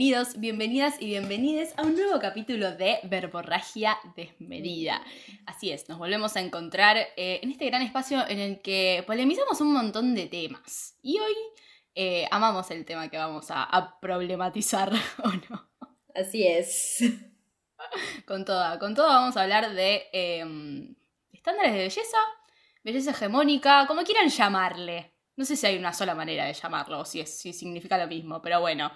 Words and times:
bienvenidos, 0.00 0.40
bienvenidas 0.40 0.94
y 0.98 1.04
bienvenides 1.04 1.74
a 1.76 1.82
un 1.82 1.94
nuevo 1.94 2.18
capítulo 2.18 2.72
de 2.72 3.00
Verborragia 3.02 3.98
Desmedida. 4.16 5.02
Así 5.44 5.72
es, 5.72 5.90
nos 5.90 5.98
volvemos 5.98 6.36
a 6.36 6.40
encontrar 6.40 6.96
eh, 6.96 7.40
en 7.42 7.50
este 7.50 7.66
gran 7.66 7.82
espacio 7.82 8.26
en 8.26 8.38
el 8.38 8.62
que 8.62 9.04
polemizamos 9.06 9.60
un 9.60 9.74
montón 9.74 10.14
de 10.14 10.24
temas. 10.24 10.96
Y 11.02 11.18
hoy 11.18 11.34
eh, 11.94 12.26
amamos 12.30 12.70
el 12.70 12.86
tema 12.86 13.10
que 13.10 13.18
vamos 13.18 13.48
a, 13.50 13.98
problematizar, 14.00 14.90
¿o 15.22 15.28
no? 15.50 15.68
Así 16.14 16.46
es. 16.46 17.00
Con 18.26 18.46
todo, 18.46 18.78
con 18.78 18.94
todo 18.94 19.06
vamos 19.06 19.36
a 19.36 19.42
hablar 19.42 19.74
de 19.74 20.06
em, 20.14 20.94
estándares 21.30 21.72
de 21.72 21.78
belleza, 21.78 22.18
belleza 22.82 23.10
hegemónica, 23.10 23.86
como 23.86 24.02
quieran 24.04 24.30
llamarle. 24.30 25.12
No 25.36 25.44
sé 25.44 25.56
si 25.56 25.66
hay 25.66 25.76
una 25.76 25.92
sola 25.92 26.14
manera 26.14 26.46
de 26.46 26.54
llamarlo, 26.54 27.00
o 27.00 27.04
si, 27.04 27.20
es, 27.20 27.38
si 27.38 27.52
significa 27.52 27.98
lo 27.98 28.06
mismo, 28.06 28.40
pero 28.40 28.62
bueno. 28.62 28.90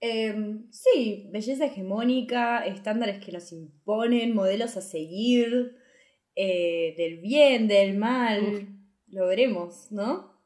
Em, 0.00 0.70
sí, 0.70 1.28
belleza 1.32 1.66
hegemónica, 1.66 2.64
estándares 2.64 3.24
que 3.24 3.32
nos 3.32 3.50
imponen, 3.50 4.34
modelos 4.34 4.76
a 4.76 4.80
seguir, 4.80 5.76
eh, 6.36 6.94
del 6.96 7.18
bien, 7.18 7.66
del 7.66 7.96
mal, 7.96 8.68
lo 9.08 9.26
veremos, 9.26 9.90
¿no? 9.90 10.40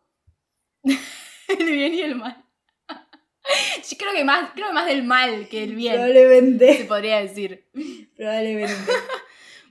el 1.59 1.70
bien 1.70 1.95
y 1.95 2.01
el 2.01 2.15
mal. 2.15 2.45
Yo 3.91 3.98
creo 3.98 4.15
que 4.15 4.25
más, 4.25 4.52
creo 4.55 4.73
más 4.73 4.87
del 4.87 5.02
mal 5.02 5.47
que 5.48 5.61
del 5.61 5.75
bien. 5.75 5.95
Probablemente. 5.95 6.78
Se 6.78 6.84
podría 6.84 7.20
decir. 7.20 7.69
Probablemente. 8.16 8.92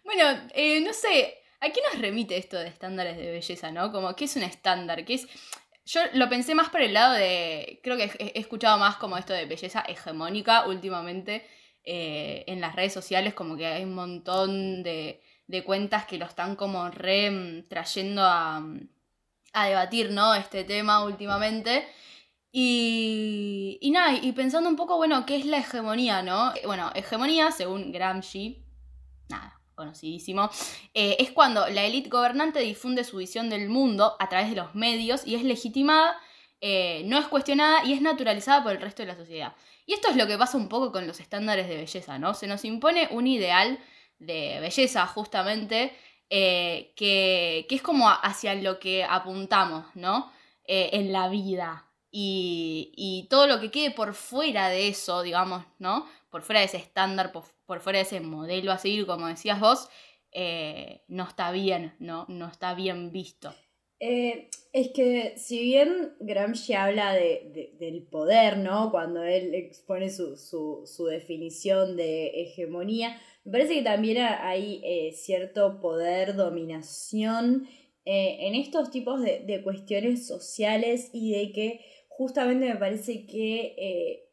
bueno, 0.04 0.48
eh, 0.54 0.82
no 0.82 0.94
sé, 0.94 1.40
¿a 1.60 1.72
qué 1.72 1.82
nos 1.92 2.00
remite 2.00 2.38
esto 2.38 2.60
de 2.60 2.68
estándares 2.68 3.18
de 3.18 3.32
belleza, 3.32 3.72
no? 3.72 3.92
Como, 3.92 4.16
¿qué 4.16 4.26
es 4.26 4.36
un 4.36 4.44
estándar? 4.44 5.06
¿Qué 5.06 5.16
es...? 5.16 5.28
Yo 5.86 6.02
lo 6.14 6.30
pensé 6.30 6.56
más 6.56 6.70
por 6.70 6.82
el 6.82 6.94
lado 6.94 7.14
de. 7.14 7.80
Creo 7.84 7.98
que 7.98 8.12
he, 8.20 8.40
escuchado 8.40 8.78
más 8.78 8.98
como 8.98 9.18
esto 9.18 9.34
de 9.34 9.46
belleza 9.46 9.82
hegemónica 9.82 10.68
últimamente 10.68 11.48
eh, 11.84 12.44
en 12.48 12.62
las 12.62 12.76
redes 12.76 12.94
sociales, 12.94 13.34
como 13.34 13.58
que 13.58 13.66
hay 13.66 13.84
un 13.84 13.96
montón 13.96 14.84
de, 14.84 15.22
cuentas 15.66 16.06
que 16.06 16.18
lo 16.18 16.26
están 16.26 16.56
como 16.56 16.90
re 16.90 17.32
mm, 17.32 17.68
trayendo 17.68 18.24
a, 18.24 18.64
a 19.54 19.68
debatir, 19.68 20.12
¿no? 20.12 20.34
Este 20.36 20.64
tema 20.64 21.04
últimamente. 21.04 21.88
Y, 22.52 23.80
y 23.82 23.92
nada, 23.92 24.14
y 24.14 24.32
pensando 24.34 24.70
un 24.70 24.76
poco, 24.76 24.98
bueno, 24.98 25.26
¿qué 25.26 25.38
es 25.38 25.46
la 25.46 25.60
hegemonía, 25.60 26.22
no? 26.22 26.54
Bueno, 26.66 26.92
hegemonía, 26.96 27.52
según 27.52 27.92
Gramsci, 27.94 28.66
nada, 29.30 29.61
conocidísimo, 29.76 30.50
eh, 30.94 31.18
es 31.20 31.32
cuando 31.32 31.68
la 31.70 31.84
élite 31.84 32.10
gobernante 32.10 32.60
difunde 32.60 33.04
su 33.04 33.18
visión 33.18 33.50
del 33.50 33.70
mundo 33.70 34.16
a 34.20 34.30
través 34.30 34.50
de 34.50 34.56
los 34.56 34.76
medios 34.76 35.26
y 35.26 35.36
es 35.36 35.44
legitimada, 35.44 36.18
eh, 36.60 37.04
no 37.06 37.18
es 37.18 37.28
cuestionada 37.28 37.84
y 37.86 37.94
es 37.94 38.02
naturalizada 38.02 38.64
por 38.64 38.74
el 38.74 38.82
resto 38.82 39.02
de 39.02 39.08
la 39.08 39.16
sociedad. 39.16 39.56
Y 39.86 39.94
esto 39.94 40.10
es 40.10 40.16
lo 40.16 40.28
que 40.28 40.38
pasa 40.38 40.58
un 40.58 40.70
poco 40.70 40.92
con 40.92 41.08
los 41.08 41.20
estándares 41.20 41.68
de 41.68 41.78
belleza, 41.78 42.20
¿no? 42.20 42.34
Se 42.34 42.48
nos 42.48 42.64
impone 42.66 43.08
un 43.12 43.28
ideal 43.28 43.80
de 44.20 44.60
belleza 44.62 45.08
justamente 45.08 45.94
eh, 46.30 46.94
que, 46.96 47.66
es 47.70 47.82
como 47.82 48.10
hacia 48.10 48.54
lo 48.56 48.80
que 48.80 49.04
apuntamos, 49.04 49.86
¿no? 49.96 50.32
en 50.74 51.12
la 51.12 51.28
vida. 51.28 51.86
Y, 52.12 52.94
y 52.96 53.28
todo 53.30 53.46
lo 53.46 53.60
que 53.60 53.72
quede 53.72 53.92
por 53.92 54.14
fuera 54.14 54.70
de 54.70 54.88
eso, 54.88 55.22
digamos, 55.22 55.66
¿no? 55.80 56.08
Por 56.32 56.42
fuera 56.42 56.62
de 56.62 56.66
ese 56.66 56.78
estándar, 56.78 57.32
por, 57.32 57.44
por 57.68 57.82
fuera 57.82 58.00
de 58.00 58.04
ese 58.04 58.20
modelo 58.22 58.72
a 58.72 58.80
seguir, 58.80 59.06
como 59.06 59.28
decías 59.28 59.60
vos, 59.60 59.88
eh, 60.34 61.02
no 61.08 61.28
está 61.28 61.52
bien, 61.52 61.94
¿no? 62.00 62.26
No 62.30 62.48
está 62.48 62.74
bien 62.74 63.12
visto. 63.12 63.54
Eh, 64.00 64.50
es 64.74 64.90
que 64.94 65.34
si 65.38 65.62
bien 65.62 66.16
Gramsci 66.22 66.74
habla 66.74 67.14
de, 67.14 67.76
del 67.78 68.04
poder, 68.04 68.58
¿no? 68.58 68.92
Cuando 68.92 69.24
él 69.24 69.54
expone 69.54 70.10
su, 70.10 70.38
su, 70.38 71.06
definición 71.06 71.98
de 71.98 72.28
hegemonía, 72.42 73.22
me 73.44 73.52
parece 73.52 73.76
que 73.76 73.84
también 73.84 74.20
hay 74.20 74.82
eh, 74.84 75.12
cierto 75.14 75.80
poder, 75.80 76.36
dominación 76.36 77.68
en 78.04 78.56
estos 78.56 78.90
tipos 78.90 79.22
de, 79.22 79.42
de, 79.46 79.62
cuestiones 79.62 80.26
sociales 80.26 81.12
y 81.14 81.34
de 81.34 81.52
que 81.52 81.82
justamente 82.08 82.66
me 82.66 82.76
parece 82.76 83.28
que 83.28 84.31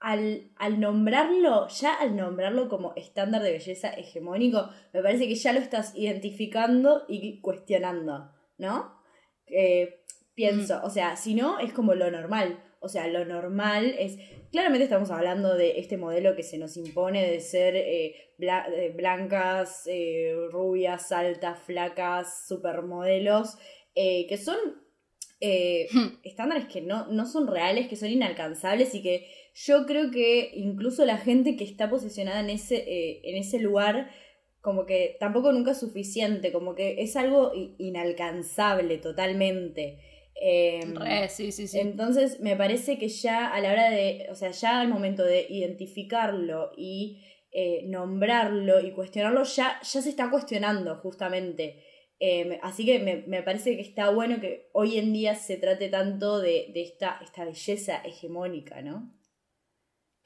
al, 0.00 0.50
al, 0.56 0.80
nombrarlo, 0.80 1.68
ya 1.68 1.94
al 1.94 2.16
nombrarlo 2.16 2.68
como 2.68 2.92
estándar 2.96 3.42
de 3.42 3.52
belleza 3.52 3.88
hegemónico, 3.90 4.68
me 4.92 5.02
parece 5.02 5.26
que 5.26 5.34
ya 5.34 5.52
lo 5.52 5.60
estás 5.60 5.92
identificando 5.96 7.04
y 7.08 7.40
cuestionando, 7.40 8.30
¿no? 8.58 8.96
Eh, 9.46 10.02
pienso, 10.34 10.80
o 10.82 10.90
sea, 10.90 11.16
si 11.16 11.34
no, 11.34 11.58
es 11.58 11.72
como 11.72 11.94
lo 11.94 12.10
normal. 12.10 12.62
O 12.80 12.88
sea, 12.88 13.08
lo 13.08 13.24
normal 13.24 13.94
es. 13.98 14.18
Claramente 14.52 14.84
estamos 14.84 15.10
hablando 15.10 15.56
de 15.56 15.80
este 15.80 15.96
modelo 15.96 16.36
que 16.36 16.42
se 16.42 16.56
nos 16.56 16.76
impone 16.76 17.28
de 17.28 17.40
ser 17.40 17.74
eh, 17.74 18.32
blancas, 18.94 19.82
eh, 19.86 20.34
rubias, 20.50 21.10
altas, 21.10 21.58
flacas, 21.60 22.46
supermodelos, 22.46 23.56
que 23.94 24.38
son 24.42 24.56
hmm. 25.40 26.20
estándares 26.22 26.66
que 26.66 26.80
no, 26.80 27.06
no 27.08 27.26
son 27.26 27.48
reales, 27.48 27.88
que 27.88 27.96
son 27.96 28.10
inalcanzables 28.10 28.94
y 28.94 29.02
que 29.02 29.26
yo 29.64 29.86
creo 29.86 30.10
que 30.10 30.50
incluso 30.54 31.06
la 31.06 31.16
gente 31.16 31.56
que 31.56 31.64
está 31.64 31.88
posicionada 31.88 32.40
en 32.40 32.50
ese, 32.50 32.76
eh, 32.76 33.22
en 33.24 33.36
ese 33.38 33.58
lugar, 33.58 34.10
como 34.60 34.84
que 34.84 35.16
tampoco 35.18 35.50
nunca 35.50 35.70
es 35.70 35.80
suficiente, 35.80 36.52
como 36.52 36.74
que 36.74 37.00
es 37.00 37.16
algo 37.16 37.52
inalcanzable 37.78 38.98
totalmente. 38.98 39.98
Em, 40.34 40.94
sí, 41.30 41.52
sí, 41.52 41.66
sí. 41.68 41.78
Entonces 41.78 42.38
me 42.40 42.54
parece 42.54 42.98
que 42.98 43.08
ya 43.08 43.46
a 43.46 43.58
la 43.60 43.72
hora 43.72 43.90
de, 43.90 44.26
o 44.30 44.34
sea, 44.34 44.50
ya 44.50 44.80
al 44.80 44.88
momento 44.88 45.24
de 45.24 45.46
identificarlo 45.48 46.72
y 46.76 47.24
eh, 47.50 47.84
nombrarlo 47.86 48.80
y 48.80 48.92
cuestionarlo, 48.92 49.42
ya, 49.44 49.80
ya 49.82 50.02
se 50.02 50.10
está 50.10 50.30
cuestionando 50.30 50.96
justamente. 50.96 51.82
Em, 52.18 52.58
así 52.62 52.84
que 52.84 52.98
me, 52.98 53.42
parece 53.42 53.74
que 53.76 53.82
está 53.82 54.10
bueno 54.10 54.38
que 54.38 54.68
hoy 54.74 54.98
en 54.98 55.14
día 55.14 55.34
se 55.34 55.56
trate 55.56 55.88
tanto 55.88 56.40
de, 56.40 56.70
de 56.74 56.82
esta, 56.82 57.18
esta 57.22 57.46
belleza 57.46 58.02
hegemónica, 58.04 58.82
¿no? 58.82 59.15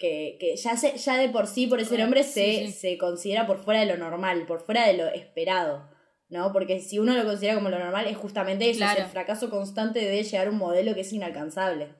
Que, 0.00 0.56
ya, 0.56 0.76
se, 0.76 0.96
ya 0.96 1.18
de 1.18 1.28
por 1.28 1.46
sí, 1.46 1.66
por 1.66 1.78
ese 1.78 1.98
nombre, 1.98 2.24
se, 2.24 2.72
se 2.72 2.96
considera 2.96 3.46
por 3.46 3.62
fuera 3.62 3.80
de 3.80 3.86
lo 3.86 3.98
normal, 3.98 4.46
por 4.46 4.60
fuera 4.60 4.86
de 4.86 4.94
lo 4.94 5.06
esperado. 5.08 5.88
¿no? 6.30 6.52
Porque 6.52 6.80
si 6.80 6.98
uno 6.98 7.14
lo 7.14 7.24
considera 7.24 7.56
como 7.56 7.68
lo 7.68 7.78
normal, 7.78 8.06
es 8.06 8.16
justamente 8.16 8.70
eso, 8.70 8.84
es 8.84 8.98
el 8.98 9.06
fracaso 9.06 9.50
constante 9.50 9.98
de 9.98 10.22
llegar 10.22 10.46
a 10.46 10.50
un 10.50 10.58
modelo 10.58 10.94
que 10.94 11.02
es 11.02 11.12
inalcanzable. 11.12 11.94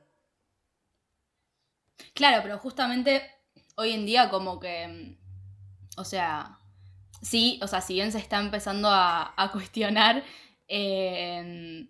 Claro, 2.14 2.40
pero 2.42 2.58
justamente 2.58 3.22
hoy 3.76 3.92
en 3.92 4.06
día 4.06 4.30
como 4.30 4.60
que, 4.60 5.18
o 5.96 6.04
sea, 6.04 6.58
sí, 7.20 7.60
o 7.62 7.66
sea, 7.66 7.80
si 7.80 7.94
bien 7.94 8.12
se 8.12 8.18
está 8.18 8.40
empezando 8.40 8.88
a, 8.88 9.34
a 9.36 9.52
cuestionar, 9.52 10.22
eh, 10.68 11.86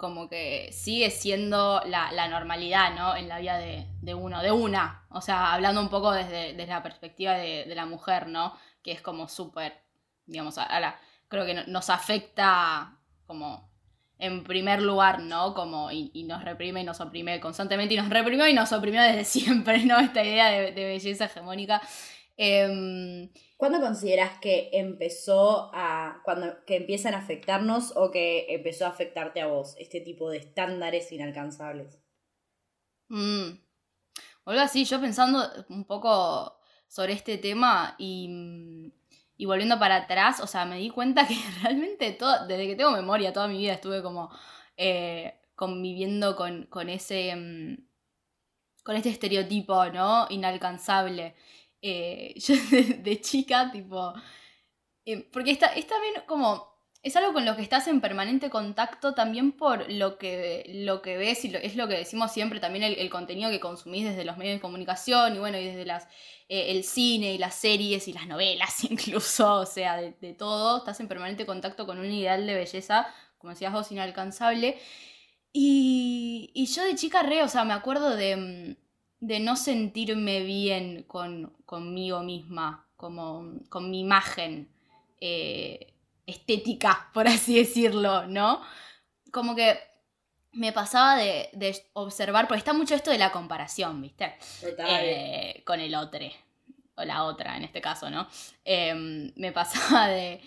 como 0.00 0.30
que 0.30 0.72
sigue 0.72 1.10
siendo 1.10 1.82
la, 1.84 2.26
normalidad, 2.28 2.94
¿no? 2.94 3.14
En 3.14 3.28
la 3.28 3.38
vida 3.38 3.58
de, 3.58 4.14
uno, 4.14 4.40
de 4.42 4.50
una. 4.50 5.04
O 5.10 5.20
sea, 5.20 5.52
hablando 5.52 5.82
un 5.82 5.90
poco 5.90 6.12
desde, 6.12 6.54
la 6.66 6.82
perspectiva 6.82 7.34
de, 7.34 7.66
la 7.74 7.84
mujer, 7.84 8.26
¿no? 8.26 8.56
Que 8.82 8.92
es 8.92 9.02
como 9.02 9.28
súper, 9.28 9.84
digamos, 10.24 10.56
a, 10.56 10.80
la, 10.80 10.98
creo 11.28 11.44
que 11.44 11.66
nos 11.66 11.90
afecta 11.90 12.96
como 13.26 13.70
en 14.18 14.42
primer 14.42 14.80
lugar, 14.80 15.20
¿no? 15.20 15.52
Como, 15.52 15.90
y, 15.92 16.24
nos 16.24 16.44
reprime 16.44 16.80
y 16.80 16.84
nos 16.84 17.02
oprime 17.02 17.38
constantemente, 17.38 17.92
y 17.92 17.98
nos 17.98 18.08
reprimió 18.08 18.48
y 18.48 18.54
nos 18.54 18.72
oprimió 18.72 19.02
desde 19.02 19.24
siempre, 19.26 19.84
¿no? 19.84 20.00
Esta 20.00 20.24
idea 20.24 20.48
de, 20.48 20.72
belleza 20.72 21.26
hegemónica. 21.26 21.82
Em, 22.42 23.30
¿Cuándo 23.58 23.80
consideras 23.80 24.38
que 24.40 24.70
empezó 24.72 25.70
a. 25.74 26.22
cuando 26.24 26.64
que 26.64 26.76
empiezan 26.76 27.12
a 27.12 27.18
afectarnos 27.18 27.92
o 27.94 28.10
que 28.10 28.46
empezó 28.48 28.86
a 28.86 28.88
afectarte 28.88 29.42
a 29.42 29.46
vos 29.48 29.74
este 29.78 30.00
tipo 30.00 30.30
de 30.30 30.38
estándares 30.38 31.12
inalcanzables? 31.12 31.98
Mm. 33.08 33.58
algo 34.46 34.62
así, 34.62 34.86
yo 34.86 35.02
pensando 35.02 35.38
un 35.68 35.84
poco 35.84 36.58
sobre 36.88 37.12
este 37.12 37.36
tema 37.36 37.94
y, 37.98 38.90
y 39.36 39.44
volviendo 39.44 39.78
para 39.78 39.96
atrás, 39.96 40.40
o 40.40 40.46
sea, 40.46 40.64
me 40.64 40.78
di 40.78 40.88
cuenta 40.88 41.26
que 41.28 41.36
realmente 41.62 42.12
todo, 42.12 42.46
desde 42.46 42.68
que 42.68 42.76
tengo 42.76 42.92
memoria, 42.92 43.34
toda 43.34 43.48
mi 43.48 43.58
vida 43.58 43.74
estuve 43.74 44.02
como 44.02 44.30
eh, 44.78 45.34
conviviendo 45.54 46.36
con, 46.36 46.64
con 46.70 46.88
ese. 46.88 47.36
Mm, 47.36 47.90
con 48.82 48.96
este 48.96 49.10
estereotipo, 49.10 49.86
¿no? 49.90 50.26
Inalcanzable. 50.30 51.34
Eh, 51.82 52.34
yo 52.36 52.54
de, 53.02 53.20
chica, 53.20 53.70
tipo, 53.70 54.14
eh, 55.04 55.28
porque 55.32 55.50
está, 55.50 55.68
es 55.68 55.86
también 55.86 56.14
como, 56.26 56.70
es 57.02 57.16
algo 57.16 57.32
con 57.32 57.46
lo 57.46 57.56
que 57.56 57.62
estás 57.62 57.88
en 57.88 58.00
permanente 58.00 58.50
contacto 58.50 59.14
también 59.14 59.52
por 59.52 59.90
lo 59.90 60.18
que, 60.18 60.64
lo 60.68 61.00
que 61.00 61.16
ves 61.16 61.44
y 61.44 61.56
es 61.56 61.76
lo 61.76 61.88
que 61.88 61.94
decimos 61.94 62.32
siempre, 62.32 62.60
también 62.60 62.84
el, 62.84 63.10
contenido 63.10 63.50
que 63.50 63.60
consumís 63.60 64.04
desde 64.04 64.24
los 64.24 64.36
medios 64.36 64.56
de 64.56 64.60
comunicación 64.60 65.34
y 65.36 65.38
bueno, 65.38 65.58
y 65.58 65.64
desde 65.64 65.86
las, 65.86 66.04
eh, 66.48 66.72
el 66.72 66.84
cine 66.84 67.32
y 67.34 67.38
las 67.38 67.54
series 67.54 68.06
y 68.08 68.12
las 68.12 68.26
novelas 68.26 68.84
incluso, 68.90 69.56
o 69.60 69.66
sea, 69.66 69.96
de, 69.96 70.34
todo, 70.34 70.78
estás 70.78 71.00
en 71.00 71.08
permanente 71.08 71.46
contacto 71.46 71.86
con 71.86 71.98
un 71.98 72.10
ideal 72.12 72.46
de 72.46 72.54
belleza, 72.54 73.06
como 73.38 73.52
decías 73.52 73.72
vos, 73.72 73.90
inalcanzable. 73.92 74.78
Y, 75.52 76.52
y 76.54 76.66
yo 76.66 76.84
de 76.84 76.94
chica 76.94 77.22
re, 77.22 77.42
o 77.42 77.48
sea, 77.48 77.64
me 77.64 77.72
acuerdo 77.72 78.14
de 78.16 78.36
mm, 78.36 78.89
de 79.20 79.38
no 79.38 79.56
sentirme 79.56 80.40
bien 80.40 81.04
con, 81.04 81.52
conmigo 81.66 82.22
misma, 82.22 82.86
como 82.96 83.52
con 83.68 83.90
mi 83.90 84.00
imagen 84.00 84.68
eh, 85.20 85.94
estética, 86.26 87.10
por 87.12 87.28
así 87.28 87.56
decirlo, 87.56 88.26
¿no? 88.26 88.62
Como 89.30 89.54
que 89.54 89.78
me 90.52 90.72
pasaba 90.72 91.16
de, 91.16 91.50
observar, 91.92 92.48
porque 92.48 92.58
está 92.58 92.72
mucho 92.72 92.94
esto 92.94 93.10
de 93.10 93.18
la 93.18 93.30
comparación, 93.30 94.00
¿viste? 94.00 94.36
Eh, 94.62 95.62
con 95.64 95.80
el 95.80 95.94
otro, 95.94 96.20
o 96.96 97.04
la 97.04 97.24
otra 97.24 97.56
en 97.56 97.64
este 97.64 97.80
caso, 97.80 98.10
¿no? 98.10 98.26
Em, 98.64 99.32
me 99.36 99.52
pasaba 99.52 100.08
de, 100.08 100.40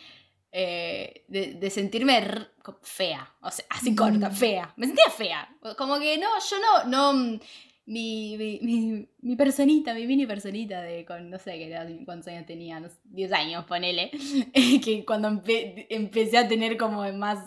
eh, 0.51 1.25
de, 1.27 1.69
sentirme 1.69 2.47
fea, 2.81 3.33
o 3.41 3.49
sea, 3.49 3.65
así 3.69 3.95
corta, 3.95 4.29
mm. 4.29 4.33
fea. 4.35 4.73
Me 4.75 4.87
sentía 4.87 5.09
fea. 5.09 5.49
Como 5.77 5.99
que 5.99 6.17
no, 6.17 6.27
yo 6.49 6.57
no, 6.59 7.13
no, 7.13 7.39
mi, 7.85 8.37
mi, 8.37 9.09
mi, 9.21 9.35
personita, 9.35 9.93
mi 9.93 10.07
mini 10.07 10.25
personita 10.25 10.81
de 10.81 11.05
con, 11.05 11.29
no 11.29 11.37
sé 11.37 11.53
qué, 11.53 12.03
cuántos 12.05 12.27
años 12.29 12.45
tenía, 12.45 12.81
10 13.03 13.33
años, 13.33 13.65
ponele, 13.65 14.09
que 14.83 15.03
cuando 15.05 15.27
empecé 15.27 16.37
a 16.37 16.47
tener 16.47 16.77
como 16.77 17.03
más, 17.13 17.39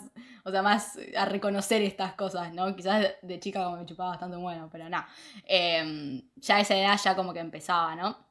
o 0.43 0.51
sea, 0.51 0.61
más 0.61 0.97
a 1.17 1.25
reconocer 1.25 1.81
estas 1.81 2.13
cosas, 2.13 2.53
¿no? 2.53 2.75
Quizás 2.75 3.15
de 3.21 3.39
chica 3.39 3.63
como 3.63 3.77
me 3.77 3.85
chupaba 3.85 4.11
bastante 4.11 4.37
bueno, 4.37 4.69
pero 4.71 4.89
no. 4.89 5.03
Em, 5.45 6.21
ya 6.35 6.59
esa 6.59 6.77
edad 6.77 6.99
ya 7.03 7.15
como 7.15 7.33
que 7.33 7.39
empezaba, 7.39 7.95
¿no? 7.95 8.26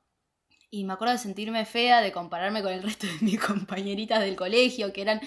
Y 0.76 0.84
me 0.84 0.92
acuerdo 0.92 1.14
de 1.14 1.18
sentirme 1.18 1.64
fea, 1.64 2.02
de 2.02 2.12
compararme 2.12 2.62
con 2.62 2.70
el 2.70 2.82
resto 2.82 3.06
de 3.06 3.14
mis 3.22 3.40
compañeritas 3.46 4.20
del 4.20 4.36
colegio, 4.36 4.92
que 4.92 5.00
eran 5.00 5.22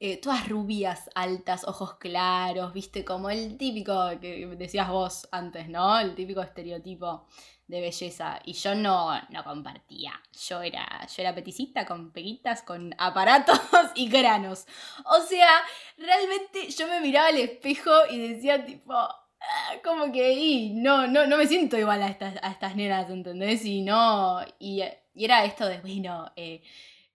eh, 0.00 0.16
todas 0.16 0.48
rubias, 0.48 1.10
altas, 1.14 1.64
ojos 1.64 1.96
claros, 1.98 2.72
viste, 2.72 3.04
como 3.04 3.28
el 3.28 3.58
típico 3.58 4.18
que 4.18 4.46
decías 4.56 4.88
vos 4.88 5.28
antes, 5.30 5.68
¿no? 5.68 6.00
El 6.00 6.14
típico 6.14 6.40
estereotipo 6.40 7.26
de 7.66 7.82
belleza. 7.82 8.40
Y 8.46 8.54
yo 8.54 8.74
no, 8.74 9.10
no 9.28 9.44
compartía. 9.44 10.18
Yo 10.48 10.62
era, 10.62 11.06
yo 11.06 11.22
era 11.22 11.34
peticita 11.34 11.84
con 11.84 12.10
peguitas, 12.10 12.62
con 12.62 12.94
aparatos 12.96 13.60
y 13.94 14.08
granos. 14.08 14.66
O 15.04 15.20
sea, 15.20 15.50
realmente 15.98 16.70
yo 16.70 16.88
me 16.88 17.02
miraba 17.02 17.28
al 17.28 17.36
espejo 17.36 17.92
y 18.10 18.26
decía 18.26 18.64
tipo, 18.64 18.94
como 19.84 20.12
que 20.12 20.32
y 20.32 20.74
no, 20.74 21.06
no, 21.06 21.26
no 21.26 21.36
me 21.36 21.46
siento 21.46 21.78
igual 21.78 22.02
a 22.02 22.08
estas, 22.08 22.36
a 22.42 22.50
estas 22.50 22.76
nenas, 22.76 23.10
¿entendés? 23.10 23.64
Y 23.64 23.82
no, 23.82 24.40
y, 24.58 24.82
era 25.14 25.44
esto 25.44 25.66
de, 25.66 25.80
bueno, 25.80 26.32
eh, 26.36 26.62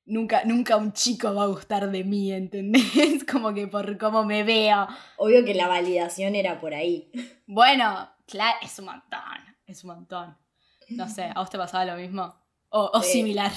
nunca, 0.06 0.44
nunca 0.46 0.78
un 0.78 0.94
chico 0.94 1.34
va 1.34 1.44
a 1.44 1.48
gustar 1.48 1.90
de 1.90 2.04
mí, 2.04 2.31
¿entendés? 2.31 3.24
Como 3.31 3.54
que 3.54 3.68
por 3.68 3.98
cómo 3.98 4.24
me 4.26 4.44
veo. 4.44 4.88
Obvio 5.18 5.44
que 5.44 5.54
la 5.54 5.68
validación 5.68 6.36
era 6.36 6.60
por 6.60 6.74
ahí. 6.74 7.12
Bueno, 7.46 8.10
claro, 8.26 8.58
es 8.62 8.78
un 8.80 8.86
montón, 8.86 9.58
es 9.66 9.84
un 9.84 9.90
montón. 9.90 10.38
No 10.90 11.08
sé, 11.08 11.24
¿a 11.24 11.40
vos 11.40 11.50
te 11.50 11.58
pasaba 11.58 11.86
lo 11.86 11.96
mismo? 11.96 12.36
O, 12.70 13.02
similar. 13.04 13.52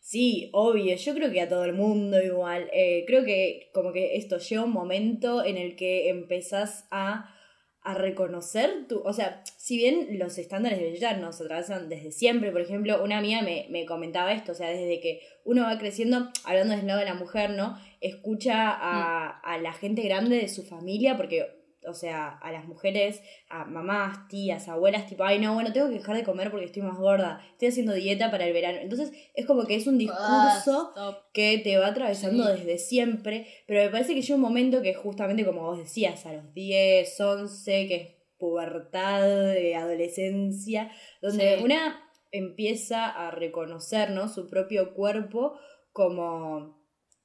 Sí, 0.00 0.50
obvio, 0.52 0.96
yo 0.96 1.14
creo 1.14 1.30
que 1.30 1.40
a 1.40 1.48
todo 1.48 1.64
el 1.64 1.74
mundo 1.74 2.20
igual. 2.20 2.68
Eh, 2.72 3.04
creo 3.06 3.24
que 3.24 3.70
como 3.72 3.92
que 3.92 4.16
esto 4.16 4.38
llega 4.38 4.64
un 4.64 4.72
momento 4.72 5.44
en 5.44 5.56
el 5.56 5.76
que 5.76 6.08
empezás 6.08 6.88
a 6.90 7.32
a 7.84 7.94
reconocer 7.94 8.86
tu, 8.88 9.00
o 9.00 9.12
sea, 9.12 9.42
si 9.56 9.76
bien 9.76 10.18
los 10.18 10.38
estándares 10.38 10.78
de 10.78 10.84
belleza 10.84 11.16
nos 11.16 11.40
atravesan 11.40 11.88
desde 11.88 12.12
siempre, 12.12 12.52
por 12.52 12.60
ejemplo, 12.60 13.02
una 13.02 13.18
amiga 13.18 13.42
me, 13.42 13.66
me 13.70 13.86
comentaba 13.86 14.32
esto, 14.32 14.52
o 14.52 14.54
sea, 14.54 14.68
desde 14.68 15.00
que 15.00 15.20
uno 15.44 15.62
va 15.62 15.78
creciendo, 15.78 16.28
hablando 16.44 16.76
del 16.76 16.86
lado 16.86 17.00
de 17.00 17.06
la 17.06 17.14
mujer, 17.14 17.50
¿no? 17.50 17.76
Escucha 18.00 18.70
a, 18.70 19.40
mm. 19.42 19.48
a 19.48 19.58
la 19.58 19.72
gente 19.72 20.02
grande 20.02 20.36
de 20.36 20.48
su 20.48 20.62
familia, 20.62 21.16
porque 21.16 21.61
o 21.86 21.94
sea, 21.94 22.28
a 22.28 22.52
las 22.52 22.66
mujeres, 22.66 23.22
a 23.48 23.64
mamás, 23.64 24.28
tías, 24.28 24.68
abuelas, 24.68 25.06
tipo, 25.06 25.24
ay, 25.24 25.38
no, 25.38 25.54
bueno, 25.54 25.72
tengo 25.72 25.88
que 25.88 25.94
dejar 25.94 26.16
de 26.16 26.24
comer 26.24 26.50
porque 26.50 26.66
estoy 26.66 26.82
más 26.82 26.98
gorda, 26.98 27.44
estoy 27.52 27.68
haciendo 27.68 27.94
dieta 27.94 28.30
para 28.30 28.46
el 28.46 28.52
verano. 28.52 28.78
Entonces, 28.80 29.12
es 29.34 29.46
como 29.46 29.64
que 29.64 29.76
es 29.76 29.86
un 29.86 29.98
discurso 29.98 30.92
que 31.32 31.58
te 31.58 31.76
va 31.78 31.88
atravesando 31.88 32.46
desde 32.46 32.78
siempre, 32.78 33.46
pero 33.66 33.82
me 33.82 33.90
parece 33.90 34.14
que 34.14 34.22
llega 34.22 34.34
un 34.34 34.40
momento 34.40 34.82
que 34.82 34.94
justamente, 34.94 35.44
como 35.44 35.62
vos 35.62 35.78
decías, 35.78 36.26
a 36.26 36.32
los 36.32 36.52
10, 36.54 37.20
11, 37.20 37.88
que 37.88 37.94
es 37.96 38.08
pubertad, 38.38 39.22
de 39.22 39.76
adolescencia, 39.76 40.90
donde 41.20 41.60
una 41.62 42.02
empieza 42.32 43.06
a 43.06 43.30
reconocer, 43.30 44.10
¿no? 44.10 44.28
Su 44.28 44.48
propio 44.48 44.94
cuerpo 44.94 45.58
como 45.92 46.81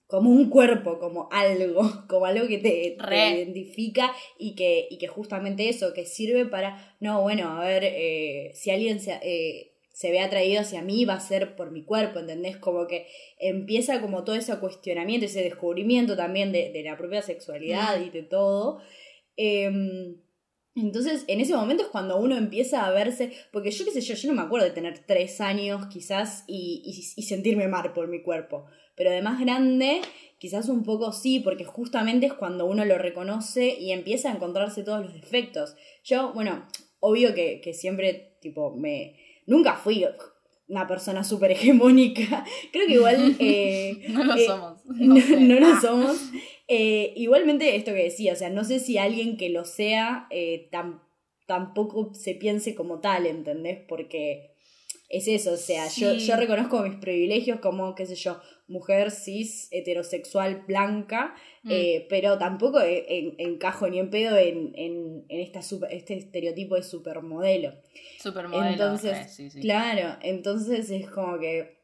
como 0.08 0.30
un 0.30 0.50
cuerpo, 0.50 1.00
como 1.00 1.28
algo, 1.32 1.82
como 2.10 2.26
algo 2.26 2.48
que 2.48 2.58
te, 2.58 2.98
identifica 2.98 4.14
y 4.40 4.56
que, 4.56 4.88
y 4.90 4.98
que 4.98 5.08
justamente 5.08 5.70
eso, 5.70 5.94
que 5.94 6.06
sirve 6.06 6.46
para, 6.46 6.96
no, 7.00 7.22
bueno, 7.22 7.50
a 7.50 7.66
ver, 7.66 7.84
eh, 7.84 8.52
si 8.56 8.72
alguien 8.72 9.00
se, 9.00 9.20
eh, 9.22 9.74
se 9.92 10.12
ve 10.12 10.20
atraído 10.20 10.62
hacia 10.62 10.82
mí, 10.82 11.06
va 11.06 11.16
a 11.16 11.20
ser 11.20 11.56
por 11.56 11.72
mi 11.72 11.84
cuerpo, 11.84 12.20
¿entendés? 12.20 12.58
Como 12.58 12.88
que 12.88 13.08
empieza 13.40 14.00
como 14.02 14.24
todo 14.24 14.36
ese 14.36 14.58
cuestionamiento, 14.60 15.26
ese 15.26 15.44
descubrimiento 15.44 16.16
también 16.16 16.52
de, 16.52 16.72
de 16.72 16.84
la 16.84 16.98
propia 16.98 17.22
sexualidad 17.22 18.00
y 18.00 18.10
de 18.10 18.24
todo. 18.24 18.80
Em, 19.36 20.18
entonces, 20.78 21.26
en 21.28 21.42
ese 21.42 21.56
momento 21.56 21.84
es 21.84 21.90
cuando 21.90 22.18
uno 22.18 22.38
empieza 22.38 22.86
a 22.86 22.92
verse, 22.92 23.34
porque 23.52 23.72
yo 23.72 23.84
qué 23.86 23.92
sé 23.92 24.02
yo, 24.02 24.16
yo 24.16 24.30
no 24.30 24.36
me 24.36 24.44
acuerdo 24.44 24.68
de 24.68 24.74
tener 24.74 25.00
tres 25.06 25.42
años 25.42 25.88
quizás 25.88 26.44
y, 26.48 26.82
y, 26.86 27.20
y 27.20 27.24
sentirme 27.24 27.68
mal 27.68 27.94
por 27.94 28.08
mi 28.08 28.22
cuerpo 28.22 28.66
pero 28.98 29.12
de 29.12 29.22
más 29.22 29.40
grande 29.40 30.02
quizás 30.40 30.68
un 30.70 30.84
poco 30.84 31.14
sí, 31.14 31.40
porque 31.40 31.64
justamente 31.64 32.26
es 32.26 32.34
cuando 32.34 32.66
uno 32.66 32.84
lo 32.84 32.98
reconoce 32.98 33.78
y 33.80 33.92
empieza 33.92 34.30
a 34.30 34.34
encontrarse 34.36 34.84
todos 34.84 35.06
los 35.06 35.14
defectos. 35.14 35.76
Yo, 36.04 36.34
bueno, 36.34 36.68
obvio 37.00 37.34
que, 37.34 37.74
siempre, 37.74 38.38
tipo, 38.42 38.76
me... 38.76 39.16
Nunca 39.46 39.76
fui 39.76 40.06
una 40.68 40.88
persona 40.88 41.24
súper 41.24 41.52
hegemónica. 41.52 42.44
Creo 42.74 42.88
que 42.88 42.94
igual... 42.94 43.36
Eh, 43.40 44.06
no 44.10 44.24
lo 44.24 44.36
eh, 44.36 44.46
somos. 44.46 44.86
No, 44.86 45.60
lo 45.60 45.80
somos. 45.80 46.32
Eh, 46.68 47.14
igualmente 47.16 47.76
esto 47.76 47.94
que 47.94 48.04
decía, 48.04 48.34
o 48.34 48.36
sea, 48.36 48.50
no 48.50 48.64
sé 48.64 48.80
si 48.80 48.98
alguien 48.98 49.38
que 49.38 49.50
lo 49.50 49.66
sea 49.66 50.28
tampoco 51.46 52.14
se 52.14 52.36
piense 52.36 52.76
como 52.76 53.00
tal, 53.00 53.26
¿entendés? 53.26 53.80
Porque 53.88 54.52
es 55.10 55.28
eso, 55.30 55.54
o 55.54 55.58
sea, 55.58 55.88
yo, 55.88 56.14
yo 56.14 56.36
reconozco 56.36 56.82
mis 56.82 56.96
privilegios 56.96 57.62
como, 57.62 57.96
qué 57.96 58.06
sé 58.06 58.16
yo, 58.16 58.42
mujer 58.68 59.12
cis, 59.12 59.70
heterosexual, 59.72 60.66
blanca, 60.68 61.34
mm. 61.64 61.72
eh, 61.72 62.06
pero 62.10 62.38
tampoco 62.38 62.82
e, 62.82 63.34
encajo 63.38 63.88
ni 63.88 64.00
en 64.00 64.10
pedo 64.10 64.38
en, 64.38 64.74
en, 64.76 65.26
en 65.30 65.40
esta 65.40 65.62
este 65.90 66.16
estereotipo 66.16 66.76
de 66.76 66.84
supermodelo. 66.84 67.74
Supermodelo, 68.22 68.70
entonces, 68.70 69.54
claro, 69.62 70.18
entonces 70.22 70.90
es 70.90 71.10
como 71.10 71.40
que 71.40 71.77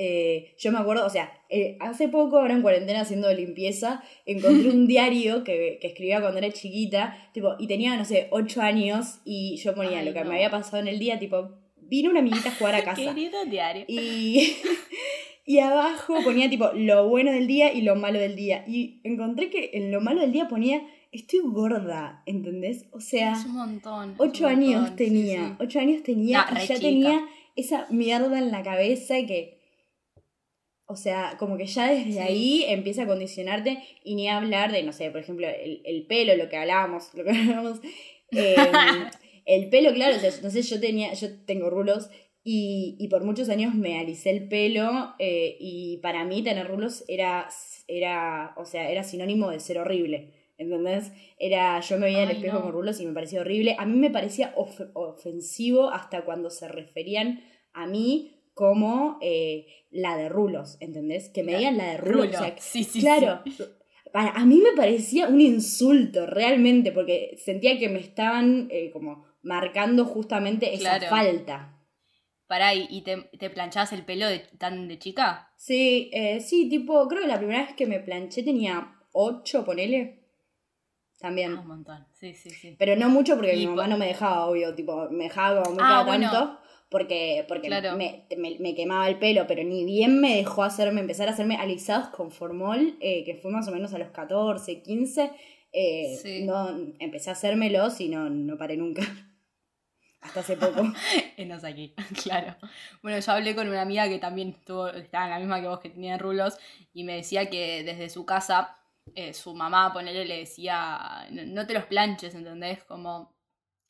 eh, 0.00 0.54
yo 0.58 0.70
me 0.70 0.78
acuerdo, 0.78 1.04
o 1.04 1.10
sea, 1.10 1.32
eh, 1.48 1.76
hace 1.80 2.08
poco, 2.08 2.38
ahora 2.38 2.54
en 2.54 2.62
cuarentena 2.62 3.00
haciendo 3.00 3.32
limpieza, 3.34 4.02
encontré 4.26 4.70
un 4.70 4.86
diario 4.86 5.42
que, 5.42 5.78
que, 5.80 5.88
escribía 5.88 6.20
cuando 6.20 6.38
era 6.38 6.52
chiquita, 6.52 7.16
tipo, 7.32 7.56
y 7.58 7.66
tenía, 7.66 7.96
no 7.96 8.04
sé, 8.04 8.28
ocho 8.30 8.62
años, 8.62 9.20
y 9.24 9.56
yo 9.56 9.74
ponía 9.74 10.02
lo 10.02 10.12
que 10.12 10.22
me 10.24 10.36
había 10.36 10.50
pasado 10.50 10.78
en 10.78 10.88
el 10.88 10.98
día, 10.98 11.18
tipo, 11.18 11.50
vino 11.88 12.10
una 12.10 12.20
amiguita 12.20 12.50
a 12.50 12.54
jugar 12.54 12.74
a 12.76 12.84
casa. 12.84 13.02
Querido 13.02 13.44
diario. 13.46 13.84
Y, 13.88 14.54
y 15.46 15.58
abajo 15.58 16.14
ponía 16.22 16.48
tipo 16.48 16.70
lo 16.74 17.08
bueno 17.08 17.32
del 17.32 17.46
día 17.46 17.72
y 17.72 17.82
lo 17.82 17.96
malo 17.96 18.18
del 18.18 18.36
día. 18.36 18.64
Y 18.68 19.00
encontré 19.04 19.50
que 19.50 19.70
en 19.74 19.90
lo 19.90 20.00
malo 20.00 20.20
del 20.20 20.32
día 20.32 20.48
ponía 20.48 20.82
estoy 21.10 21.40
gorda, 21.44 22.22
¿entendés? 22.26 22.86
O 22.92 23.00
sea, 23.00 23.32
es 23.32 23.44
un 23.46 23.54
montón. 23.54 24.14
Ocho 24.18 24.46
años 24.46 24.94
tenía, 24.94 25.56
ocho 25.58 25.80
años 25.80 26.02
tenía 26.02 26.46
y 26.52 26.66
ya 26.66 26.78
tenía 26.78 27.26
esa 27.56 27.86
mierda 27.90 28.38
en 28.38 28.50
la 28.50 28.62
cabeza 28.62 29.14
que... 29.26 29.57
O 30.90 30.96
sea, 30.96 31.36
como 31.38 31.56
que 31.56 31.66
ya 31.66 31.92
desde 31.92 32.20
ahí 32.20 32.64
empieza 32.66 33.02
a 33.02 33.06
condicionarte 33.06 33.78
y 34.02 34.14
ni 34.14 34.28
hablar 34.28 34.72
de, 34.72 34.82
no 34.82 34.92
sé, 34.92 35.10
por 35.10 35.20
ejemplo, 35.20 35.46
el, 35.46 35.82
el 35.84 36.06
pelo, 36.06 36.34
lo 36.34 36.48
que 36.48 36.56
hablábamos, 36.56 37.14
lo 37.14 37.24
que 37.24 37.30
hablábamos. 37.30 37.80
Eh, 38.30 38.54
El 39.48 39.70
pelo, 39.70 39.94
claro, 39.94 40.14
o 40.14 40.20
sea, 40.20 40.30
no 40.42 40.50
sé, 40.50 40.60
yo 40.60 40.78
tenía, 40.78 41.14
yo 41.14 41.28
tengo 41.46 41.70
rulos 41.70 42.10
y, 42.44 43.08
por 43.08 43.24
muchos 43.24 43.48
años 43.48 43.74
me 43.74 43.98
alicé 43.98 44.28
el 44.28 44.46
pelo 44.46 45.14
eh, 45.18 45.56
y 45.58 45.98
para 46.02 46.24
mí 46.26 46.42
tener 46.42 46.68
rulos 46.68 47.02
era, 47.08 47.48
era, 47.86 48.52
o 48.58 48.66
sea, 48.66 48.90
era 48.90 49.04
sinónimo 49.04 49.50
de 49.50 49.60
ser 49.60 49.78
horrible. 49.78 50.34
¿Entendés? 50.58 51.12
Era, 51.38 51.80
yo 51.80 51.98
me 51.98 52.06
veía 52.06 52.24
en 52.24 52.30
el 52.30 52.36
espejo 52.36 52.60
con 52.60 52.72
rulos 52.72 53.00
y 53.00 53.06
me 53.06 53.14
parecía 53.14 53.40
horrible. 53.40 53.74
A 53.78 53.86
mí 53.86 53.96
me 53.96 54.10
parecía 54.10 54.54
ofensivo 54.56 55.88
hasta 55.88 56.24
cuando 56.24 56.50
se 56.50 56.68
referían 56.68 57.40
a 57.72 57.86
mí 57.86 58.37
como 58.58 59.18
eh, 59.22 59.66
la 59.92 60.16
de 60.16 60.28
rulos, 60.28 60.78
¿entendés? 60.80 61.28
Que 61.28 61.44
me 61.44 61.56
digan 61.56 61.78
la 61.78 61.92
de 61.92 61.96
rulos. 61.98 62.36
sí, 62.58 62.82
sí, 62.82 62.98
claro, 63.00 63.44
a 64.12 64.44
mí 64.44 64.56
me 64.56 64.72
parecía 64.72 65.28
un 65.28 65.40
insulto 65.40 66.26
realmente, 66.26 66.90
porque 66.90 67.36
sentía 67.38 67.78
que 67.78 67.88
me 67.88 68.00
estaban 68.00 68.66
eh, 68.72 68.90
como 68.90 69.24
marcando 69.42 70.04
justamente 70.04 70.74
esa 70.74 71.00
falta. 71.02 71.78
Pará, 72.48 72.74
¿y 72.74 73.02
te, 73.02 73.28
te 73.38 73.48
planchabas 73.48 73.92
el 73.92 74.04
pelo 74.04 74.26
de, 74.26 74.40
tan 74.58 74.88
de 74.88 74.98
chica? 74.98 75.52
Sí, 75.56 76.10
eh, 76.12 76.40
sí, 76.40 76.68
tipo, 76.68 77.06
creo 77.06 77.22
que 77.22 77.28
la 77.28 77.38
primera 77.38 77.62
vez 77.64 77.74
que 77.76 77.86
me 77.86 78.00
planché 78.00 78.42
tenía 78.42 78.92
ocho, 79.12 79.64
ponele. 79.64 80.24
También. 81.20 81.54
Ah, 81.56 81.60
un 81.60 81.68
montón. 81.68 82.06
Sí, 82.14 82.34
sí, 82.34 82.50
sí. 82.50 82.74
Pero 82.76 82.96
no 82.96 83.08
mucho 83.08 83.36
porque 83.36 83.54
Y 83.54 83.60
mi 83.60 83.66
mamá 83.66 83.84
po- 83.84 83.88
no 83.90 83.98
me 83.98 84.06
dejaba, 84.06 84.46
obvio, 84.46 84.74
tipo, 84.74 85.08
me 85.10 85.24
dejaba 85.24 85.62
como 85.62 85.74
muy 85.76 85.84
Ah, 85.84 85.88
cada 85.88 86.04
bueno. 86.04 86.30
tanto. 86.30 86.58
Porque, 86.90 87.44
porque 87.48 87.68
Claro. 87.68 87.96
me, 87.96 88.24
me- 88.38 88.58
me 88.60 88.74
quemaba 88.74 89.08
el 89.08 89.18
pelo, 89.18 89.46
pero 89.46 89.62
ni 89.62 89.84
bien 89.84 90.20
me 90.20 90.36
dejó 90.36 90.62
hacerme, 90.62 91.00
empezar 91.02 91.28
a 91.28 91.32
hacerme 91.32 91.56
alisados 91.56 92.08
con 92.08 92.30
formol, 92.30 92.96
eh, 93.00 93.24
que 93.24 93.34
fue 93.34 93.50
más 93.50 93.68
o 93.68 93.72
menos 93.72 93.92
a 93.92 93.98
los 93.98 94.08
14, 94.08 94.82
15. 94.82 95.30
eh, 95.72 96.16
Sí. 96.22 96.44
no, 96.44 96.70
empecé 96.98 97.28
a 97.28 97.34
hacérmelos 97.34 98.00
y 98.00 98.08
no, 98.08 98.30
no 98.30 98.56
paré 98.56 98.76
nunca. 98.78 99.02
Hasta 100.20 100.40
hace 100.40 100.56
poco. 100.56 100.82
Enos 101.36 101.62
aquí, 101.62 101.94
claro. 102.22 102.56
Bueno, 103.02 103.18
yo 103.18 103.32
hablé 103.32 103.54
con 103.54 103.68
una 103.68 103.82
amiga 103.82 104.08
que 104.08 104.18
también 104.18 104.48
estuvo, 104.50 104.88
estaba 104.88 105.24
en 105.26 105.30
la 105.30 105.38
misma 105.38 105.60
que 105.60 105.68
vos, 105.68 105.80
que 105.80 105.90
tenía 105.90 106.16
rulos, 106.18 106.56
y 106.94 107.04
me 107.04 107.16
decía 107.16 107.50
que 107.50 107.84
desde 107.84 108.08
su 108.08 108.24
casa, 108.24 108.74
eh, 109.14 109.34
su 109.34 109.54
mamá, 109.54 109.92
ponele, 109.92 110.24
le 110.24 110.38
decía, 110.38 111.26
no, 111.30 111.44
no 111.44 111.66
te 111.66 111.74
los 111.74 111.84
planches, 111.84 112.34
¿entendés? 112.34 112.82
Como, 112.84 113.34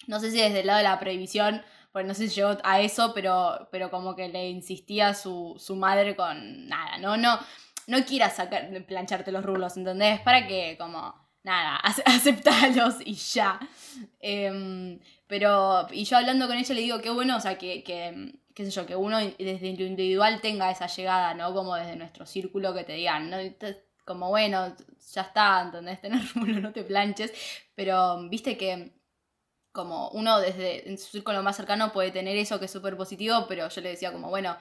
no 0.09 0.21
sé 0.21 0.31
si 0.33 0.39
desde 0.39 0.61
el 0.61 0.67
lado 0.67 0.79
de 0.79 0.85
la 0.85 0.99
prohibición, 1.01 1.63
pues 1.99 2.07
no 2.07 2.15
sé 2.15 2.29
si 2.29 2.35
llegó 2.37 2.57
a 2.63 2.81
eso, 2.81 3.13
pero, 3.13 3.69
pero 3.73 3.91
como 3.91 4.15
que 4.15 4.29
le 4.29 4.49
insistía 4.51 5.15
su, 5.15 5.57
su 5.59 5.75
madre 5.77 6.15
con, 6.15 6.69
nada, 6.69 6.97
no, 6.99 7.17
no, 7.17 7.39
no 7.89 8.05
quieras 8.05 8.37
sacar, 8.37 8.71
plancharte 8.87 9.33
los 9.33 9.45
rulos, 9.45 9.77
¿entendés? 9.77 10.21
Para 10.21 10.47
que, 10.47 10.77
como, 10.79 11.13
nada, 11.43 11.77
ace- 11.83 12.03
aceptalos 12.07 12.97
y 13.05 13.15
ya. 13.15 13.59
Em, 14.21 15.01
pero, 15.27 15.87
y 15.91 16.05
yo 16.05 16.17
hablando 16.19 16.47
con 16.47 16.57
ella 16.57 16.75
le 16.75 16.81
digo, 16.83 17.01
qué 17.01 17.11
bueno, 17.11 17.37
o 17.37 17.41
sea, 17.41 17.59
que, 17.59 17.83
que, 17.83 18.35
qué 18.55 18.65
sé 18.65 18.71
yo, 18.71 18.87
que 18.87 18.97
uno 18.97 19.19
desde 19.19 19.77
lo 19.77 19.85
individual 19.85 20.41
tenga 20.41 20.71
esa 20.71 20.87
llegada, 20.87 21.35
¿no? 21.35 21.53
Como 21.55 21.75
desde 21.75 21.97
nuestro 21.97 22.27
círculo 22.27 22.75
que 22.75 22.85
te 22.85 22.93
digan, 22.95 23.31
¿no? 23.31 23.37
Como, 24.05 24.29
bueno, 24.29 24.75
ya 25.15 25.23
está, 25.23 25.63
¿entendés? 25.63 26.01
Tener 26.01 26.21
rulo, 26.35 26.61
no 26.61 26.73
te 26.73 26.83
planches. 26.85 27.33
Pero, 27.75 28.29
viste 28.29 28.57
que 28.57 28.93
como 29.79 30.09
uno 30.09 30.41
desde 30.41 30.89
en 30.91 30.99
su 30.99 31.07
círculo 31.07 31.41
más 31.41 31.55
cercano 31.55 31.93
puede 31.93 32.11
tener 32.11 32.37
eso 32.37 32.59
que 32.59 32.65
es 32.65 32.71
súper 32.73 32.97
positivo, 32.97 33.47
pero 33.49 33.69
yo 33.69 33.81
le 33.81 33.91
decía 33.91 34.13
como, 34.13 34.29
bueno, 34.29 34.57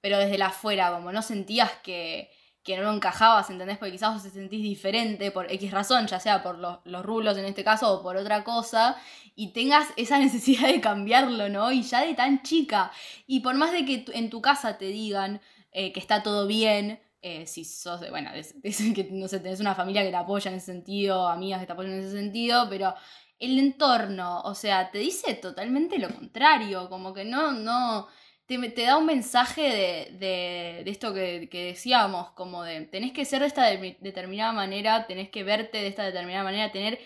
pero 0.00 0.16
desde 0.16 0.38
la 0.38 0.46
afuera, 0.46 0.92
como 0.92 1.12
no 1.12 1.20
sentías 1.20 1.70
que, 1.82 2.30
que 2.62 2.78
no 2.78 2.90
encajabas, 2.90 3.50
¿entendés? 3.50 3.76
Porque 3.76 3.92
quizás 3.92 4.14
vos 4.14 4.22
te 4.22 4.30
sentís 4.30 4.62
diferente 4.62 5.30
por 5.30 5.52
X 5.52 5.70
razón, 5.72 6.06
ya 6.06 6.20
sea 6.20 6.42
por 6.42 6.56
los, 6.56 6.78
los 6.84 7.04
rulos 7.04 7.36
en 7.36 7.44
este 7.44 7.64
caso 7.64 7.92
o 7.92 8.02
por 8.02 8.16
otra 8.16 8.44
cosa, 8.44 8.96
y 9.34 9.52
tengas 9.52 9.88
esa 9.98 10.18
necesidad 10.26 10.68
de 10.68 10.80
cambiarlo, 10.80 11.50
¿no? 11.50 11.70
Y 11.70 11.82
ya 11.82 12.06
de 12.06 12.14
tan 12.14 12.42
chica. 12.42 12.90
Y 13.26 13.40
por 13.40 13.56
más 13.56 13.72
de 13.72 13.84
que 13.84 14.06
en 14.14 14.30
tu 14.30 14.40
casa 14.40 14.78
te 14.78 14.86
digan 14.86 15.42
eh, 15.70 15.92
que 15.92 16.00
está 16.00 16.22
todo 16.22 16.46
bien, 16.46 16.98
eh, 17.20 17.46
si 17.46 17.66
sos 17.66 18.00
de, 18.00 18.08
bueno, 18.08 18.30
es, 18.32 18.54
es 18.62 18.78
que 18.94 19.06
no 19.12 19.28
sé, 19.28 19.40
tenés 19.40 19.60
una 19.60 19.74
familia 19.74 20.02
que 20.02 20.10
te 20.10 20.16
apoya 20.16 20.50
en 20.50 20.56
ese 20.56 20.72
sentido, 20.72 21.28
amigas 21.28 21.60
que 21.60 21.66
te 21.66 21.72
apoyan 21.74 21.92
en 21.92 22.00
ese 22.00 22.12
sentido, 22.12 22.68
pero 22.70 22.94
el 23.38 23.58
entorno, 23.58 24.40
o 24.42 24.54
sea, 24.54 24.90
te 24.90 24.98
dice 24.98 25.34
totalmente 25.34 25.98
lo 25.98 26.08
contrario, 26.14 26.88
como 26.88 27.12
que 27.14 27.24
no, 27.24 27.52
no, 27.52 28.08
te, 28.46 28.58
te 28.70 28.82
da 28.84 28.96
un 28.96 29.06
mensaje 29.06 29.62
de, 29.62 30.16
de, 30.18 30.82
de 30.84 30.90
esto 30.90 31.12
que, 31.14 31.48
que 31.50 31.66
decíamos, 31.66 32.30
como 32.32 32.62
de, 32.64 32.82
tenés 32.86 33.12
que 33.12 33.24
ser 33.24 33.40
de 33.40 33.46
esta 33.48 33.64
de- 33.66 33.98
determinada 34.00 34.52
manera, 34.52 35.06
tenés 35.06 35.30
que 35.30 35.44
verte 35.44 35.78
de 35.78 35.88
esta 35.88 36.04
determinada 36.04 36.44
manera, 36.44 36.72
tener 36.72 36.98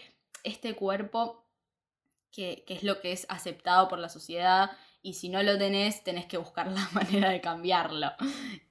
este 0.44 0.74
cuerpo 0.74 1.46
que, 2.32 2.64
que 2.66 2.74
es 2.74 2.82
lo 2.82 3.00
que 3.00 3.12
es 3.12 3.26
aceptado 3.28 3.88
por 3.88 3.98
la 3.98 4.08
sociedad. 4.08 4.70
Y 5.02 5.14
si 5.14 5.28
no 5.28 5.42
lo 5.42 5.58
tenés, 5.58 6.04
tenés 6.04 6.26
que 6.26 6.36
buscar 6.38 6.66
la 6.72 6.88
manera 6.92 7.30
de 7.30 7.40
cambiarlo. 7.40 8.12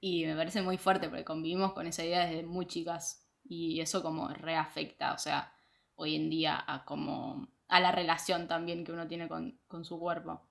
Y 0.00 0.24
me 0.26 0.36
parece 0.36 0.62
muy 0.62 0.78
fuerte 0.78 1.08
porque 1.08 1.24
convivimos 1.24 1.72
con 1.72 1.86
esa 1.86 2.04
idea 2.04 2.26
desde 2.26 2.42
muy 2.44 2.66
chicas. 2.66 3.26
Y 3.44 3.80
eso 3.80 4.02
como 4.02 4.28
reafecta, 4.28 5.12
o 5.12 5.18
sea, 5.18 5.52
hoy 6.00 6.16
en 6.16 6.30
día 6.30 6.62
a 6.66 6.84
como 6.84 7.48
a 7.68 7.80
la 7.80 7.92
relación 7.92 8.48
también 8.48 8.84
que 8.84 8.92
uno 8.92 9.06
tiene 9.06 9.28
con, 9.28 9.58
con 9.68 9.84
su 9.84 9.98
cuerpo. 9.98 10.42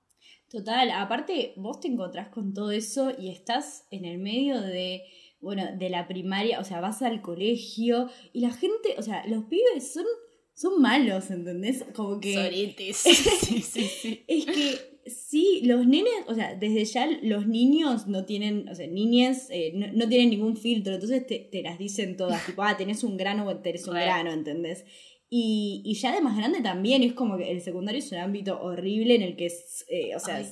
Total, 0.48 0.90
aparte 0.90 1.52
vos 1.56 1.80
te 1.80 1.88
encontrás 1.88 2.28
con 2.28 2.54
todo 2.54 2.70
eso 2.72 3.12
y 3.16 3.30
estás 3.30 3.86
en 3.90 4.04
el 4.04 4.18
medio 4.18 4.60
de, 4.60 5.04
bueno, 5.40 5.64
de 5.76 5.90
la 5.90 6.08
primaria, 6.08 6.58
o 6.60 6.64
sea, 6.64 6.80
vas 6.80 7.02
al 7.02 7.22
colegio 7.22 8.08
y 8.32 8.40
la 8.40 8.50
gente, 8.50 8.94
o 8.98 9.02
sea, 9.02 9.24
los 9.26 9.44
pibes 9.44 9.92
son, 9.92 10.06
son 10.54 10.80
malos, 10.80 11.30
¿entendés? 11.30 11.84
Como 11.94 12.20
que... 12.20 12.34
Soritis. 12.34 12.96
sí, 12.96 13.62
sí, 13.62 13.82
sí. 13.84 14.24
Es 14.26 14.46
que 14.46 14.90
sí, 15.06 15.62
los 15.64 15.86
nenes, 15.86 16.12
o 16.26 16.34
sea, 16.34 16.54
desde 16.54 16.84
ya 16.84 17.06
los 17.22 17.46
niños 17.46 18.06
no 18.06 18.24
tienen, 18.24 18.68
o 18.68 18.74
sea, 18.74 18.86
niñas 18.86 19.48
eh, 19.50 19.72
no, 19.74 19.86
no 19.92 20.08
tienen 20.08 20.30
ningún 20.30 20.56
filtro, 20.56 20.94
entonces 20.94 21.26
te, 21.26 21.38
te 21.38 21.62
las 21.62 21.78
dicen 21.78 22.16
todas, 22.16 22.44
tipo, 22.44 22.62
ah, 22.62 22.76
tenés 22.76 23.04
un 23.04 23.16
grano 23.16 23.46
o 23.46 23.56
tenés 23.58 23.86
un 23.86 23.94
grano, 23.94 24.32
¿entendés? 24.32 24.84
Y, 25.32 25.82
y 25.84 25.94
ya 25.94 26.12
de 26.12 26.20
más 26.20 26.36
grande 26.36 26.60
también, 26.60 27.04
es 27.04 27.12
como 27.12 27.38
que 27.38 27.52
el 27.52 27.60
secundario 27.60 28.00
es 28.00 28.10
un 28.10 28.18
ámbito 28.18 28.60
horrible 28.60 29.14
en 29.14 29.22
el 29.22 29.36
que, 29.36 29.46
es, 29.46 29.86
eh, 29.88 30.16
o 30.16 30.18
sea, 30.18 30.38
Ay. 30.38 30.46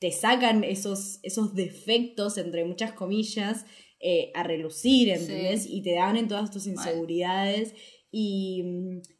te 0.00 0.10
sacan 0.10 0.64
esos, 0.64 1.20
esos 1.22 1.54
defectos, 1.54 2.36
entre 2.36 2.64
muchas 2.64 2.92
comillas, 2.92 3.64
eh, 4.00 4.32
a 4.34 4.42
relucir, 4.42 5.08
¿entendés? 5.08 5.62
Sí. 5.62 5.76
Y 5.76 5.82
te 5.82 5.94
dan 5.94 6.16
en 6.16 6.26
todas 6.26 6.50
tus 6.50 6.66
inseguridades. 6.66 7.74
Y, 8.10 8.62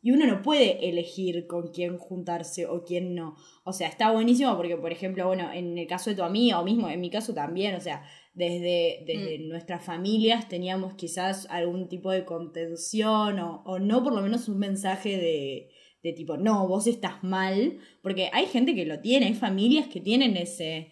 y 0.02 0.10
uno 0.12 0.26
no 0.26 0.42
puede 0.42 0.88
elegir 0.88 1.46
con 1.46 1.72
quién 1.72 1.96
juntarse 1.96 2.66
o 2.66 2.84
quién 2.84 3.14
no. 3.14 3.36
O 3.64 3.72
sea, 3.72 3.88
está 3.88 4.12
buenísimo 4.12 4.56
porque, 4.56 4.76
por 4.76 4.92
ejemplo, 4.92 5.26
bueno, 5.26 5.52
en 5.52 5.78
el 5.78 5.86
caso 5.86 6.10
de 6.10 6.16
tu 6.16 6.22
amiga 6.22 6.60
o 6.60 6.64
mismo 6.64 6.88
en 6.88 7.00
mi 7.00 7.10
caso 7.10 7.34
también, 7.34 7.74
o 7.74 7.80
sea, 7.80 8.04
desde, 8.34 9.04
desde 9.06 9.38
nuestras 9.38 9.84
familias 9.84 10.48
teníamos 10.48 10.94
quizás 10.94 11.46
algún 11.50 11.88
tipo 11.88 12.10
de 12.10 12.24
contención 12.24 13.38
o, 13.38 13.62
o 13.64 13.78
no 13.78 14.02
por 14.02 14.12
lo 14.14 14.22
menos 14.22 14.48
un 14.48 14.58
mensaje 14.58 15.16
de, 15.16 15.70
de 16.04 16.12
tipo, 16.12 16.36
no, 16.36 16.68
vos 16.68 16.86
estás 16.86 17.24
mal, 17.24 17.78
porque 18.02 18.28
hay 18.32 18.46
gente 18.46 18.74
que 18.74 18.84
lo 18.84 19.00
tiene, 19.00 19.26
hay 19.26 19.34
familias 19.34 19.88
que 19.88 20.00
tienen 20.00 20.36
ese, 20.36 20.90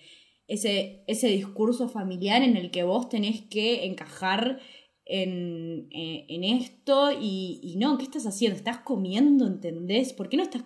ese, 0.48 1.04
ese 1.06 1.28
discurso 1.28 1.88
familiar 1.88 2.42
en 2.42 2.56
el 2.56 2.70
que 2.70 2.82
vos 2.82 3.10
tenés 3.10 3.42
que 3.42 3.84
encajar 3.84 4.58
en, 5.04 5.88
eh, 5.90 6.24
en 6.28 6.44
esto 6.44 7.10
y, 7.12 7.60
y 7.62 7.76
no, 7.76 7.98
¿qué 7.98 8.04
estás 8.04 8.26
haciendo? 8.26 8.56
¿Estás 8.56 8.78
comiendo? 8.78 9.46
¿Entendés? 9.46 10.14
¿Por 10.14 10.30
qué 10.30 10.38
no 10.38 10.44
estás... 10.44 10.64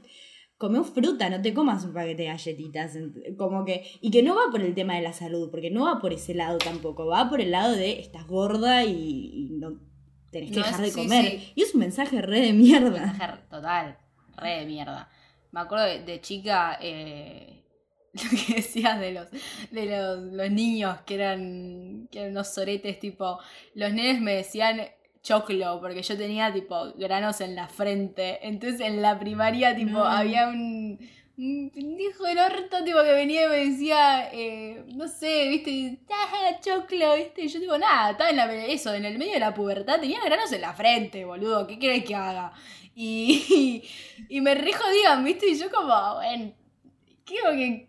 Come 0.58 0.82
fruta, 0.84 1.28
no 1.28 1.42
te 1.42 1.52
comas 1.52 1.84
un 1.84 1.92
paquete 1.92 2.22
de 2.22 2.28
galletitas. 2.28 2.96
Como 3.36 3.64
que. 3.64 3.84
Y 4.00 4.10
que 4.10 4.22
no 4.22 4.34
va 4.34 4.50
por 4.50 4.62
el 4.62 4.74
tema 4.74 4.94
de 4.94 5.02
la 5.02 5.12
salud, 5.12 5.50
porque 5.50 5.70
no 5.70 5.84
va 5.84 5.98
por 6.00 6.12
ese 6.14 6.34
lado 6.34 6.56
tampoco. 6.58 7.06
Va 7.06 7.28
por 7.28 7.40
el 7.40 7.50
lado 7.50 7.74
de 7.76 8.00
estás 8.00 8.26
gorda 8.26 8.84
y, 8.84 9.30
y 9.34 9.48
no 9.52 9.78
tenés 10.30 10.50
que 10.50 10.60
No, 10.60 10.64
dejar 10.66 10.80
de 10.80 10.90
sí, 10.90 10.94
comer. 11.02 11.24
sí. 11.40 11.52
Y 11.56 11.62
es 11.62 11.74
un 11.74 11.80
mensaje 11.80 12.22
re 12.22 12.40
de 12.40 12.52
mierda. 12.54 13.06
Mensaje 13.06 13.42
total, 13.50 13.98
re 14.36 14.60
de 14.60 14.66
mierda. 14.66 15.10
Me 15.52 15.60
acuerdo 15.60 15.84
de, 15.86 16.02
de 16.04 16.20
chica 16.22 16.78
eh, 16.80 17.62
lo 18.14 18.30
que 18.30 18.54
decías 18.54 18.98
de 18.98 19.12
los 19.12 19.28
de 19.70 19.86
los, 19.86 20.32
los 20.32 20.50
niños 20.50 21.00
que 21.02 21.14
eran 21.16 22.08
que 22.10 22.20
eran 22.20 22.30
unos 22.32 22.48
soretes 22.48 22.98
tipo 22.98 23.38
los 23.74 23.92
nenes 23.92 24.20
me 24.22 24.34
decían 24.36 24.80
choclo 25.26 25.80
porque 25.80 26.02
yo 26.02 26.16
tenía 26.16 26.52
tipo 26.52 26.92
granos 26.96 27.40
en 27.40 27.54
la 27.54 27.68
frente 27.68 28.46
entonces 28.46 28.80
en 28.80 29.02
la 29.02 29.18
primaria 29.18 29.74
tipo 29.74 29.90
No. 29.90 30.04
había 30.04 30.48
un 30.48 30.98
un 31.38 31.70
pendejo 31.70 32.24
del 32.24 32.38
orto 32.38 32.82
tipo 32.82 33.02
que 33.02 33.12
venía 33.12 33.44
y 33.44 33.48
me 33.48 33.70
decía 33.70 34.30
eh, 34.32 34.84
no 34.94 35.06
sé 35.08 35.48
viste 35.48 35.98
ah, 36.10 36.58
choclo 36.60 37.16
viste 37.16 37.42
y 37.42 37.48
yo 37.48 37.60
digo 37.60 37.76
nada 37.76 38.12
estaba 38.12 38.30
en 38.30 38.36
la 38.36 38.54
eso 38.66 38.94
en 38.94 39.04
el 39.04 39.18
medio 39.18 39.34
de 39.34 39.40
la 39.40 39.52
pubertad 39.52 40.00
tenía 40.00 40.24
granos 40.24 40.50
en 40.52 40.60
la 40.62 40.72
frente 40.72 41.24
boludo 41.24 41.66
qué 41.66 41.78
querés 41.78 42.04
que 42.04 42.14
haga 42.14 42.52
y, 42.98 43.84
y, 44.30 44.40
me 44.40 44.54
re 44.54 44.72
jodían, 44.72 45.22
¿viste? 45.22 45.50
Y 45.50 45.58
yo 45.58 45.70
como, 45.70 46.14
bueno, 46.14 46.52
creo 47.24 47.52
que... 47.52 47.86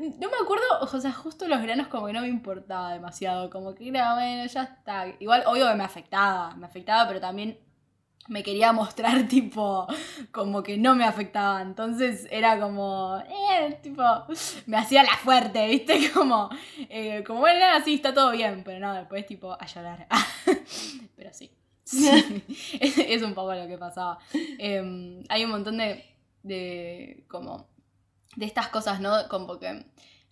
No 0.00 0.28
me 0.28 0.36
acuerdo, 0.42 0.64
o 0.80 1.00
sea, 1.00 1.12
justo 1.12 1.48
los 1.48 1.60
granos 1.60 1.88
como 1.88 2.06
que 2.06 2.12
no 2.12 2.20
me 2.20 2.28
importaba 2.28 2.92
demasiado, 2.92 3.50
como 3.50 3.74
que 3.74 3.88
era, 3.88 4.14
bueno, 4.14 4.46
ya 4.46 4.62
está. 4.62 5.06
Igual, 5.18 5.44
obvio 5.46 5.68
que 5.68 5.74
me 5.74 5.84
afectaba, 5.84 6.54
me 6.56 6.66
afectaba, 6.66 7.08
pero 7.08 7.20
también 7.20 7.58
me 8.28 8.42
quería 8.42 8.72
mostrar 8.72 9.26
tipo 9.28 9.86
como 10.30 10.62
que 10.62 10.76
no 10.78 10.94
me 10.94 11.04
afectaba. 11.04 11.62
Entonces 11.62 12.28
era 12.30 12.60
como, 12.60 13.18
eh, 13.28 13.78
tipo, 13.82 14.02
me 14.66 14.76
hacía 14.76 15.02
la 15.02 15.16
fuerte, 15.16 15.66
¿viste? 15.66 16.10
Como, 16.14 16.48
eh, 16.88 17.22
como 17.26 17.40
bueno, 17.40 17.60
nada, 17.60 17.82
sí, 17.82 17.94
está 17.94 18.12
todo 18.14 18.32
bien, 18.32 18.62
pero 18.64 18.80
no, 18.80 18.94
después 18.94 19.26
tipo 19.26 19.52
a 19.52 19.66
llorar. 19.66 20.06
pero 21.16 21.32
sí. 21.32 21.50
Es, 22.80 23.22
un 23.22 23.34
poco 23.34 23.54
lo 23.54 23.66
que 23.66 23.78
pasaba. 23.78 24.18
Eh, 24.34 25.22
hay 25.28 25.44
un 25.44 25.50
montón 25.50 25.78
de, 25.78 26.04
de, 26.42 27.24
como, 27.28 27.66
de 28.36 28.46
estas 28.46 28.68
cosas, 28.68 29.00
¿no? 29.00 29.28
Como 29.28 29.58
que 29.58 29.84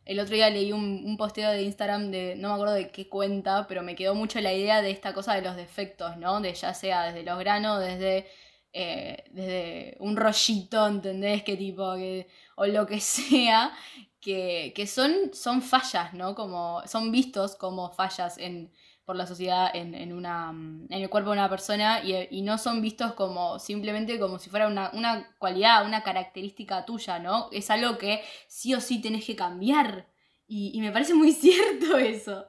el 0.06 0.20
otro 0.20 0.34
día 0.34 0.50
leí 0.50 0.72
un, 0.72 1.02
un 1.04 1.16
posteo 1.16 1.50
de 1.50 1.62
Instagram 1.62 2.10
de, 2.10 2.36
no 2.36 2.48
me 2.48 2.54
acuerdo 2.54 2.74
de 2.74 2.90
qué 2.90 3.08
cuenta, 3.08 3.66
pero 3.66 3.82
me 3.82 3.96
quedó 3.96 4.14
mucho 4.14 4.40
la 4.40 4.52
idea 4.52 4.80
de 4.80 4.90
esta 4.90 5.12
cosa 5.12 5.34
de 5.34 5.42
los 5.42 5.56
defectos, 5.56 6.16
¿no? 6.16 6.40
De 6.40 6.54
ya 6.54 6.74
sea 6.74 7.06
desde 7.06 7.24
los 7.24 7.38
granos, 7.38 7.80
desde, 7.80 8.26
eh, 8.72 9.24
desde 9.30 9.96
un 10.00 10.16
rollito, 10.16 10.86
¿entendés? 10.86 11.42
Que 11.42 11.56
tipo, 11.56 11.94
que, 11.96 12.28
o 12.56 12.66
lo 12.66 12.86
que 12.86 13.00
sea, 13.00 13.72
que, 14.20 14.72
que 14.76 14.86
son, 14.86 15.34
son 15.34 15.60
fallas, 15.62 16.14
¿no? 16.14 16.34
Como, 16.36 16.82
son 16.86 17.10
vistos 17.10 17.56
como 17.56 17.90
fallas 17.90 18.38
en 18.38 18.72
por 19.06 19.14
la 19.14 19.26
sociedad 19.26 19.70
en, 19.72 20.12
una, 20.12 20.50
en 20.50 20.88
el 20.90 21.08
cuerpo 21.08 21.30
de 21.30 21.36
una 21.36 21.48
persona 21.48 22.02
y, 22.04 22.42
no 22.42 22.58
son 22.58 22.82
vistos 22.82 23.14
como 23.14 23.60
simplemente 23.60 24.18
como 24.18 24.40
si 24.40 24.50
fuera 24.50 24.66
una, 24.66 24.90
una, 24.94 25.36
cualidad, 25.38 25.86
una 25.86 26.02
característica 26.02 26.84
tuya, 26.84 27.20
¿no? 27.20 27.48
Es 27.52 27.70
algo 27.70 27.98
que 27.98 28.20
sí 28.48 28.74
o 28.74 28.80
sí 28.80 29.00
tenés 29.00 29.24
que 29.24 29.36
cambiar. 29.36 30.08
Y, 30.48 30.72
y 30.74 30.80
me 30.80 30.90
parece 30.90 31.14
muy 31.14 31.30
cierto 31.32 31.96
eso. 31.96 32.46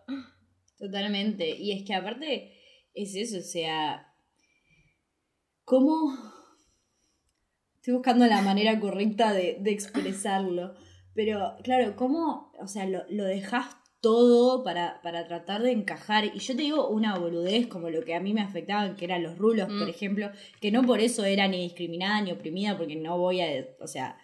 Totalmente. 0.80 1.48
Y 1.48 1.74
es 1.74 1.86
que 1.86 1.94
aparte 1.94 2.60
es 2.96 3.16
eso, 3.16 3.38
o 3.38 3.42
sea, 3.42 4.14
¿cómo... 5.64 6.18
Estoy 7.76 7.94
buscando 7.94 8.26
la 8.26 8.42
manera 8.42 8.80
correcta 8.80 9.32
de, 9.32 9.58
de 9.62 9.72
expresarlo. 9.72 10.74
Pero 11.14 11.56
claro, 11.64 11.96
¿cómo, 11.96 12.52
o 12.60 12.68
sea, 12.68 12.88
lo, 12.88 13.04
lo 13.10 13.26
dejas 13.26 13.78
todo 14.02 14.64
para, 14.64 15.02
para, 15.02 15.28
tratar 15.28 15.64
de 15.64 15.72
encajar. 15.72 16.26
Y 16.26 16.40
yo 16.40 16.56
te 16.56 16.62
digo 16.62 16.88
una 16.88 17.18
boludez 17.18 17.68
como 17.68 17.90
lo 17.90 18.04
que 18.04 18.16
a 18.16 18.20
mí 18.20 18.34
me 18.34 18.42
afectaba, 18.42 18.96
que 18.96 19.06
eran 19.06 19.24
los 19.24 19.38
rulos, 19.38 19.68
por 19.68 19.88
mm. 19.88 19.90
ejemplo, 19.90 20.32
que 20.62 20.72
no 20.72 20.84
por 20.84 21.00
eso 21.00 21.26
era 21.26 21.48
ni 21.48 21.64
discriminada 21.64 22.22
ni 22.22 22.32
oprimida, 22.32 22.78
porque 22.78 22.96
no 22.96 23.18
voy 23.18 23.42
a, 23.42 23.48
o 23.80 23.88
sea, 23.88 24.18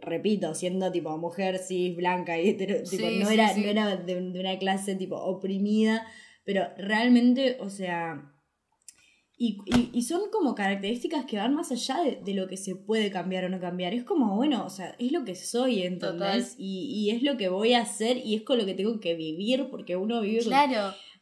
repito, 0.00 0.54
siendo 0.54 0.90
tipo 0.90 1.16
mujer 1.18 1.58
cis, 1.58 1.96
blanca 1.96 2.38
y 2.38 2.50
hetero, 2.50 2.82
tipo, 2.82 3.08
no, 3.08 3.30
era, 3.30 3.56
no 3.56 3.64
era 3.64 3.96
de, 3.96 4.16
una 4.16 4.58
clase 4.58 4.96
tipo 4.96 5.16
oprimida, 5.16 6.06
pero 6.44 6.68
realmente, 6.76 7.58
o 7.60 7.70
sea, 7.70 8.32
y, 9.38 9.58
y, 9.92 10.02
son 10.02 10.30
como 10.30 10.54
características 10.54 11.26
que 11.26 11.36
van 11.36 11.54
más 11.54 11.70
allá 11.70 11.98
de, 12.24 12.32
lo 12.32 12.48
que 12.48 12.56
se 12.56 12.74
puede 12.74 13.10
cambiar 13.10 13.44
o 13.44 13.50
no 13.50 13.60
cambiar. 13.60 13.92
Es 13.92 14.04
como, 14.04 14.34
bueno, 14.34 14.64
o 14.64 14.70
sea, 14.70 14.96
es 14.98 15.12
lo 15.12 15.26
que 15.26 15.34
soy, 15.34 15.82
¿entendés? 15.82 16.54
Y, 16.56 16.86
y, 16.86 17.10
es 17.10 17.22
lo 17.22 17.36
que 17.36 17.50
voy 17.50 17.74
a 17.74 17.82
hacer 17.82 18.16
y 18.16 18.34
es 18.34 18.42
con 18.42 18.56
lo 18.56 18.64
que 18.64 18.72
tengo 18.72 18.98
que 18.98 19.14
vivir, 19.14 19.68
porque 19.70 19.94
uno 19.96 20.22
vive 20.22 20.40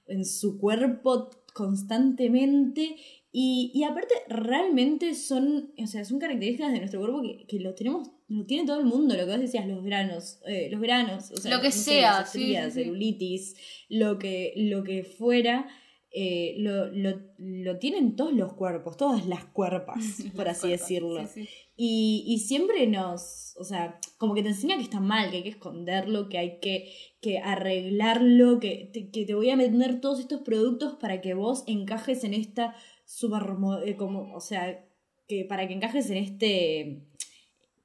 en 0.06 0.24
su 0.24 0.58
cuerpo 0.58 1.28
constantemente. 1.54 2.94
Y, 3.32 3.72
y, 3.74 3.82
aparte, 3.82 4.14
realmente 4.28 5.14
son, 5.16 5.72
o 5.76 5.86
sea, 5.88 6.04
son 6.04 6.20
características 6.20 6.72
de 6.72 6.78
nuestro 6.78 7.00
cuerpo 7.00 7.20
que, 7.20 7.46
que 7.48 7.58
lo 7.58 7.74
tenemos, 7.74 8.12
lo 8.28 8.46
tiene 8.46 8.64
todo 8.64 8.78
el 8.78 8.86
mundo, 8.86 9.16
lo 9.16 9.24
que 9.24 9.32
vos 9.32 9.40
decías, 9.40 9.66
los 9.66 9.82
granos, 9.82 10.38
eh, 10.46 10.68
los 10.70 10.80
granos, 10.80 11.32
o 11.32 11.36
sea, 11.36 11.56
lo 11.56 11.60
que 11.60 11.72
sea, 11.72 12.24
sí, 12.26 12.54
celulitis, 12.70 13.56
lo 13.88 14.20
que, 14.20 14.52
lo 14.56 14.84
que 14.84 15.02
fuera. 15.02 15.68
Eh, 16.16 16.54
lo, 16.58 16.86
lo, 16.92 17.20
lo, 17.38 17.78
tienen 17.80 18.14
todos 18.14 18.32
los 18.32 18.52
cuerpos, 18.52 18.96
todas 18.96 19.26
las 19.26 19.46
cuerpas, 19.46 19.98
por 20.36 20.48
así 20.48 20.68
decirlo. 20.68 21.28
Y, 21.76 22.22
y, 22.28 22.38
siempre 22.38 22.86
nos, 22.86 23.56
o 23.58 23.64
sea, 23.64 23.98
como 24.16 24.32
que 24.32 24.44
te 24.44 24.50
enseña 24.50 24.76
que 24.76 24.84
está 24.84 25.00
mal, 25.00 25.32
que 25.32 25.38
hay 25.38 25.42
que 25.42 25.48
esconderlo, 25.48 26.28
que 26.28 26.38
hay 26.38 26.60
que, 26.60 26.88
que 27.20 27.38
arreglarlo, 27.38 28.60
que 28.60 28.90
te, 28.92 29.10
que 29.10 29.24
te 29.24 29.34
voy 29.34 29.50
a 29.50 29.56
vender 29.56 30.00
todos 30.00 30.20
estos 30.20 30.42
productos 30.42 30.94
para 31.00 31.20
que 31.20 31.34
vos 31.34 31.64
encajes 31.66 32.22
en 32.22 32.34
esta 32.34 32.76
super, 33.04 33.42
eh, 33.84 33.96
como, 33.96 34.32
o 34.36 34.40
sea, 34.40 34.86
que 35.26 35.44
para 35.44 35.66
que 35.66 35.74
encajes 35.74 36.10
en 36.10 36.18
este 36.18 37.08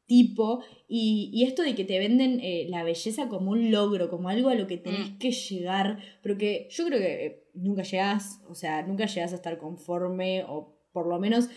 tipo 0.06 0.64
y, 0.88 1.30
y, 1.32 1.46
esto 1.46 1.62
de 1.62 1.76
que 1.76 1.86
te 1.86 2.00
venden 2.00 2.40
eh, 2.42 2.66
la 2.68 2.84
belleza 2.84 3.30
como 3.30 3.52
un 3.52 3.72
logro, 3.72 4.10
como 4.10 4.30
algo 4.30 4.50
a 4.50 4.56
lo 4.56 4.66
que 4.66 4.78
tenés 4.78 5.12
mm. 5.12 5.18
que 5.20 5.32
llegar, 5.32 6.00
pero 6.24 6.38
que 6.38 6.68
yo 6.72 6.86
creo 6.88 7.00
que 7.00 7.49
nunca 7.62 7.84
llegas, 7.84 8.42
o 8.48 8.56
sea, 8.56 8.82
nunca 8.84 9.06
llegas 9.06 9.32
a 9.32 9.36
estar 9.36 9.58
conforme 9.58 10.44
o 10.48 10.78
por 10.92 11.08
lo 11.08 11.20
menos 11.20 11.50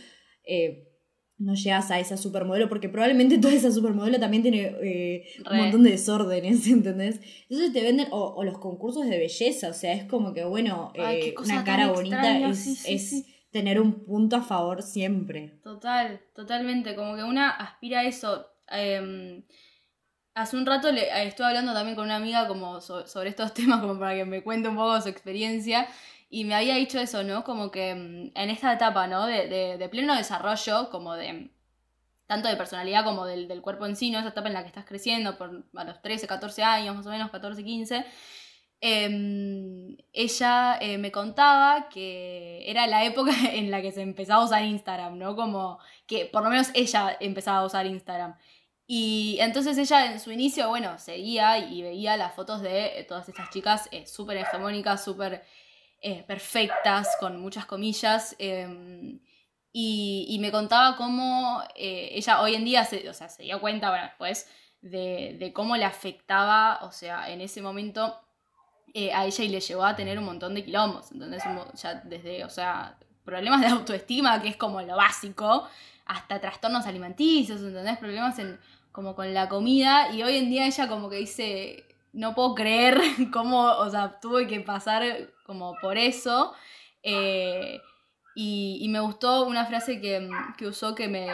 eh, 0.44 0.88
no 1.38 1.54
llegas 1.54 1.90
a 1.90 1.99
esa 1.99 2.16
supermodelo 2.16 2.68
porque 2.68 2.88
probablemente 2.88 3.38
toda 3.40 3.54
esa 3.54 3.73
supermodelo 3.73 4.18
también 4.21 4.42
tiene 4.42 4.76
un 5.50 5.56
montón 5.56 5.82
de 5.82 5.90
desórdenes, 5.90 6.66
¿entendés? 6.68 7.21
Entonces 7.49 7.73
te 7.73 7.82
venden, 7.82 8.09
o, 8.11 8.42
los 8.44 8.59
concursos 8.59 9.09
de 9.09 9.18
belleza, 9.18 9.68
o 9.68 9.75
sea, 9.75 9.92
es 9.94 10.04
como 10.04 10.32
que, 10.32 10.44
bueno, 10.44 10.92
una 11.38 11.64
cara 11.64 11.90
bonita 11.92 12.49
es 12.49 13.25
tener 13.52 13.80
un 13.80 14.04
punto 14.04 14.37
a 14.37 14.42
favor 14.42 14.82
siempre. 14.82 15.61
Total, 15.62 16.21
totalmente. 16.35 16.97
Como 16.97 17.14
que 17.16 17.23
una 17.23 17.50
aspira 17.50 18.00
a 18.00 18.04
eso. 18.04 18.47
Em, 18.68 19.44
hace 20.34 20.57
un 20.57 20.66
rato 20.66 20.90
le, 20.92 21.02
eh, 21.02 21.26
estuve 21.26 21.46
hablando 21.46 21.72
también 21.72 21.96
con 21.96 22.04
una 22.04 22.16
amiga 22.16 22.46
como 22.48 22.80
sobre 22.80 23.28
estos 23.30 23.54
temas, 23.54 23.80
como 23.80 23.98
para 23.98 24.14
que 24.14 24.24
me 24.24 24.42
cuente 24.42 24.68
un 24.68 24.76
poco 24.76 25.00
su 25.00 25.09
experiencia. 25.09 25.88
Y 26.30 26.44
me 26.44 26.54
había 26.54 26.76
dicho 26.76 26.98
eso, 26.98 27.22
¿no? 27.24 27.44
Como 27.44 27.70
que 27.70 27.90
em, 27.90 28.33
en 28.35 28.50
esta 28.50 28.72
etapa, 28.72 29.07
¿no? 29.07 29.26
De, 29.26 29.48
de, 29.78 29.88
pleno 29.90 30.16
desarrollo, 30.16 30.88
como 30.90 31.14
de 31.14 31.50
tanto 32.26 32.48
de 32.48 32.57
personalidad 32.57 33.04
como 33.04 33.26
del, 33.26 33.48
del, 33.48 33.61
cuerpo 33.61 33.85
en 33.87 33.96
sí, 33.96 34.11
¿no? 34.11 34.18
Esa 34.18 34.28
etapa 34.28 34.48
en 34.48 34.54
la 34.54 34.62
que 34.62 34.68
estás 34.68 34.87
creciendo 34.87 35.37
por 35.37 35.66
a 35.74 35.85
los 35.85 36.00
13, 36.00 36.26
14 36.26 36.62
años, 36.62 36.96
más 36.96 37.07
o 37.07 37.11
menos, 37.11 37.30
14, 37.30 37.62
15. 37.62 38.07
Em, 38.85 39.96
ella 40.12 40.76
eh, 40.80 40.98
me 40.98 41.12
contaba 41.12 41.88
que 41.88 42.68
era 42.68 42.88
la 42.88 43.04
época 43.04 43.30
en 43.52 43.70
la 43.70 43.80
que 43.80 43.92
se 43.92 44.02
empezaba 44.02 44.42
a 44.42 44.44
usar 44.46 44.64
Instagram, 44.64 45.18
¿no? 45.18 45.37
Como 45.37 45.78
que 46.07 46.26
por 46.26 46.42
lo 46.42 46.50
menos 46.50 46.70
ella 46.74 47.16
empezaba 47.20 47.59
a 47.59 47.64
usar 47.64 47.87
Instagram. 47.87 48.37
Y 48.94 49.38
entonces 49.40 49.78
ella 49.78 50.12
en 50.12 50.20
su 50.20 50.31
inicio, 50.33 50.68
bueno, 50.68 50.98
seguía 50.98 51.59
y 51.59 51.81
veía 51.81 52.16
las 52.18 52.35
fotos 52.35 52.61
de 52.61 53.00
eh, 53.00 53.05
todas 53.05 53.26
estas 53.28 53.48
chicas 53.50 53.88
eh, 53.90 54.07
súper 54.07 54.37
hegemónicas, 54.37 55.02
súper 55.02 55.44
perfectas, 56.26 57.09
con 57.20 57.40
muchas 57.40 57.64
comillas. 57.64 58.35
Em, 58.38 59.20
y, 59.72 60.37
me 60.40 60.50
contaba 60.50 60.96
cómo 60.96 61.62
ella 61.76 62.40
hoy 62.42 62.57
en 62.57 62.64
día 62.64 62.85
se, 62.85 63.09
o 63.09 63.14
sea, 63.14 63.28
se 63.28 63.44
dio 63.44 63.61
cuenta, 63.61 63.88
bueno, 63.90 64.05
después, 64.05 64.48
de, 64.83 65.37
de 65.38 65.52
cómo 65.52 65.76
le 65.76 65.85
afectaba, 65.85 66.81
o 66.83 66.90
sea, 66.90 67.31
en 67.31 67.40
ese 67.40 67.62
momento 67.62 68.20
eh, 68.94 69.11
a 69.12 69.24
ella 69.24 69.44
y 69.44 69.48
le 69.48 69.61
llevó 69.61 69.85
a 69.85 69.96
tener 69.96 70.18
un 70.18 70.26
montón 70.26 70.55
de 70.55 70.64
quilombos, 70.64 71.12
¿entendés? 71.12 71.42
Ya 71.81 71.94
desde, 72.05 72.44
o 72.44 72.50
sea, 72.50 72.98
problemas 73.24 73.62
de 73.62 73.68
autoestima, 73.68 74.42
que 74.42 74.48
es 74.48 74.57
como 74.57 74.83
lo 74.83 74.96
básico, 74.96 75.66
hasta 76.05 76.40
trastornos 76.40 76.85
alimenticios, 76.85 77.62
¿entendés? 77.62 77.96
Problemas 77.96 78.38
en, 78.38 78.61
como 78.92 79.14
con 79.14 79.35
la 79.35 79.48
comida, 79.48 80.12
y 80.12 80.22
hoy 80.22 80.37
en 80.37 80.50
día 80.50 80.66
ella 80.66 80.88
como 80.88 81.09
que 81.11 81.16
dice, 81.16 81.85
no 82.12 82.35
puedo 82.35 82.55
creer 82.55 83.00
cómo, 83.33 83.64
o 83.64 83.90
sea, 83.90 84.20
tuve 84.20 84.46
que 84.46 84.61
pasar 84.61 85.02
como 85.46 85.74
por 85.81 85.98
eso. 85.98 86.52
Eh, 87.02 87.81
y, 88.35 88.87
me 88.88 89.00
gustó 89.00 89.44
una 89.46 89.66
frase 89.66 90.00
que, 90.00 90.28
usó 90.66 90.94
que 90.94 91.09
me, 91.09 91.26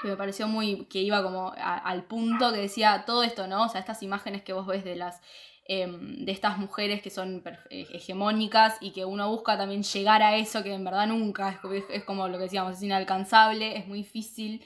que 0.00 0.08
me 0.08 0.16
pareció 0.16 0.46
muy, 0.48 0.86
que 0.86 1.00
iba 1.00 1.22
como 1.22 1.52
al 1.56 2.04
punto, 2.04 2.52
que 2.52 2.60
decía 2.60 3.04
todo 3.06 3.22
esto, 3.22 3.46
¿no? 3.46 3.64
O 3.64 3.68
sea, 3.68 3.80
estas 3.80 4.02
imágenes 4.02 4.42
que 4.42 4.52
vos 4.52 4.66
ves 4.66 4.84
de 4.84 4.96
las 4.96 5.20
Em, 5.64 6.24
de 6.24 6.32
estas 6.32 6.58
mujeres 6.58 7.00
que 7.02 7.10
son 7.10 7.40
eh, 7.70 7.86
hegemónicas 7.92 8.78
y 8.80 8.90
que 8.90 9.04
uno 9.04 9.30
busca 9.30 9.56
también 9.56 9.84
llegar 9.84 10.20
a 10.20 10.36
eso 10.36 10.64
que 10.64 10.74
en 10.74 10.82
verdad 10.82 11.06
nunca 11.06 11.60
es, 11.90 12.02
como 12.04 12.26
lo 12.26 12.36
que 12.36 12.44
decíamos, 12.44 12.76
es 12.76 12.82
inalcanzable, 12.82 13.78
es 13.78 13.86
muy 13.86 13.98
difícil. 13.98 14.64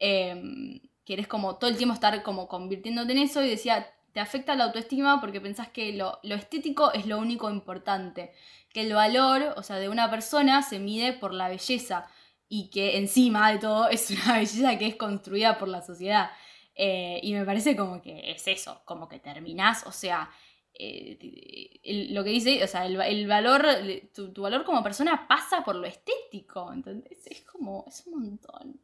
Eh, 0.00 0.80
querés 1.04 1.26
como 1.28 1.56
todo 1.56 1.70
el 1.70 1.76
tiempo 1.76 1.94
estar 1.94 2.22
como 2.22 2.48
convirtiéndote 2.48 3.12
en 3.12 3.18
eso 3.18 3.42
y 3.42 3.48
decía, 3.48 3.92
te 4.12 4.20
afecta 4.20 4.54
la 4.54 4.64
autoestima 4.64 5.20
porque 5.20 5.40
pensás 5.40 5.68
que 5.68 5.92
lo, 5.92 6.18
lo 6.22 6.34
estético 6.34 6.92
es 6.92 7.06
lo 7.06 7.18
único 7.18 7.50
importante, 7.50 8.32
que 8.72 8.82
el 8.82 8.92
valor, 8.94 9.54
o 9.56 9.62
sea, 9.62 9.76
de 9.76 9.88
una 9.88 10.10
persona 10.10 10.62
se 10.62 10.78
mide 10.78 11.12
por 11.12 11.32
la 11.34 11.48
belleza 11.48 12.06
y 12.48 12.68
que 12.70 12.98
encima 12.98 13.50
de 13.50 13.58
todo 13.58 13.88
es 13.88 14.10
una 14.10 14.34
belleza 14.38 14.78
que 14.78 14.86
es 14.86 14.96
construida 14.96 15.58
por 15.58 15.68
la 15.68 15.82
sociedad. 15.82 16.30
Eh, 16.74 17.20
y 17.22 17.34
me 17.34 17.44
parece 17.44 17.76
como 17.76 18.00
que 18.00 18.30
es 18.30 18.46
eso, 18.48 18.82
como 18.84 19.08
que 19.08 19.18
terminás, 19.18 19.86
o 19.86 19.92
sea, 19.92 20.30
eh, 20.74 21.80
lo 22.10 22.24
que 22.24 22.30
dice, 22.30 22.64
o 22.64 22.66
sea, 22.66 22.86
el, 22.86 23.26
valor, 23.26 23.66
tu, 24.14 24.32
valor 24.40 24.64
como 24.64 24.82
persona 24.82 25.26
pasa 25.28 25.62
por 25.64 25.76
lo 25.76 25.86
estético, 25.86 26.72
¿entendés? 26.72 27.26
Es 27.26 27.42
como, 27.42 27.84
es 27.88 28.06
un 28.06 28.20
montón. 28.20 28.80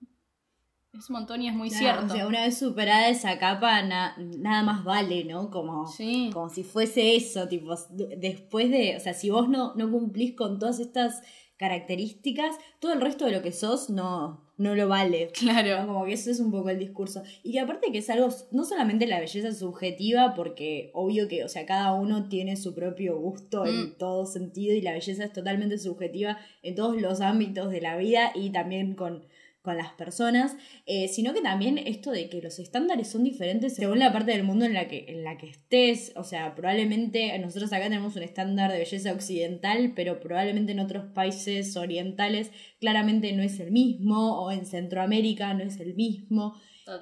Es 0.97 1.11
un 1.11 1.17
montón 1.17 1.43
y 1.43 1.49
es 1.49 1.55
muy 1.55 1.71
cierto. 1.71 2.07
O 2.07 2.09
sea, 2.09 2.27
una 2.27 2.43
vez 2.45 2.59
superada 2.59 3.09
esa 3.09 3.39
capa, 3.39 3.83
nada 3.83 4.63
más 4.63 4.85
vale, 4.85 5.25
¿no? 5.25 5.51
Como, 5.51 5.85
como 6.33 6.49
si 6.49 6.65
fuese 6.65 7.15
eso, 7.15 7.47
tipo, 7.47 7.75
después 7.91 8.71
de, 8.71 8.97
o 8.97 9.01
sea, 9.01 9.13
si 9.13 9.31
vos 9.31 9.49
no, 9.49 9.75
no 9.75 9.91
cumplís 9.91 10.35
con 10.35 10.59
todas 10.59 10.81
estas 10.81 11.23
características, 11.59 12.57
todo 12.79 12.93
el 12.93 13.01
resto 13.01 13.27
de 13.27 13.33
lo 13.33 13.43
que 13.43 13.53
sos 13.53 13.91
no, 13.91 14.49
no 14.57 14.75
lo 14.75 14.89
vale. 14.89 15.31
Claro. 15.39 15.87
Como 15.87 16.05
que 16.05 16.13
eso 16.13 16.31
es 16.31 16.41
un 16.41 16.51
poco 16.51 16.71
el 16.71 16.79
discurso. 16.79 17.23
Y 17.43 17.53
que 17.53 17.61
aparte 17.61 17.93
que 17.93 17.99
es 17.99 18.09
algo, 18.11 18.29
no 18.51 18.65
solamente 18.65 19.07
la 19.07 19.21
belleza 19.21 19.53
subjetiva, 19.53 20.35
porque 20.35 20.91
obvio 20.95 21.29
que, 21.29 21.45
o 21.45 21.49
sea, 21.49 21.67
cada 21.67 21.93
uno 21.93 22.29
tiene 22.29 22.57
su 22.57 22.75
propio 22.75 23.19
gusto 23.19 23.67
en 23.67 23.91
mm. 23.91 23.99
todo 23.99 24.25
sentido 24.25 24.75
y 24.75 24.81
la 24.81 24.93
belleza 24.93 25.25
es 25.25 25.33
totalmente 25.33 25.79
subjetiva 25.79 26.39
en 26.63 26.75
todos 26.75 27.01
los 27.01 27.21
ámbitos 27.21 27.71
de 27.71 27.81
la 27.81 27.97
vida 27.97 28.33
y 28.35 28.51
también 28.51 28.95
con 28.95 29.25
con 29.69 29.77
las 29.77 29.93
personas, 29.93 30.57
eh, 30.87 31.09
sino 31.09 31.35
que 31.35 31.43
también 31.43 31.77
esto 31.77 32.11
de 32.11 32.31
que 32.31 32.41
los 32.41 32.59
estándares 32.59 33.11
son 33.11 33.23
diferentes 33.23 33.75
según 33.75 33.99
la 33.99 34.15
parte 34.15 34.33
del 34.33 34.43
mundo 34.43 34.65
en 34.65 34.73
la 34.73 34.89
que, 34.89 35.05
en 35.09 35.25
la 35.25 35.37
que 35.37 35.51
estés, 35.51 36.15
o 36.17 36.25
sea, 36.25 36.55
probablemente 36.55 37.39
nosotros 37.39 37.71
acá 37.71 37.85
tenemos 37.85 38.17
un 38.17 38.23
estándar 38.23 38.73
de 38.73 38.79
belleza 38.79 39.13
occidental, 39.13 39.93
pero 39.95 40.21
probablemente 40.21 40.73
en 40.73 40.81
otros 40.81 41.13
países 41.13 41.77
orientales 41.77 42.51
claramente 42.81 43.31
no 43.35 43.43
es 43.43 43.61
el 43.61 43.71
mismo, 43.71 44.43
o 44.43 44.51
en 44.51 44.65
Centroamérica 44.65 45.53
no 45.53 45.65
es 45.65 45.79
el 45.81 45.95
mismo. 45.95 46.55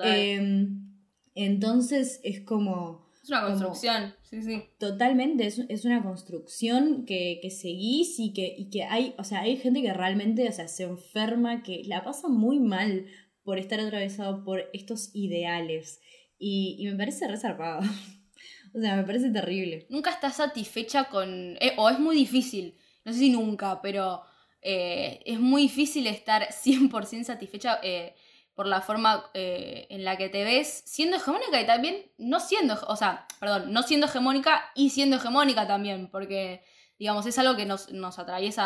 Em, 0.02 0.92
entonces 1.36 2.18
es 2.24 2.40
como... 2.40 3.05
Es 3.26 3.30
una 3.30 3.42
construcción, 3.42 4.14
sí, 4.22 4.40
sí. 4.40 4.62
Totalmente, 4.78 5.48
es, 5.48 5.58
es 5.68 5.84
una 5.84 6.00
construcción 6.00 7.04
que, 7.04 7.40
que 7.42 7.50
seguís 7.50 8.20
y 8.20 8.32
que, 8.32 8.54
y 8.56 8.70
que 8.70 8.84
hay, 8.84 9.16
o 9.18 9.24
sea, 9.24 9.40
hay 9.40 9.56
gente 9.56 9.82
que 9.82 9.92
realmente, 9.92 10.48
o 10.48 10.52
sea, 10.52 10.68
se 10.68 10.84
enferma, 10.84 11.64
que 11.64 11.82
la 11.86 12.04
pasa 12.04 12.28
muy 12.28 12.60
mal 12.60 13.06
por 13.42 13.58
estar 13.58 13.80
atravesado 13.80 14.44
por 14.44 14.70
estos 14.72 15.10
ideales. 15.12 16.00
Y, 16.38 16.76
y 16.78 16.86
me 16.86 16.96
parece 16.96 17.26
resarpado. 17.26 17.80
o 18.74 18.80
sea, 18.80 18.94
me 18.94 19.02
parece 19.02 19.30
terrible. 19.30 19.88
Nunca 19.90 20.10
estás 20.10 20.36
satisfecha 20.36 21.08
con... 21.08 21.56
eh, 21.60 21.72
o 21.78 21.90
es 21.90 21.98
muy 21.98 22.14
difícil, 22.14 22.76
no 23.04 23.12
sé 23.12 23.18
si 23.18 23.30
nunca, 23.30 23.82
pero 23.82 24.22
eh, 24.62 25.20
es 25.26 25.40
muy 25.40 25.62
difícil 25.62 26.06
estar 26.06 26.46
100% 26.50 27.24
satisfecha 27.24 27.80
eh, 27.82 28.14
por 28.56 28.66
la 28.66 28.80
forma 28.80 29.26
eh, 29.34 29.86
en 29.90 30.02
la 30.02 30.16
que 30.16 30.30
te 30.30 30.42
ves 30.42 30.82
siendo 30.86 31.18
hegemónica 31.18 31.60
y 31.60 31.66
también 31.66 32.10
no 32.16 32.40
siendo, 32.40 32.74
o 32.88 32.96
sea, 32.96 33.26
perdón, 33.38 33.70
no 33.70 33.82
siendo 33.82 34.06
hegemónica 34.06 34.70
y 34.74 34.90
siendo 34.90 35.16
hegemónica 35.16 35.66
también, 35.66 36.08
porque, 36.08 36.64
digamos, 36.98 37.26
es 37.26 37.38
algo 37.38 37.54
que 37.54 37.66
nos, 37.66 37.92
nos 37.92 38.18
atraviesa 38.18 38.64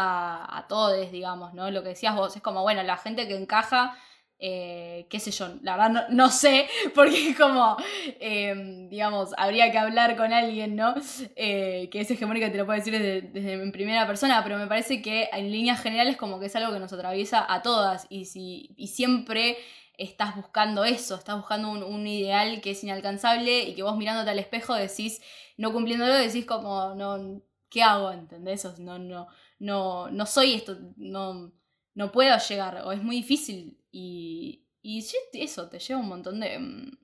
a, 0.56 0.68
todos, 0.68 1.10
digamos, 1.10 1.54
¿no? 1.54 1.72
Lo 1.72 1.82
que 1.82 1.90
decías 1.90 2.14
vos, 2.14 2.36
es 2.36 2.40
como, 2.40 2.62
bueno, 2.62 2.84
la 2.84 2.96
gente 2.98 3.26
que 3.26 3.36
encaja, 3.36 3.98
eh, 4.38 5.08
qué 5.10 5.18
sé 5.18 5.32
yo, 5.32 5.48
la 5.62 5.72
verdad 5.72 5.90
no, 5.90 6.02
no 6.10 6.30
sé, 6.30 6.68
porque 6.94 7.30
es 7.30 7.36
como, 7.36 7.76
eh, 8.20 8.86
digamos, 8.88 9.30
habría 9.38 9.72
que 9.72 9.78
hablar 9.78 10.16
con 10.16 10.32
alguien, 10.32 10.76
¿no? 10.76 10.94
Eh, 11.34 11.88
que 11.90 12.00
es 12.00 12.10
hegemónica, 12.12 12.52
te 12.52 12.58
lo 12.58 12.64
puedo 12.64 12.78
decir 12.78 12.92
desde, 12.92 13.22
desde 13.22 13.54
en 13.54 13.72
primera 13.72 14.06
persona, 14.06 14.40
pero 14.44 14.56
me 14.56 14.68
parece 14.68 15.02
que 15.02 15.28
en 15.32 15.50
líneas 15.50 15.82
generales 15.82 16.16
como 16.16 16.38
que 16.38 16.46
es 16.46 16.54
algo 16.54 16.72
que 16.72 16.78
nos 16.78 16.92
atraviesa 16.92 17.44
a 17.52 17.60
todas 17.62 18.06
y, 18.08 18.26
si, 18.26 18.70
y 18.76 18.86
siempre 18.86 19.58
estás 20.00 20.34
buscando 20.34 20.84
eso, 20.84 21.14
estás 21.14 21.36
buscando 21.36 21.70
un, 21.70 21.82
un, 21.82 22.06
ideal 22.06 22.60
que 22.60 22.70
es 22.70 22.82
inalcanzable 22.82 23.64
y 23.64 23.74
que 23.74 23.82
vos 23.82 23.96
mirándote 23.96 24.30
al 24.30 24.38
espejo 24.38 24.74
decís, 24.74 25.20
no 25.58 25.72
cumpliéndolo, 25.72 26.14
decís 26.14 26.46
como, 26.46 26.94
no, 26.94 27.42
¿qué 27.68 27.82
hago? 27.82 28.10
¿Entendés? 28.10 28.64
No, 28.78 28.98
no, 28.98 29.28
no, 29.58 30.10
no 30.10 30.26
soy 30.26 30.54
esto, 30.54 30.78
no, 30.96 31.52
no 31.94 32.12
puedo 32.12 32.36
llegar, 32.38 32.82
o 32.84 32.92
es 32.92 33.02
muy 33.02 33.16
difícil 33.16 33.78
y, 33.92 34.66
y 34.82 35.04
eso 35.34 35.68
te 35.68 35.78
lleva 35.78 36.00
un 36.00 36.08
montón 36.08 36.40
de, 36.40 36.58
mm, 36.58 36.98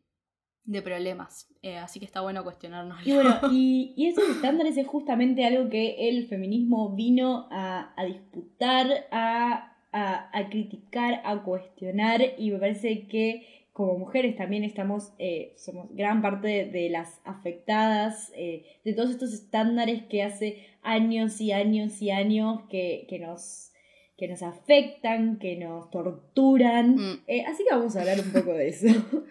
de 0.65 0.83
problemas. 0.83 1.49
Eh, 1.63 1.77
así 1.77 1.99
que 1.99 2.07
está 2.07 2.21
bueno 2.21 2.45
cuestionarnos. 2.45 3.07
Y 3.07 3.13
bueno, 3.13 3.39
y, 3.51 3.95
y, 3.97 4.07
esos 4.07 4.29
estándares 4.29 4.77
es 4.77 4.87
justamente 4.87 5.45
algo 5.45 5.71
que 5.71 6.09
el 6.09 6.27
feminismo 6.29 6.95
vino 6.95 7.49
a, 7.51 7.93
a 7.97 8.05
disputar, 8.05 9.07
a 9.11 9.76
a, 9.97 10.29
a, 10.39 10.51
criticar, 10.51 11.23
a 11.25 11.43
cuestionar 11.43 12.21
y 12.37 12.51
me 12.51 12.59
parece 12.59 13.07
que 13.09 13.67
como 13.73 13.99
mujeres 13.99 14.37
también 14.37 14.63
estamos, 14.63 15.13
eh, 15.19 15.55
somos 15.57 15.89
gran 15.95 16.21
parte 16.21 16.49
de, 16.49 16.65
de 16.67 16.91
las 16.91 17.21
afectadas 17.25 18.31
eh, 18.35 18.65
de 18.85 18.93
todos 18.93 19.11
estos 19.11 19.33
estándares 19.33 20.03
que 20.05 20.23
hace 20.23 20.67
años 20.83 21.41
y 21.41 21.53
años 21.53 22.01
y 22.03 22.11
años 22.11 22.61
que, 22.69 23.07
que 23.09 23.19
nos 23.19 23.73
que 24.19 24.29
nos 24.29 24.43
afectan, 24.43 25.39
que 25.39 25.57
nos 25.57 25.91
torturan. 25.91 26.95
Mm. 26.95 27.25
Eh, 27.27 27.45
así 27.47 27.65
que 27.65 27.75
vamos 27.75 27.97
a 27.97 28.01
hablar 28.01 28.19
un 28.19 28.33
poco 28.33 28.55
de 28.55 28.69
eso. 28.69 28.87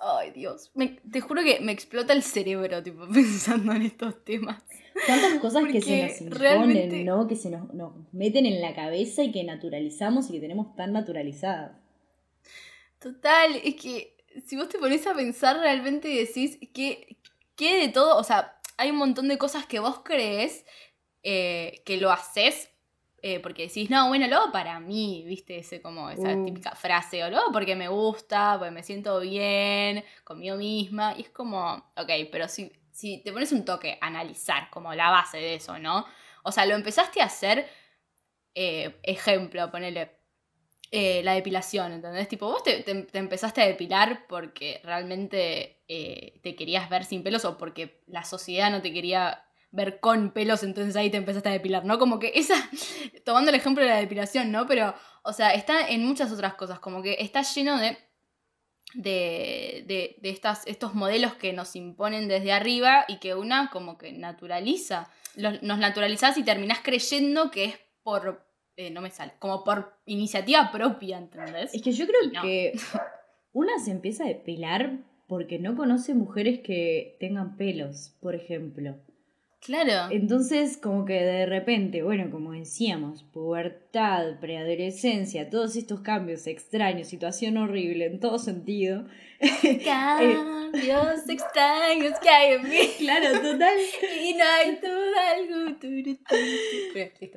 Ay, 0.00 0.30
Dios. 0.30 0.70
Me, 0.74 1.00
te 1.10 1.20
juro 1.20 1.42
que 1.42 1.58
me 1.58 1.72
explota 1.72 2.12
el 2.12 2.22
cerebro, 2.22 2.82
tipo, 2.84 3.06
pensando 3.12 3.72
en 3.72 3.82
estos 3.82 4.24
temas. 4.24 4.62
Tantas 5.06 5.38
cosas 5.38 5.60
Porque 5.60 5.74
que 5.74 5.80
se 5.80 6.02
nos 6.02 6.20
imponen, 6.20 6.40
realmente... 6.40 7.04
¿no? 7.04 7.26
Que 7.28 7.36
se 7.36 7.50
nos, 7.50 7.72
nos, 7.74 7.92
meten 8.12 8.46
en 8.46 8.60
la 8.60 8.74
cabeza 8.74 9.22
y 9.22 9.32
que 9.32 9.44
naturalizamos 9.44 10.28
y 10.28 10.32
que 10.32 10.40
tenemos 10.40 10.74
tan 10.76 10.92
naturalizadas. 10.92 11.72
Total, 12.98 13.54
es 13.62 13.76
que 13.76 14.16
si 14.46 14.56
vos 14.56 14.68
te 14.68 14.78
pones 14.78 15.06
a 15.06 15.14
pensar 15.14 15.58
realmente 15.58 16.10
y 16.10 16.18
decís 16.18 16.58
que, 16.72 17.16
que 17.56 17.78
de 17.78 17.88
todo, 17.88 18.16
o 18.16 18.24
sea, 18.24 18.58
hay 18.76 18.90
un 18.90 18.96
montón 18.96 19.28
de 19.28 19.38
cosas 19.38 19.66
que 19.66 19.78
vos 19.78 20.00
crees 20.04 20.64
eh, 21.22 21.82
que 21.84 21.96
lo 21.96 22.10
haces 22.10 22.70
eh, 23.20 23.40
porque 23.40 23.66
decís, 23.66 23.90
no, 23.90 24.06
bueno, 24.08 24.28
luego 24.28 24.52
para 24.52 24.78
mí, 24.78 25.24
viste, 25.26 25.58
ese 25.58 25.82
como 25.82 26.08
esa 26.08 26.36
uh. 26.36 26.44
típica 26.44 26.76
frase, 26.76 27.24
o 27.24 27.30
luego 27.30 27.50
porque 27.52 27.74
me 27.74 27.88
gusta, 27.88 28.54
porque 28.58 28.70
me 28.70 28.84
siento 28.84 29.18
bien 29.18 30.04
conmigo 30.22 30.56
misma, 30.56 31.14
y 31.18 31.22
es 31.22 31.30
como, 31.30 31.84
ok, 31.96 32.10
pero 32.30 32.46
si, 32.46 32.70
si 32.98 33.22
te 33.22 33.32
pones 33.32 33.52
un 33.52 33.64
toque, 33.64 33.96
analizar 34.00 34.70
como 34.70 34.92
la 34.92 35.08
base 35.10 35.36
de 35.36 35.54
eso, 35.54 35.78
¿no? 35.78 36.04
O 36.42 36.50
sea, 36.50 36.66
lo 36.66 36.74
empezaste 36.74 37.22
a 37.22 37.26
hacer, 37.26 37.70
eh, 38.56 38.98
ejemplo, 39.04 39.70
ponele 39.70 40.18
eh, 40.90 41.22
la 41.22 41.34
depilación, 41.34 41.92
¿entendés? 41.92 42.26
Tipo, 42.26 42.46
vos 42.46 42.64
te, 42.64 42.82
te, 42.82 43.02
te 43.02 43.18
empezaste 43.18 43.62
a 43.62 43.66
depilar 43.66 44.26
porque 44.28 44.80
realmente 44.82 45.84
eh, 45.86 46.40
te 46.42 46.56
querías 46.56 46.90
ver 46.90 47.04
sin 47.04 47.22
pelos 47.22 47.44
o 47.44 47.56
porque 47.56 48.02
la 48.08 48.24
sociedad 48.24 48.68
no 48.68 48.82
te 48.82 48.92
quería 48.92 49.44
ver 49.70 50.00
con 50.00 50.32
pelos, 50.32 50.64
entonces 50.64 50.96
ahí 50.96 51.08
te 51.08 51.18
empezaste 51.18 51.50
a 51.50 51.52
depilar, 51.52 51.84
¿no? 51.84 52.00
Como 52.00 52.18
que 52.18 52.32
esa, 52.34 52.56
tomando 53.24 53.50
el 53.50 53.54
ejemplo 53.54 53.84
de 53.84 53.90
la 53.90 53.98
depilación, 53.98 54.50
¿no? 54.50 54.66
Pero, 54.66 54.92
o 55.22 55.32
sea, 55.32 55.50
está 55.54 55.86
en 55.86 56.04
muchas 56.04 56.32
otras 56.32 56.54
cosas, 56.54 56.80
como 56.80 57.00
que 57.00 57.18
está 57.20 57.42
lleno 57.42 57.78
de, 57.78 57.96
de, 58.94 59.84
de, 59.86 60.16
de 60.20 60.30
estas, 60.30 60.66
estos 60.66 60.94
modelos 60.94 61.34
que 61.34 61.52
nos 61.52 61.76
imponen 61.76 62.28
desde 62.28 62.52
arriba 62.52 63.04
y 63.08 63.18
que 63.18 63.34
una 63.34 63.70
como 63.70 63.98
que 63.98 64.12
naturaliza, 64.12 65.10
los, 65.34 65.62
nos 65.62 65.78
naturalizás 65.78 66.38
y 66.38 66.42
terminás 66.42 66.80
creyendo 66.82 67.50
que 67.50 67.64
es 67.64 67.74
por, 68.02 68.46
eh, 68.76 68.90
no 68.90 69.00
me 69.00 69.10
sale, 69.10 69.32
como 69.38 69.64
por 69.64 69.98
iniciativa 70.06 70.70
propia, 70.72 71.18
¿entendés? 71.18 71.74
Es 71.74 71.82
que 71.82 71.92
yo 71.92 72.06
creo 72.06 72.30
no. 72.32 72.42
que 72.42 72.72
una 73.52 73.78
se 73.78 73.90
empieza 73.90 74.24
a 74.24 74.28
depilar 74.28 74.98
porque 75.26 75.58
no 75.58 75.76
conoce 75.76 76.14
mujeres 76.14 76.60
que 76.60 77.16
tengan 77.20 77.56
pelos, 77.56 78.16
por 78.20 78.34
ejemplo. 78.34 78.96
Claro. 79.60 80.10
Entonces, 80.12 80.78
como 80.78 81.04
que 81.04 81.14
de 81.14 81.44
repente, 81.44 82.02
bueno, 82.02 82.30
como 82.30 82.52
decíamos, 82.52 83.22
pubertad, 83.24 84.38
preadolescencia, 84.40 85.50
todos 85.50 85.76
estos 85.76 86.00
cambios 86.00 86.46
extraños, 86.46 87.08
situación 87.08 87.56
horrible 87.58 88.06
en 88.06 88.20
todo 88.20 88.38
sentido. 88.38 89.06
Cambios 89.84 91.28
extraños 91.28 92.18
que 92.20 92.28
hay 92.28 92.54
en 92.54 92.68
mí. 92.68 92.78
Claro, 92.98 93.40
total. 93.40 93.76
y 94.22 94.34
no 94.34 94.44
hay 94.44 94.76
duda 94.76 95.30
alguna. 95.36 95.78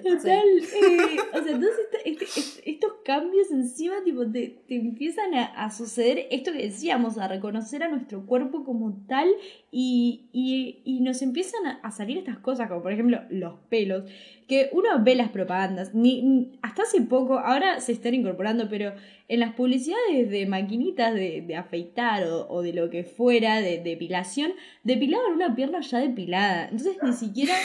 Total. 0.02 0.48
Eh, 0.60 1.18
o 1.34 1.44
sea, 1.44 1.60
todos 1.60 1.76
este, 1.80 2.10
este, 2.10 2.72
estos 2.72 2.94
cambios 3.06 3.52
encima, 3.52 4.04
tipo, 4.04 4.26
te, 4.30 4.64
te 4.68 4.76
empiezan 4.76 5.34
a, 5.36 5.46
a, 5.46 5.70
suceder 5.72 6.28
esto 6.32 6.52
que 6.52 6.64
decíamos, 6.64 7.18
a 7.18 7.28
reconocer 7.28 7.84
a 7.84 7.90
nuestro 7.90 8.26
cuerpo 8.26 8.64
como 8.64 9.06
tal 9.08 9.30
y, 9.70 10.30
y, 10.32 10.82
y 10.84 11.02
nos 11.02 11.22
empiezan 11.22 11.66
a, 11.68 11.80
a 11.84 11.92
salir 11.92 12.18
estas 12.18 12.40
cosas, 12.40 12.68
como 12.68 12.82
por 12.82 12.92
ejemplo 12.92 13.22
los 13.30 13.60
pelos, 13.70 14.10
que 14.52 14.68
uno 14.74 14.90
ve 15.02 15.16
las 15.16 15.30
propagandas, 15.30 15.96
ni, 15.96 16.60
hasta 16.62 16.84
hace 16.84 17.00
poco, 17.04 17.40
ahora 17.40 17.80
se 17.80 17.94
están 17.94 18.16
incorporando, 18.16 18.68
pero 18.68 18.94
en 19.30 19.40
las 19.40 19.54
publicidades 19.54 20.30
de 20.30 20.46
maquinitas 20.46 21.14
de, 21.14 21.42
de 21.48 21.56
afeitar 21.56 22.26
o, 22.26 22.50
o, 22.50 22.62
de 22.62 22.74
lo 22.74 22.90
que 22.90 23.06
fuera, 23.06 23.62
de 23.62 23.78
depilación, 23.78 24.52
depilaban 24.84 25.32
una 25.32 25.56
pierna 25.56 25.80
ya 25.80 26.00
depilada. 26.00 26.66
Entonces 26.66 26.98
ni 27.02 27.14
siquiera... 27.14 27.56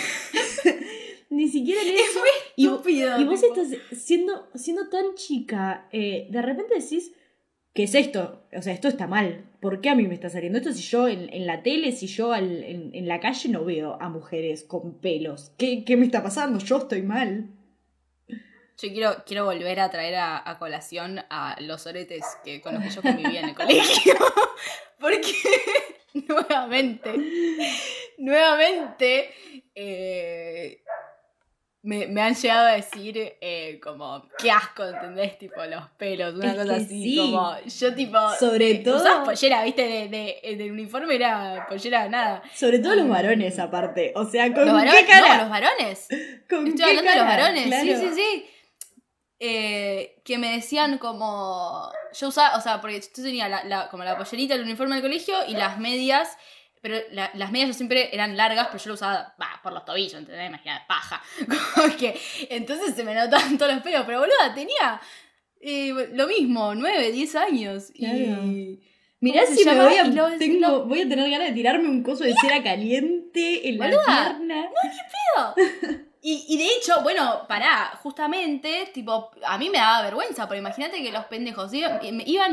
ni 1.31 1.49
siquiera 1.49 1.83
en 1.83 1.88
eso. 1.88 2.20
y, 2.55 2.66
estúpido, 2.66 3.20
y, 3.20 3.25
vos 3.25 3.40
tipo. 3.40 3.61
estás 3.61 3.81
siendo, 3.90 4.49
siendo 4.55 4.88
tan 4.88 5.16
chica, 5.16 5.88
eh, 5.90 6.29
de 6.31 6.40
repente 6.40 6.75
decís, 6.79 7.11
¿qué 7.76 7.84
es 7.84 7.94
esto? 7.94 8.42
O 8.56 8.62
sea, 8.62 8.72
esto 8.72 8.88
está 8.88 9.06
mal. 9.06 9.44
¿Por 9.60 9.82
qué 9.82 9.90
a 9.90 9.94
mí 9.94 10.08
me 10.08 10.14
está 10.14 10.30
saliendo 10.30 10.58
esto 10.58 10.72
si 10.72 10.82
yo 10.82 11.06
en, 11.06 11.32
en 11.32 11.46
la 11.46 11.62
tele, 11.62 11.92
si 11.92 12.06
yo 12.06 12.34
en, 12.34 12.90
en, 12.94 13.06
la 13.06 13.20
calle 13.20 13.50
no 13.50 13.64
veo 13.64 13.98
a 14.00 14.08
mujeres 14.08 14.64
con 14.64 14.98
pelos? 14.98 15.52
¿Qué, 15.58 15.84
qué 15.84 15.96
me 15.96 16.06
está 16.06 16.22
pasando? 16.22 16.58
Yo 16.58 16.78
estoy 16.78 17.02
mal. 17.02 17.50
Yo 18.28 18.88
quiero, 18.88 19.24
quiero 19.26 19.44
volver 19.44 19.78
a 19.80 19.90
traer 19.90 20.14
a, 20.14 20.50
a, 20.50 20.58
colación 20.58 21.20
a 21.28 21.56
los 21.60 21.86
oretes 21.86 22.24
que, 22.44 22.62
con 22.62 22.74
los 22.74 22.82
que 22.82 22.90
yo 22.90 23.02
convivía 23.02 23.40
en 23.40 23.50
el 23.50 23.54
colegio. 23.54 24.14
Porque, 24.98 25.34
nuevamente, 26.28 27.12
nuevamente, 28.16 29.30
eh, 29.74 30.82
me, 31.87 32.09
me, 32.09 32.20
han 32.20 32.35
llegado 32.35 32.66
a 32.66 32.72
decir 32.72 33.16
eh, 33.40 33.79
como, 33.81 34.29
qué 34.38 34.51
asco, 34.51 34.85
¿entendés? 34.85 35.38
Tipo, 35.38 35.64
los 35.66 35.88
pelos, 35.90 36.35
una 36.35 36.51
es 36.51 36.59
cosa 36.59 36.75
así. 36.75 37.03
Sí. 37.05 37.16
Como, 37.16 37.57
yo 37.64 37.94
tipo... 37.94 38.18
Sobre 38.40 38.70
eh, 38.72 38.79
todo... 38.79 38.96
Usabas 38.96 39.25
pollera, 39.25 39.62
viste, 39.62 39.83
de, 39.83 40.09
de, 40.09 40.57
del 40.57 40.72
uniforme 40.72 41.14
era 41.14 41.64
pollera, 41.68 42.09
nada. 42.09 42.42
Sobre 42.55 42.81
todo 42.81 42.96
los 42.96 43.09
varones, 43.09 43.57
aparte. 43.61 44.12
O 44.16 44.25
sea, 44.25 44.53
¿con 44.53 44.64
¿Los 44.64 44.75
varones? 44.75 45.01
qué 45.01 45.07
cara? 45.07 45.37
No, 45.37 45.42
los 45.42 45.51
varones. 45.51 46.09
¿Con 46.51 46.66
Estoy 46.66 46.75
qué 46.75 46.99
hablando 46.99 47.11
cara? 47.11 47.12
de 47.12 47.18
los 47.18 47.27
varones, 47.27 47.66
claro. 47.66 47.85
sí, 47.85 47.96
sí, 47.96 48.14
sí. 48.16 48.46
Eh, 49.38 50.20
que 50.25 50.38
me 50.38 50.57
decían 50.57 50.99
como... 50.99 51.88
Yo 52.18 52.29
usaba, 52.29 52.57
o 52.57 52.61
sea, 52.61 52.81
porque 52.81 53.01
yo 53.01 53.22
tenía 53.22 53.49
la, 53.49 53.62
la, 53.62 53.88
como 53.90 54.03
la 54.03 54.18
pollerita, 54.18 54.55
el 54.55 54.62
uniforme 54.62 54.96
del 54.96 55.05
colegio 55.05 55.37
y 55.46 55.53
las 55.53 55.79
medias 55.79 56.37
pero 56.87 57.01
la, 57.12 57.31
las 57.35 57.51
medias 57.51 57.68
yo 57.68 57.75
siempre 57.75 58.11
eran 58.14 58.37
largas, 58.37 58.68
pero 58.68 58.79
yo 58.83 58.88
lo 58.88 58.94
usaba 58.94 59.35
bah, 59.38 59.61
por 59.62 59.72
los 59.72 59.85
tobillos, 59.85 60.14
¿entendés? 60.14 60.49
Imagínate, 60.49 60.85
paja. 60.87 61.20
Como 61.75 61.96
que, 61.96 62.18
entonces 62.51 62.94
se 62.94 63.03
me 63.05 63.14
notaban 63.14 63.59
todos 63.59 63.72
los 63.75 63.83
pelos, 63.83 64.03
pero 64.07 64.20
boluda, 64.20 64.55
tenía 64.55 65.01
eh, 65.61 66.11
lo 66.12 66.27
mismo, 66.29 66.75
9, 66.75 67.11
10 67.12 67.35
años. 67.37 67.92
Claro. 67.96 68.16
Y. 68.44 68.81
Mirá 69.18 69.42
¿Cómo 69.44 69.57
se 69.57 69.62
si 69.62 69.68
me 69.68 69.83
voy 69.83 69.96
a, 69.96 70.05
lo- 70.05 70.37
tengo- 70.38 70.61
lo- 70.61 70.85
voy 70.87 71.01
a 71.01 71.09
tener 71.09 71.31
ganas 71.31 71.49
de 71.49 71.55
tirarme 71.55 71.88
un 71.88 72.03
coso 72.03 72.22
de 72.22 72.35
cera 72.40 72.62
caliente 72.62 73.66
en 73.68 73.79
la 73.79 73.87
Boluda, 73.87 74.05
pierna. 74.37 74.70
Y, 76.22 76.44
y 76.49 76.59
de 76.59 76.64
hecho, 76.77 77.03
bueno, 77.03 77.46
pará, 77.49 77.99
justamente, 78.03 78.90
tipo, 78.92 79.31
a 79.44 79.57
mí 79.59 79.70
me 79.70 79.79
daba 79.79 80.03
vergüenza, 80.03 80.49
pero 80.49 80.59
imagínate 80.61 81.03
que 81.03 81.12
los 81.12 81.25
pendejos 81.27 81.72
iban, 81.72 82.01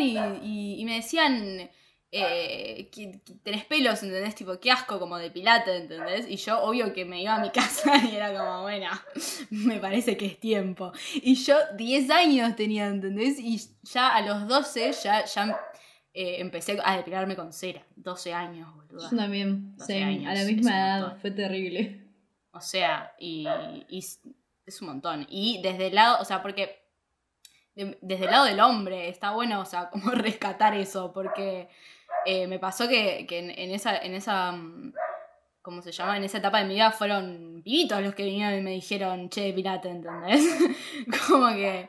y- 0.02 0.76
y 0.80 0.86
me 0.86 0.96
decían, 0.96 1.70
eh, 2.16 2.90
que, 2.92 3.20
que 3.26 3.34
tenés 3.44 3.66
pelos, 3.66 4.04
¿entendés? 4.04 4.36
Tipo, 4.36 4.60
qué 4.60 4.70
asco, 4.72 5.00
como 5.00 5.18
depilate, 5.18 5.76
¿entendés? 5.76 6.28
Y 6.30 6.36
yo, 6.38 6.62
obvio 6.62 6.94
que 6.94 7.06
me 7.06 7.22
iba 7.24 7.34
a 7.36 7.40
mi 7.40 7.50
casa 7.52 7.98
y 8.06 8.16
era 8.16 8.32
como, 8.38 8.62
bueno, 8.62 8.88
me 9.50 9.80
parece 9.80 10.16
que 10.16 10.28
es 10.28 10.40
tiempo. 10.40 10.92
Y 11.16 11.34
yo 11.36 11.56
10 11.76 12.12
años 12.12 12.56
tenía, 12.56 12.86
¿entendés? 12.88 13.40
Y 13.40 13.60
ya 13.84 14.16
a 14.16 14.22
los 14.22 14.48
12 14.48 14.92
ya, 15.04 15.26
ya 15.26 15.60
eh, 16.14 16.36
empecé 16.40 16.78
a 16.84 16.98
depilarme 16.98 17.36
con 17.36 17.52
cera. 17.52 17.84
12 17.96 18.32
años, 18.32 18.74
boludo. 18.76 19.10
Yo 19.10 19.18
también, 19.18 19.76
12 19.78 19.94
sí, 19.94 20.00
años, 20.04 20.32
a 20.32 20.36
la 20.36 20.44
misma 20.46 20.72
edad, 20.72 21.18
fue 21.20 21.32
terrible. 21.32 22.00
O 22.52 22.62
sea, 22.62 23.16
y, 23.18 23.48
y 23.90 23.98
es 24.68 24.82
un 24.82 24.88
montón. 24.90 25.26
Y 25.30 25.60
desde 25.64 25.88
el 25.88 25.96
lado, 25.96 26.18
o 26.22 26.26
sea, 26.26 26.44
porque 26.44 26.80
de- 27.76 27.98
desde 28.02 28.26
el 28.26 28.32
lado 28.32 28.46
del 28.46 28.60
hombre 28.60 29.10
está 29.10 29.32
bueno, 29.32 29.60
o 29.62 29.66
sea, 29.66 29.90
como 29.92 30.12
rescatar 30.12 30.76
eso, 30.76 31.12
porque 31.12 31.70
eh, 32.26 32.48
me 32.48 32.60
pasó 32.60 32.88
que, 32.88 33.26
que 33.28 33.40
en, 33.40 33.72
esa, 33.72 33.98
en 33.98 34.14
esa, 34.14 34.52
mm, 34.54 34.94
¿cómo 35.62 35.82
se 35.82 35.92
llama? 35.92 36.18
En 36.18 36.24
esa 36.24 36.40
etapa 36.40 36.60
de 36.60 36.66
mi 36.66 36.76
vida 36.76 36.92
fueron 36.92 37.62
pibitos 37.64 38.02
los 38.02 38.16
que 38.16 38.26
vinieron 38.26 38.60
y 38.60 38.62
me 38.62 38.72
dijeron, 38.72 39.30
che, 39.30 39.54
pirata, 39.54 39.90
¿entendés? 39.90 40.44
como 41.28 41.48
que... 41.50 41.88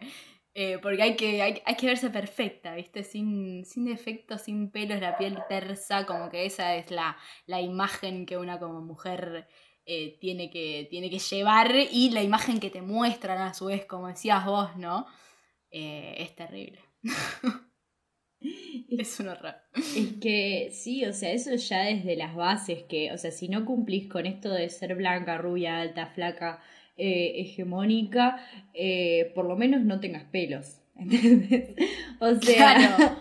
eh, 0.55 0.79
porque 0.83 1.03
hay 1.03 1.17
que, 1.17 1.43
hay, 1.43 1.63
hay 1.65 1.77
que 1.77 1.87
verse 1.87 2.11
perfecta, 2.11 2.75
¿viste? 2.75 3.03
Sin, 3.05 3.65
sin 3.65 3.85
defectos, 3.87 4.43
sin 4.43 4.71
pelos, 4.71 5.01
la 5.01 5.17
piel 5.19 5.39
tersa, 5.49 6.07
como 6.07 6.31
que 6.31 6.47
esa 6.47 6.77
es 6.77 6.91
la, 6.91 7.17
la 7.47 7.61
imagen 7.61 8.27
que 8.27 8.37
una 8.39 8.59
como 8.61 8.81
mujer 8.81 9.49
eh, 9.87 10.17
tiene, 10.21 10.51
que, 10.51 10.87
tiene 10.91 11.11
que 11.11 11.19
llevar 11.19 11.73
y 11.91 12.11
la 12.11 12.23
imagen 12.23 12.61
que 12.61 12.71
te 12.71 12.83
muestran 12.83 13.39
a 13.39 13.55
su 13.55 13.67
vez, 13.67 13.85
como 13.87 14.09
decías 14.09 14.45
vos, 14.47 14.77
¿no? 14.77 15.07
Es 15.71 16.35
terrible. 16.37 16.81
es 18.91 19.21
un 19.21 19.29
horror. 19.29 19.55
Es 19.75 20.13
que 20.21 20.69
sí, 20.73 21.05
o 21.05 21.13
sea, 21.13 21.33
eso 21.33 21.55
ya 21.55 21.81
desde 21.85 22.17
las 22.17 22.35
bases, 22.35 22.83
que, 22.85 23.13
o 23.13 23.19
sea, 23.19 23.31
si 23.31 23.49
no 23.49 23.65
cumplís 23.65 24.07
con 24.09 24.27
esto 24.27 24.51
de 24.53 24.69
ser 24.69 24.95
blanca, 24.95 25.39
rubia, 25.39 25.81
alta, 25.81 26.07
flaca, 26.07 26.61
eh, 26.97 27.33
hegemónica, 27.37 28.37
eh, 28.73 29.33
por 29.35 29.47
lo 29.47 29.57
menos 29.57 29.83
no 29.85 30.01
tengas 30.01 30.25
pelos. 30.25 30.79
¿Entendés? 30.99 31.71
O 32.21 32.35
sea, 32.37 32.77
Claro. 32.77 33.17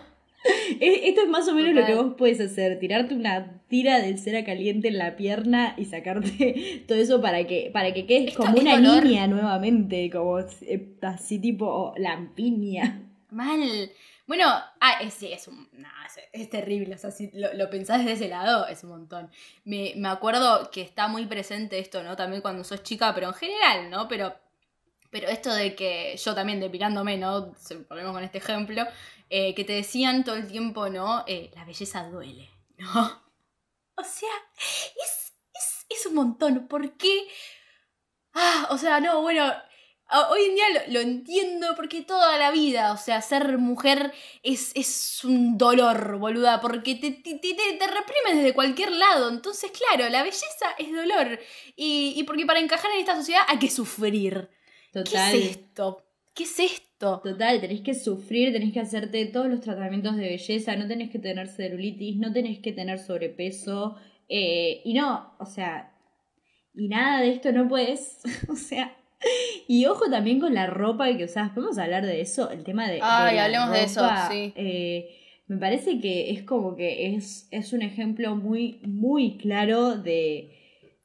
es- 0.80 1.00
esto 1.04 1.22
es 1.22 1.28
más 1.28 1.48
o 1.48 1.54
menos 1.54 1.74
lo 1.74 1.84
que 1.86 1.94
vos 1.94 2.14
puedes 2.16 2.40
hacer, 2.40 2.78
tirarte 2.78 3.14
una 3.14 3.60
tira 3.68 4.00
de 4.00 4.16
cera 4.16 4.44
caliente 4.44 4.88
en 4.88 4.98
la 4.98 5.16
pierna 5.16 5.74
y 5.76 5.86
sacarte 5.86 6.84
todo 6.86 6.98
eso 6.98 7.20
para 7.20 7.46
que, 7.46 7.70
para 7.72 7.92
que 7.92 8.06
quedes 8.06 8.28
Esto 8.28 8.44
como 8.44 8.58
una 8.60 8.78
niña 8.78 9.26
nuevamente, 9.26 10.08
como 10.10 10.38
eh, 10.38 10.86
así 11.02 11.38
tipo 11.40 11.94
lampiña. 11.96 13.00
Mal. 13.34 13.92
Bueno, 14.26 14.46
ah, 14.80 14.98
es, 15.02 15.22
es 15.22 15.48
un. 15.48 15.68
no, 15.72 15.88
es, 16.32 16.48
terrible. 16.48 16.94
O 16.94 16.98
sea, 16.98 17.10
si 17.10 17.30
lo, 17.34 17.52
lo 17.54 17.68
pensás 17.68 17.98
desde 17.98 18.12
ese 18.12 18.28
lado, 18.28 18.66
es 18.68 18.82
un 18.84 18.90
montón. 18.90 19.30
Me, 19.64 19.92
me 19.96 20.08
acuerdo 20.08 20.70
que 20.70 20.82
está 20.82 21.08
muy 21.08 21.26
presente 21.26 21.78
esto, 21.78 22.02
¿no? 22.02 22.16
También 22.16 22.42
cuando 22.42 22.64
sos 22.64 22.82
chica, 22.82 23.12
pero 23.14 23.28
en 23.28 23.34
general, 23.34 23.90
¿no? 23.90 24.08
Pero. 24.08 24.34
Pero 25.10 25.28
esto 25.28 25.52
de 25.52 25.76
que 25.76 26.16
yo 26.16 26.34
también 26.34 26.58
depilándome, 26.60 27.16
¿no? 27.18 27.52
Ponemos 27.88 28.12
con 28.12 28.24
este 28.24 28.38
ejemplo, 28.38 28.84
eh, 29.30 29.54
que 29.54 29.64
te 29.64 29.74
decían 29.74 30.24
todo 30.24 30.36
el 30.36 30.48
tiempo, 30.48 30.88
¿no? 30.88 31.24
Eh, 31.26 31.50
la 31.54 31.64
belleza 31.64 32.08
duele, 32.08 32.50
¿no? 32.78 33.22
O 33.96 34.02
sea, 34.02 34.28
es, 34.56 35.34
es, 35.54 35.86
es 35.88 36.06
un 36.06 36.16
montón. 36.16 36.66
¿Por 36.66 36.96
qué? 36.96 37.28
Ah, 38.32 38.66
o 38.70 38.78
sea, 38.78 38.98
no, 38.98 39.22
bueno, 39.22 39.52
hoy 40.30 40.40
en 40.48 40.54
día 40.54 40.64
lo, 40.86 40.92
lo 40.94 41.00
entiendo 41.00 41.74
porque 41.76 42.02
toda 42.02 42.38
la 42.38 42.50
vida, 42.50 42.92
o 42.92 42.96
sea, 42.96 43.20
ser 43.22 43.58
mujer 43.58 44.12
es, 44.42 44.72
es 44.74 45.24
un 45.24 45.56
dolor, 45.58 46.18
boluda, 46.18 46.60
porque 46.60 46.94
te, 46.94 47.10
te, 47.10 47.34
te, 47.34 47.54
te- 47.54 47.86
reprimen 47.86 48.36
desde 48.42 48.54
cualquier 48.54 48.92
lado. 48.92 49.28
Entonces, 49.28 49.70
claro, 49.72 50.08
la 50.10 50.22
belleza 50.22 50.66
es 50.78 50.92
dolor. 50.92 51.38
Y, 51.76 52.14
y 52.16 52.22
porque 52.24 52.46
para 52.46 52.60
encajar 52.60 52.90
en 52.92 53.00
esta 53.00 53.16
sociedad 53.16 53.42
hay 53.48 53.58
que 53.58 53.70
sufrir. 53.70 54.48
Total. 54.92 55.32
¿Qué 55.32 55.38
es 55.38 55.50
esto? 55.50 56.04
¿Qué 56.34 56.42
es 56.44 56.58
esto? 56.60 57.20
Total, 57.22 57.60
tenés 57.60 57.80
que 57.82 57.94
sufrir, 57.94 58.52
tenés 58.52 58.72
que 58.72 58.80
hacerte 58.80 59.26
todos 59.26 59.48
los 59.48 59.60
tratamientos 59.60 60.16
de 60.16 60.22
belleza, 60.28 60.74
no 60.76 60.86
tenés 60.88 61.10
que 61.10 61.18
tener 61.18 61.48
celulitis, 61.48 62.16
no 62.16 62.32
tenés 62.32 62.60
que 62.60 62.72
tener 62.72 62.98
sobrepeso, 62.98 63.96
eh, 64.28 64.80
y 64.84 64.94
no, 64.94 65.34
o 65.38 65.44
sea, 65.44 65.92
y 66.74 66.88
nada 66.88 67.20
de 67.20 67.30
esto 67.32 67.52
no 67.52 67.68
puedes, 67.68 68.20
o 68.48 68.56
sea, 68.56 68.96
y 69.68 69.86
ojo 69.86 70.10
también 70.10 70.40
con 70.40 70.54
la 70.54 70.66
ropa 70.66 71.14
que 71.16 71.24
usás, 71.24 71.50
podemos 71.50 71.78
hablar 71.78 72.04
de 72.04 72.20
eso, 72.20 72.50
el 72.50 72.64
tema 72.64 72.88
de... 72.88 73.00
Ay, 73.02 73.36
la 73.36 73.44
hablemos 73.44 73.70
de 73.72 73.84
eso, 73.84 74.02
ropa, 74.02 74.28
sí. 74.30 74.52
eh, 74.56 75.16
me 75.46 75.58
parece 75.58 76.00
que 76.00 76.30
es 76.30 76.42
como 76.42 76.76
que 76.76 77.14
es, 77.14 77.48
es 77.50 77.72
un 77.72 77.82
ejemplo 77.82 78.36
muy, 78.36 78.80
muy 78.84 79.36
claro 79.36 79.96
de, 79.96 80.54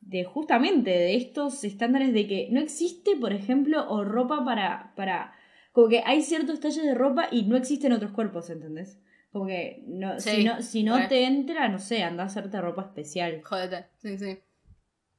de 0.01 0.23
justamente 0.23 0.91
de 0.91 1.15
estos 1.15 1.63
estándares 1.63 2.13
de 2.13 2.27
que 2.27 2.47
no 2.51 2.59
existe, 2.59 3.15
por 3.15 3.33
ejemplo, 3.33 3.89
o 3.89 4.03
ropa 4.03 4.43
para, 4.45 4.93
para, 4.95 5.33
como 5.71 5.87
que 5.87 6.03
hay 6.05 6.21
ciertos 6.21 6.59
talles 6.59 6.83
de 6.83 6.95
ropa 6.95 7.27
y 7.31 7.43
no 7.43 7.57
existen 7.57 7.93
otros 7.93 8.11
cuerpos, 8.11 8.49
¿entendés? 8.49 8.99
Como 9.31 9.45
que 9.45 9.83
no, 9.85 10.19
si 10.19 10.43
no, 10.43 10.61
si 10.61 10.83
no 10.83 11.07
te 11.07 11.25
entra, 11.25 11.69
no 11.69 11.77
sé, 11.77 12.03
anda 12.03 12.23
a 12.23 12.25
hacerte 12.25 12.59
ropa 12.59 12.81
especial. 12.81 13.41
Jódete, 13.43 13.85
sí, 13.97 14.17
sí. 14.17 14.39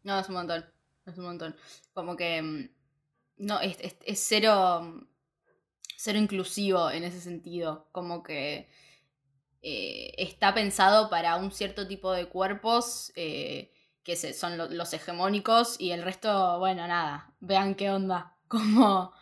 No, 0.03 0.18
es 0.18 0.29
un 0.29 0.35
montón. 0.35 0.64
Es 1.07 1.16
un 1.18 1.24
montón. 1.24 1.55
Como 1.92 2.16
que. 2.16 2.70
No, 3.40 3.61
es, 3.61 3.79
es, 3.81 3.96
es 4.05 4.24
cero. 4.29 5.07
Cero 5.96 6.18
inclusivo 6.18 6.90
en 6.90 7.05
ese 7.05 7.20
sentido. 7.20 7.88
Como 7.92 8.22
que. 8.22 8.68
eh, 9.62 10.14
está 10.16 10.55
pensado 10.55 11.11
para 11.11 11.37
un 11.37 11.50
cierto 11.53 11.87
tipo 11.87 12.12
de 12.12 12.26
cuerpos. 12.26 13.12
eh, 13.16 13.72
que 14.03 14.16
se- 14.16 14.33
son 14.33 14.57
lo- 14.57 14.68
los 14.70 14.92
hegemónicos. 14.94 15.79
Y 15.79 15.90
el 15.92 16.03
resto, 16.03 16.59
bueno, 16.59 16.87
nada. 16.88 17.35
Vean 17.40 17.74
qué 17.74 17.90
onda. 17.90 18.37
Como. 18.48 19.12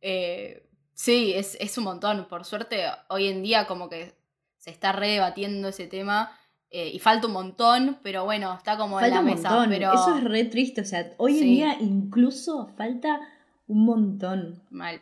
eh, 0.00 0.66
sí, 0.94 1.32
es, 1.34 1.56
es 1.60 1.78
un 1.78 1.84
montón. 1.84 2.26
Por 2.28 2.44
suerte, 2.44 2.84
hoy 3.08 3.28
en 3.28 3.42
día, 3.42 3.66
como 3.66 3.88
que 3.88 4.14
se 4.58 4.70
está 4.70 4.92
redebatiendo 4.92 5.68
ese 5.68 5.86
tema. 5.86 6.36
eh, 6.76 6.88
y 6.92 6.98
falta 6.98 7.28
un 7.28 7.34
montón, 7.34 8.00
pero 8.02 8.24
bueno, 8.24 8.52
está 8.54 8.76
como 8.76 8.98
Falta 8.98 9.18
en 9.18 9.22
un 9.22 9.26
la 9.30 9.34
mesa. 9.36 9.50
montón, 9.50 9.70
Pero 9.70 9.92
eso 9.94 10.16
es 10.18 10.24
re 10.24 10.44
triste, 10.46 10.80
o 10.80 10.84
sea, 10.84 11.14
hoy 11.18 11.34
en 11.34 11.38
Sí. 11.38 11.44
día 11.44 11.76
incluso 11.80 12.66
falta 12.76 13.20
un 13.66 13.84
montón. 13.84 14.62
mal. 14.70 15.00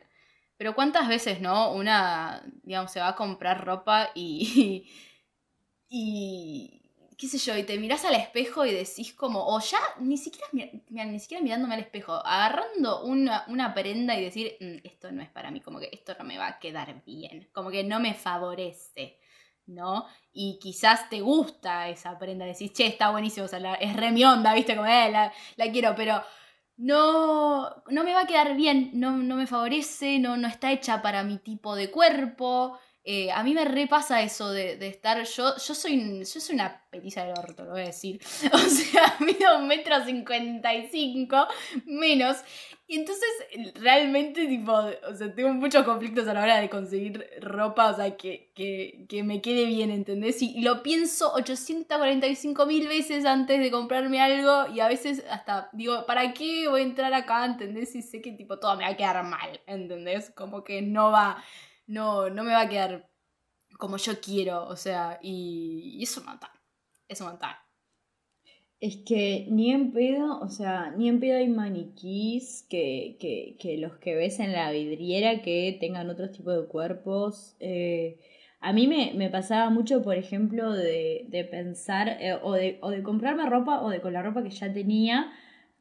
Pero 0.56 0.74
cuántas 0.74 1.08
veces, 1.08 1.40
¿no? 1.40 1.72
Una, 1.72 2.42
digamos, 2.62 2.92
se 2.92 3.00
va 3.00 3.08
a 3.08 3.16
comprar 3.16 3.64
ropa 3.64 4.10
y. 4.14 4.88
y. 5.88 6.80
qué 7.18 7.28
sé 7.28 7.38
yo, 7.38 7.56
y 7.56 7.64
te 7.64 7.78
mirás 7.78 8.04
al 8.04 8.14
espejo 8.14 8.64
y 8.66 8.72
decís 8.72 9.14
como, 9.14 9.44
o 9.46 9.60
ya, 9.60 9.78
ni 10.00 10.16
siquiera, 10.16 10.48
ni 11.06 11.20
siquiera 11.20 11.42
mirándome 11.42 11.74
al 11.74 11.80
espejo, 11.80 12.14
agarrando 12.14 13.04
una, 13.04 13.44
una 13.48 13.74
prenda 13.74 14.16
y 14.18 14.24
decir, 14.24 14.56
"Mm, 14.60 14.86
esto 14.86 15.12
no 15.12 15.22
es 15.22 15.30
para 15.30 15.50
mí, 15.50 15.60
como 15.60 15.78
que 15.78 15.88
esto 15.92 16.14
no 16.18 16.24
me 16.24 16.38
va 16.38 16.48
a 16.48 16.58
quedar 16.58 17.04
bien, 17.04 17.48
como 17.52 17.70
que 17.70 17.84
no 17.84 18.00
me 18.00 18.14
favorece, 18.14 19.18
¿no? 19.66 20.06
Y 20.32 20.58
quizás 20.60 21.08
te 21.10 21.20
gusta 21.20 21.88
esa 21.88 22.18
prenda, 22.18 22.44
decís, 22.44 22.72
che, 22.72 22.86
está 22.86 23.10
buenísimo, 23.10 23.46
o 23.46 23.48
sea, 23.48 23.74
es 23.74 23.96
re 23.96 24.10
¿viste? 24.12 24.74
Como, 24.76 24.86
eh, 24.88 25.10
la, 25.10 25.32
la 25.56 25.70
quiero, 25.70 25.94
pero 25.94 26.22
no, 26.76 27.82
no 27.88 28.04
me 28.04 28.14
va 28.14 28.22
a 28.22 28.26
quedar 28.26 28.56
bien, 28.56 28.90
no, 28.94 29.16
no 29.18 29.36
me 29.36 29.46
favorece, 29.46 30.18
no, 30.18 30.36
no 30.36 30.48
está 30.48 30.72
hecha 30.72 31.02
para 31.02 31.22
mi 31.22 31.38
tipo 31.38 31.74
de 31.76 31.90
cuerpo. 31.90 32.78
Eh, 33.04 33.32
a 33.32 33.42
mí 33.42 33.52
me 33.54 33.64
repasa 33.64 34.22
eso 34.22 34.50
de, 34.52 34.76
de 34.76 34.86
estar. 34.88 35.22
Yo, 35.24 35.56
yo 35.56 35.74
soy 35.74 36.18
yo 36.20 36.40
soy 36.40 36.54
una 36.54 36.84
petiza 36.90 37.24
del 37.24 37.36
orto, 37.36 37.64
lo 37.64 37.72
voy 37.72 37.82
a 37.82 37.86
decir. 37.86 38.20
O 38.52 38.58
sea, 38.58 39.16
mido 39.20 39.58
un 39.58 39.66
metro 39.68 40.04
cincuenta 40.04 40.72
y 40.74 40.88
cinco 40.88 41.46
menos. 41.86 42.38
Y 42.92 42.96
entonces, 42.96 43.26
realmente, 43.76 44.46
tipo, 44.46 44.70
o 44.70 45.14
sea, 45.14 45.34
tengo 45.34 45.48
muchos 45.54 45.82
conflictos 45.82 46.28
a 46.28 46.34
la 46.34 46.42
hora 46.42 46.60
de 46.60 46.68
conseguir 46.68 47.26
ropa, 47.40 47.90
o 47.90 47.96
sea, 47.96 48.18
que, 48.18 48.52
que, 48.54 49.06
que 49.08 49.22
me 49.22 49.40
quede 49.40 49.64
bien, 49.64 49.90
¿entendés? 49.90 50.42
Y, 50.42 50.60
lo 50.60 50.82
pienso 50.82 51.32
845 51.32 52.66
mil 52.66 52.88
veces 52.88 53.24
antes 53.24 53.60
de 53.60 53.70
comprarme 53.70 54.20
algo 54.20 54.66
y 54.74 54.80
a 54.80 54.88
veces 54.88 55.24
hasta 55.30 55.70
digo, 55.72 56.04
¿para 56.04 56.34
qué 56.34 56.68
voy 56.68 56.82
a 56.82 56.84
entrar 56.84 57.14
acá? 57.14 57.46
¿Entendés? 57.46 57.94
Y 57.94 58.02
sé 58.02 58.20
que, 58.20 58.32
tipo, 58.32 58.58
todo 58.58 58.76
me 58.76 58.84
va 58.84 58.90
a 58.90 58.96
quedar 58.98 59.24
mal, 59.24 59.58
¿entendés? 59.66 60.30
Como 60.30 60.62
que 60.62 60.82
no 60.82 61.10
va, 61.10 61.42
no, 61.86 62.28
no 62.28 62.44
me 62.44 62.52
va 62.52 62.60
a 62.60 62.68
quedar 62.68 63.08
como 63.78 63.96
yo 63.96 64.20
quiero, 64.20 64.66
o 64.66 64.76
sea, 64.76 65.18
y, 65.22 65.96
y 65.98 66.02
es 66.02 66.14
un 66.18 66.26
montón, 66.26 66.50
es. 67.08 67.22
Es 68.82 68.96
que 68.96 69.46
ni 69.48 69.70
en 69.70 69.92
pedo, 69.92 70.40
o 70.40 70.48
sea, 70.48 70.92
ni 70.96 71.08
en 71.08 71.20
pedo 71.20 71.36
hay 71.38 71.46
maniquís 71.48 72.66
que, 72.68 73.16
que, 73.20 73.56
que 73.60 73.78
los 73.78 73.96
que 73.98 74.16
ves 74.16 74.40
en 74.40 74.52
la 74.52 74.72
vidriera 74.72 75.40
que 75.40 75.76
tengan 75.80 76.10
otros 76.10 76.32
tipos 76.32 76.56
de 76.56 76.66
cuerpos. 76.66 77.56
Eh, 77.60 78.18
A 78.60 78.72
mí 78.72 78.88
me, 78.88 79.30
pasaba 79.30 79.70
mucho, 79.70 80.02
por 80.02 80.16
ejemplo, 80.16 80.72
de, 80.72 81.48
pensar 81.50 82.08
eh, 82.20 82.34
o, 82.42 82.54
de, 82.54 82.78
o 82.82 82.90
de 82.90 83.02
comprarme 83.04 83.46
ropa 83.48 83.80
o 83.82 83.88
de 83.90 84.00
con 84.00 84.12
la 84.14 84.22
ropa 84.22 84.42
que 84.42 84.50
ya 84.50 84.72
tenía, 84.72 85.30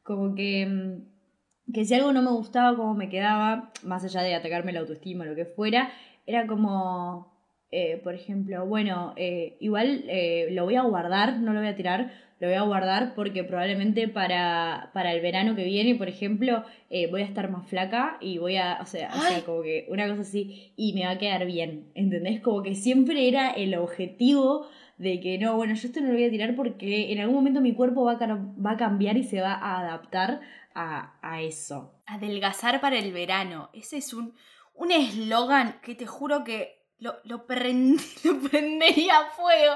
como 0.04 0.34
que, 0.36 0.66
mm, 0.66 1.72
que 1.72 1.84
si 1.84 1.94
algo 1.94 2.12
no 2.12 2.22
me 2.22 2.30
gustaba 2.30 2.76
como 2.76 2.94
me 2.94 3.08
quedaba, 3.08 3.72
más 3.82 4.04
allá 4.04 4.22
de 4.22 4.34
atacarme 4.34 4.72
la 4.72 4.80
autoestima 4.80 5.24
o 5.24 5.26
lo 5.26 5.34
que 5.34 5.46
fuera, 5.46 5.90
era 6.26 6.46
como, 6.46 7.32
eh, 7.70 7.98
por 8.04 8.14
ejemplo, 8.14 8.66
bueno, 8.66 9.12
eh, 9.16 9.56
igual 9.60 10.04
lo 10.50 10.64
voy 10.64 10.76
a 10.76 10.82
guardar, 10.82 11.38
no 11.40 11.52
lo 11.52 11.60
voy 11.60 11.68
a 11.68 11.76
tirar, 11.76 12.12
lo 12.42 12.48
voy 12.48 12.56
a 12.56 12.62
guardar 12.62 13.14
porque 13.14 13.44
probablemente 13.44 14.08
para, 14.08 14.90
para 14.92 15.12
el 15.12 15.20
verano 15.20 15.54
que 15.54 15.62
viene, 15.62 15.94
por 15.94 16.08
ejemplo, 16.08 16.64
eh, 16.90 17.08
voy 17.08 17.22
a 17.22 17.24
estar 17.24 17.48
más 17.52 17.68
flaca 17.68 18.16
y 18.20 18.38
voy 18.38 18.56
a, 18.56 18.80
o 18.82 18.86
sea, 18.86 19.10
o 19.14 19.20
sea, 19.20 19.44
como 19.44 19.62
que 19.62 19.86
una 19.88 20.08
cosa 20.08 20.22
así, 20.22 20.72
y 20.74 20.92
me 20.92 21.04
va 21.04 21.12
a 21.12 21.18
quedar 21.18 21.46
bien, 21.46 21.92
¿entendés? 21.94 22.40
Como 22.40 22.64
que 22.64 22.74
siempre 22.74 23.28
era 23.28 23.52
el 23.52 23.76
objetivo 23.76 24.66
de 24.98 25.20
que 25.20 25.38
no, 25.38 25.54
bueno, 25.54 25.74
yo 25.76 25.86
esto 25.86 26.00
no 26.00 26.08
lo 26.08 26.14
voy 26.14 26.24
a 26.24 26.30
tirar 26.30 26.56
porque 26.56 27.12
en 27.12 27.20
algún 27.20 27.36
momento 27.36 27.60
mi 27.60 27.74
cuerpo 27.74 28.02
va 28.02 28.14
a, 28.14 28.26
va 28.26 28.72
a 28.72 28.76
cambiar 28.76 29.16
y 29.16 29.22
se 29.22 29.40
va 29.40 29.52
a 29.52 29.78
adaptar 29.78 30.40
a, 30.74 31.14
a 31.22 31.42
eso. 31.42 31.94
Adelgazar 32.06 32.80
para 32.80 32.98
el 32.98 33.12
verano, 33.12 33.70
ese 33.72 33.98
es 33.98 34.12
un 34.12 34.34
un 34.74 34.90
eslogan 34.90 35.80
que 35.82 35.94
te 35.94 36.06
juro 36.06 36.44
que 36.44 36.81
lo, 37.02 37.18
lo, 37.24 37.46
prendería 37.46 39.18
a 39.18 39.30
fuego. 39.30 39.74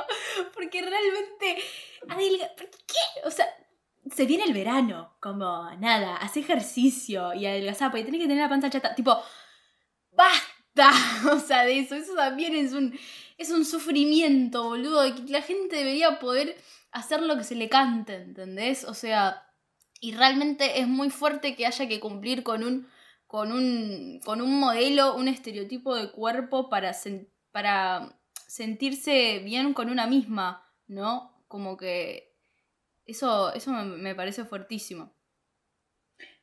Porque 0.54 0.80
realmente. 0.80 1.62
¿Qué? 2.86 3.26
O 3.26 3.30
sea, 3.30 3.46
se 4.14 4.26
viene 4.26 4.44
el 4.44 4.54
verano. 4.54 5.16
Como 5.20 5.70
nada, 5.78 6.16
hace 6.16 6.40
ejercicio 6.40 7.34
y 7.34 7.46
adelgazar. 7.46 7.90
Porque 7.90 8.04
tenés 8.04 8.20
que 8.20 8.28
tener 8.28 8.42
la 8.42 8.48
panza 8.48 8.70
chata. 8.70 8.94
Tipo, 8.94 9.20
¡basta! 10.12 10.90
O 11.32 11.40
sea, 11.40 11.64
de 11.64 11.80
eso. 11.80 11.94
Eso 11.94 12.14
también 12.14 12.54
es 12.54 12.72
un. 12.72 12.98
Es 13.38 13.50
un 13.50 13.64
sufrimiento, 13.64 14.64
boludo. 14.64 15.02
Que 15.14 15.32
la 15.32 15.42
gente 15.42 15.76
debería 15.76 16.18
poder 16.18 16.56
hacer 16.92 17.20
lo 17.22 17.36
que 17.36 17.44
se 17.44 17.54
le 17.54 17.68
cante, 17.68 18.14
¿entendés? 18.16 18.84
O 18.84 18.94
sea. 18.94 19.42
Y 19.98 20.12
realmente 20.12 20.80
es 20.80 20.86
muy 20.86 21.08
fuerte 21.08 21.56
que 21.56 21.66
haya 21.66 21.88
que 21.88 22.00
cumplir 22.00 22.42
con 22.42 22.62
un 22.62 22.86
con 23.26 23.52
un, 23.52 24.20
con 24.24 24.40
un 24.40 24.58
modelo, 24.60 25.16
un 25.16 25.28
estereotipo 25.28 25.94
de 25.94 26.10
cuerpo 26.10 26.68
para, 26.68 26.94
para 27.50 28.18
sentirse 28.46 29.40
bien 29.40 29.74
con 29.74 29.90
una 29.90 30.06
misma, 30.06 30.70
¿no? 30.86 31.44
Como 31.48 31.76
que 31.76 32.36
eso, 33.04 33.52
eso 33.52 33.72
me, 33.72 34.14
parece 34.14 34.44
fuertísimo. 34.44 35.15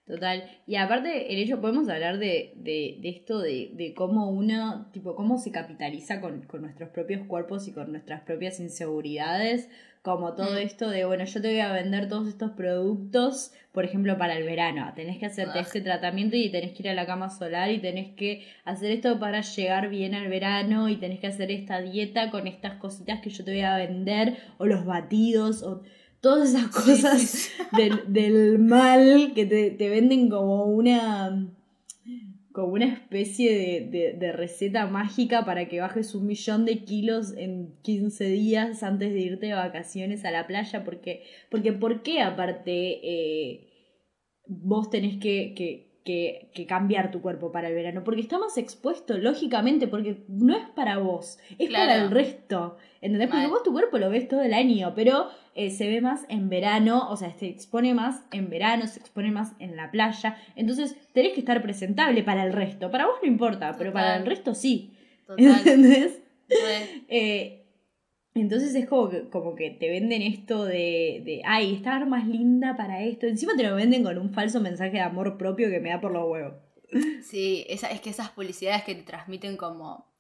Total. 0.06 0.44
Y 0.68 0.76
aparte, 0.76 1.34
el 1.34 1.40
hecho, 1.40 1.62
podemos 1.62 1.88
hablar 1.88 2.18
de, 2.18 2.54
de, 2.58 2.98
de 3.02 3.10
esto 3.10 3.40
de, 3.40 3.72
de, 3.74 3.94
cómo 3.94 4.30
uno, 4.30 4.90
tipo, 4.92 5.16
cómo 5.16 5.38
se 5.38 5.52
capitaliza 5.52 6.20
con, 6.20 6.42
con, 6.42 6.62
nuestros 6.62 6.90
propios 6.90 7.26
cuerpos 7.26 7.68
y 7.70 7.72
con 7.72 7.92
nuestras 7.92 8.22
propias 8.22 8.60
inseguridades 8.60 9.70
como 10.04 10.34
todo 10.34 10.56
mm. 10.56 10.58
esto 10.58 10.90
de, 10.90 11.06
bueno, 11.06 11.24
yo 11.24 11.42
te 11.42 11.48
voy 11.48 11.62
a 11.62 11.72
vender 11.72 12.10
todos 12.10 12.28
estos 12.28 12.52
productos, 12.52 13.54
por 13.72 13.86
ejemplo, 13.86 14.18
para 14.18 14.36
el 14.36 14.44
verano. 14.44 14.92
Tenés 14.96 15.18
que 15.18 15.28
hacerte 15.28 15.62
este 15.62 15.80
tratamiento 15.80 16.36
y 16.36 16.52
tenés 16.52 16.74
que 16.74 16.84
ir 16.84 16.90
a 16.90 16.94
la 16.94 17.06
cama 17.06 17.30
solar 17.30 17.72
y 17.72 17.80
tenés 17.80 18.14
que 18.14 18.46
hacer 18.66 18.92
esto 18.92 19.18
para 19.18 19.40
llegar 19.40 19.88
bien 19.88 20.14
al 20.14 20.28
verano 20.28 20.90
y 20.90 20.98
tenés 20.98 21.22
que 21.22 21.28
hacer 21.28 21.52
esta 21.52 21.80
dieta 21.80 22.32
con 22.32 22.48
estas 22.48 22.74
cositas 22.80 23.22
que 23.22 23.30
yo 23.30 23.46
te 23.46 23.52
voy 23.52 23.62
a 23.62 23.78
vender 23.78 24.36
o 24.58 24.66
los 24.66 24.86
batidos 24.86 25.64
o 25.64 25.84
todas 26.24 26.56
esas 26.56 26.68
cosas 26.76 27.52
Del, 27.78 28.02
del, 28.08 28.58
mal 28.58 29.34
que 29.36 29.46
te, 29.46 29.70
te 29.70 29.90
venden 29.90 30.30
como 30.30 30.64
una 30.66 31.54
como 32.54 32.74
una 32.74 32.86
especie 32.86 33.82
de, 33.90 34.32
receta 34.32 34.86
mágica 34.86 35.44
para 35.44 35.68
que 35.68 35.82
bajes 35.82 36.14
un 36.14 36.28
millón 36.28 36.66
de 36.66 36.84
kilos 36.86 37.34
en 37.36 37.74
15 37.82 38.26
días 38.26 38.84
antes 38.84 39.12
de 39.12 39.20
irte 39.20 39.48
de 39.48 39.54
vacaciones 39.54 40.24
a 40.24 40.30
la 40.30 40.46
playa, 40.46 40.84
porque, 40.84 41.24
porque 41.50 41.74
¿por 41.74 42.04
qué 42.04 42.22
aparte 42.22 43.00
eh, 43.04 43.70
vos 44.46 44.92
tenés 44.92 45.20
que, 45.20 45.56
que, 45.56 46.52
que, 46.54 46.66
cambiar 46.68 47.10
tu 47.10 47.24
cuerpo 47.24 47.52
para 47.52 47.70
el 47.70 47.74
verano? 47.74 48.04
Porque 48.04 48.22
estamos 48.22 48.56
expuestos, 48.60 49.18
lógicamente, 49.18 49.88
porque 49.88 50.24
no 50.28 50.56
es 50.56 50.70
para 50.76 51.00
vos, 51.00 51.40
es 51.58 51.72
para 51.72 51.96
el 51.96 52.12
resto. 52.12 52.78
¿Entendés? 53.02 53.30
Porque 53.30 53.48
vos 53.48 53.64
tu 53.64 53.72
cuerpo 53.72 53.98
lo 53.98 54.12
ves 54.12 54.28
todo 54.28 54.44
el 54.44 54.54
año, 54.54 54.94
pero 54.96 55.30
eh, 55.56 55.70
se 55.72 55.88
ve 55.88 56.02
más 56.02 56.26
en 56.30 56.50
verano, 56.50 57.10
o 57.10 57.18
sea, 57.18 57.34
se 57.34 57.48
expone 57.48 57.94
más 57.94 58.24
en 58.32 58.50
verano, 58.50 58.88
se 58.88 59.00
expone 59.00 59.32
más 59.32 59.54
en 59.60 59.76
la 59.76 59.92
playa. 59.92 60.38
Entonces 60.56 60.96
tenés 61.14 61.34
que 61.34 61.40
estar 61.40 61.62
presentable 61.62 62.24
para 62.24 62.44
el 62.46 62.54
resto. 62.54 62.90
Para 62.92 63.06
vos 63.06 63.16
no 63.22 63.28
importa, 63.28 63.76
pero 63.78 63.94
para 63.94 64.16
el 64.16 64.26
resto 64.26 64.56
sí. 64.56 64.94
¿Entendés? 65.38 66.20
Eh, 67.08 67.64
entonces 68.36 68.74
es 68.74 68.88
como 68.88 69.10
que, 69.10 69.30
como 69.30 69.56
que 69.56 69.70
te 69.70 69.90
venden 69.90 70.22
esto 70.22 70.66
de, 70.66 71.22
de, 71.24 71.42
ay, 71.46 71.76
estar 71.76 72.06
más 72.08 72.28
linda 72.28 72.76
para 72.76 73.04
esto. 73.04 73.28
Encima 73.28 73.56
te 73.56 73.64
lo 73.64 73.76
venden 73.76 74.04
con 74.04 74.18
un 74.18 74.34
falso 74.34 74.60
mensaje 74.60 74.94
de 74.94 75.02
amor 75.02 75.38
propio 75.38 75.70
que 75.70 75.80
me 75.80 75.90
da 75.90 76.02
por 76.02 76.12
los 76.12 76.28
huevos. 76.30 76.54
Sí, 77.24 77.66
esa, 77.70 77.90
es 77.90 78.02
que 78.02 78.10
esas 78.10 78.30
publicidades 78.30 78.84
que 78.84 78.96
te 78.96 79.04
transmiten 79.04 79.58
como 79.58 80.14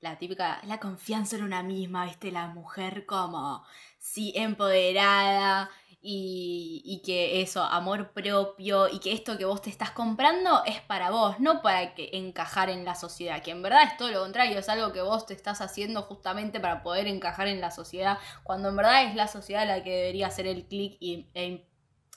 la 0.00 0.18
típica, 0.18 0.60
la 0.64 0.78
confianza 0.78 1.36
en 1.36 1.42
una 1.42 1.62
misma, 1.62 2.06
¿viste? 2.06 2.30
La 2.30 2.48
mujer 2.48 3.04
como, 3.06 3.64
sí, 3.98 4.32
empoderada 4.36 5.70
y, 6.00 6.82
y, 6.84 7.02
que 7.02 7.42
eso, 7.42 7.62
amor 7.62 8.12
propio 8.12 8.88
y 8.88 9.00
que 9.00 9.12
esto 9.12 9.36
que 9.36 9.44
vos 9.44 9.62
te 9.62 9.70
estás 9.70 9.90
comprando 9.90 10.62
es 10.64 10.80
para 10.80 11.10
vos, 11.10 11.40
no 11.40 11.60
para 11.60 11.94
que 11.94 12.10
encajar 12.12 12.70
en 12.70 12.84
la 12.84 12.94
sociedad, 12.94 13.42
que 13.42 13.50
en 13.50 13.62
verdad 13.62 13.82
es 13.82 13.96
todo 13.96 14.10
lo 14.10 14.20
contrario, 14.20 14.58
es 14.58 14.68
algo 14.68 14.92
que 14.92 15.02
vos 15.02 15.26
te 15.26 15.34
estás 15.34 15.60
haciendo 15.60 16.02
justamente 16.02 16.60
para 16.60 16.82
poder 16.82 17.08
encajar 17.08 17.48
en 17.48 17.60
la 17.60 17.70
sociedad, 17.70 18.18
cuando 18.44 18.68
en 18.68 18.76
verdad 18.76 19.04
es 19.04 19.14
la 19.16 19.28
sociedad 19.28 19.66
la 19.66 19.82
que 19.82 19.90
debería 19.90 20.28
hacer 20.28 20.46
el 20.46 20.66
clic 20.66 20.96
y 21.00 21.30
e 21.34 21.68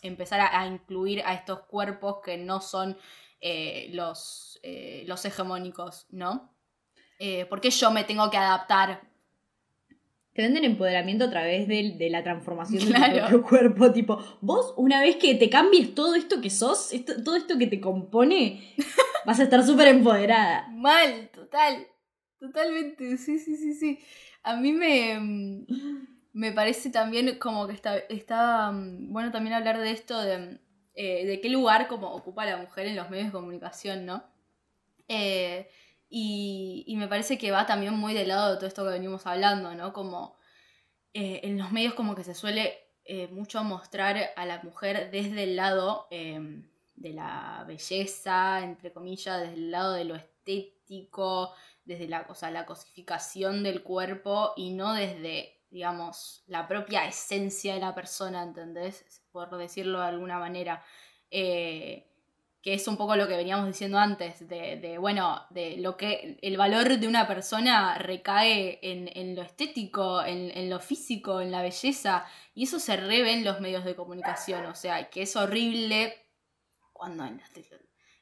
empezar 0.04 0.42
a, 0.42 0.66
incluir 0.66 1.22
a 1.26 1.34
estos 1.34 1.62
cuerpos 1.62 2.18
que 2.24 2.36
no 2.38 2.60
son 2.60 2.98
eh, 3.40 3.90
los, 3.94 4.60
eh, 4.64 5.04
los 5.08 5.24
hegemónicos, 5.26 6.08
¿no? 6.10 6.52
eh, 7.24 7.46
¿por 7.46 7.62
qué 7.62 7.70
yo 7.70 7.92
me 7.92 8.04
tengo 8.04 8.32
que 8.32 8.38
adaptar? 8.38 9.11
Te 10.34 10.44
venden 10.44 10.64
empoderamiento 10.64 11.26
a 11.26 11.30
través 11.30 11.68
de, 11.68 12.08
la 12.10 12.24
transformación 12.24 12.86
de 12.86 12.94
tu 12.94 13.20
propio 13.20 13.44
cuerpo. 13.44 13.92
Tipo, 13.92 14.18
vos 14.40 14.74
una 14.78 15.02
vez 15.02 15.18
que 15.18 15.36
te 15.36 15.50
cambies 15.50 15.94
todo 15.94 16.16
esto 16.16 16.40
que 16.40 16.50
sos, 16.50 16.92
todo 17.26 17.36
esto 17.36 17.58
que 17.58 17.68
te 17.68 17.82
compone, 17.82 18.74
vas 19.26 19.40
a 19.40 19.44
estar 19.44 19.64
súper 19.66 19.90
empoderada. 19.90 20.68
Mal, 20.70 21.30
total. 21.34 21.88
Totalmente, 22.40 23.18
sí, 23.18 23.38
sí, 23.38 23.56
sí, 23.56 23.74
sí. 23.74 24.00
A 24.42 24.56
mí 24.56 24.72
me, 24.72 25.66
me 26.34 26.52
parece 26.52 26.90
también 26.90 27.38
como 27.38 27.68
que 27.68 27.74
está, 27.74 27.98
está 27.98 28.72
bueno 28.74 29.32
también 29.32 29.54
hablar 29.54 29.80
de 29.80 29.92
esto, 29.92 30.20
de, 30.20 30.60
eh, 30.96 31.26
de 31.26 31.42
qué 31.42 31.50
lugar 31.50 31.88
como 31.88 32.12
ocupa 32.12 32.46
la 32.46 32.58
mujer 32.58 32.88
en 32.88 32.96
los 32.96 33.10
medios 33.10 33.28
de 33.28 33.32
comunicación, 33.34 34.06
¿no? 34.06 34.24
Eh, 35.08 35.70
y, 36.14 36.94
me 36.98 37.08
parece 37.08 37.38
que 37.38 37.52
va 37.52 37.66
también 37.66 37.94
muy 37.94 38.14
del 38.14 38.28
lado 38.28 38.52
de 38.52 38.58
todo 38.58 38.68
esto 38.68 38.84
que 38.84 38.92
venimos 38.92 39.26
hablando, 39.26 39.74
¿no? 39.76 39.94
Como 39.94 40.38
eh, 41.14 41.40
en 41.44 41.58
los 41.58 41.72
medios 41.72 41.94
como 41.94 42.16
que 42.16 42.26
se 42.26 42.36
suele 42.36 42.78
eh, 43.06 43.28
mucho 43.30 43.64
mostrar 43.64 44.32
a 44.36 44.46
la 44.46 44.62
mujer 44.62 45.10
desde 45.10 45.44
el 45.44 45.56
lado 45.56 46.08
em, 46.12 46.70
de 46.96 47.14
la 47.14 47.64
belleza, 47.66 48.62
entre 48.62 48.92
comillas, 48.92 49.40
desde 49.40 49.54
el 49.54 49.72
lado 49.72 49.94
de 49.94 50.04
lo 50.04 50.16
estético, 50.16 51.54
desde 51.86 52.10
la, 52.10 52.28
la 52.52 52.66
cosificación 52.66 53.64
del 53.64 53.82
cuerpo 53.82 54.52
y 54.58 54.72
no 54.72 54.94
desde, 54.94 55.62
digamos, 55.70 56.44
la 56.48 56.68
propia 56.68 57.08
esencia 57.08 57.74
de 57.74 57.80
la 57.80 57.96
persona, 57.96 58.44
¿entendés? 58.44 59.24
Por 59.32 59.58
decirlo 59.58 60.02
de 60.02 60.08
alguna 60.08 60.40
manera. 60.40 60.84
Eh, 61.30 62.11
que 62.62 62.74
es 62.76 62.88
un 62.88 62.96
poco 62.96 63.16
lo 63.16 63.28
que 63.28 63.36
veníamos 63.36 63.66
diciendo 63.66 63.98
antes, 63.98 64.48
de, 64.48 64.98
bueno, 65.00 65.42
de 65.50 65.78
lo 65.78 65.98
que 65.98 66.38
el 66.42 66.58
valor 66.58 67.00
de 67.00 67.08
una 67.08 67.28
persona 67.28 67.98
recae 67.98 68.80
en, 68.84 69.36
lo 69.36 69.42
estético, 69.42 70.24
en, 70.24 70.70
lo 70.70 70.80
físico, 70.80 71.42
en 71.42 71.52
la 71.52 71.64
belleza, 71.64 72.26
y 72.54 72.64
eso 72.66 72.80
se 72.80 72.98
reve 72.98 73.34
en 73.34 73.44
los 73.44 73.62
medios 73.62 73.84
de 73.84 73.96
comunicación, 73.96 74.66
o 74.68 74.76
sea, 74.76 75.10
que 75.10 75.24
es 75.24 75.36
horrible 75.36 76.16
cuando 76.94 77.26
en 77.26 77.42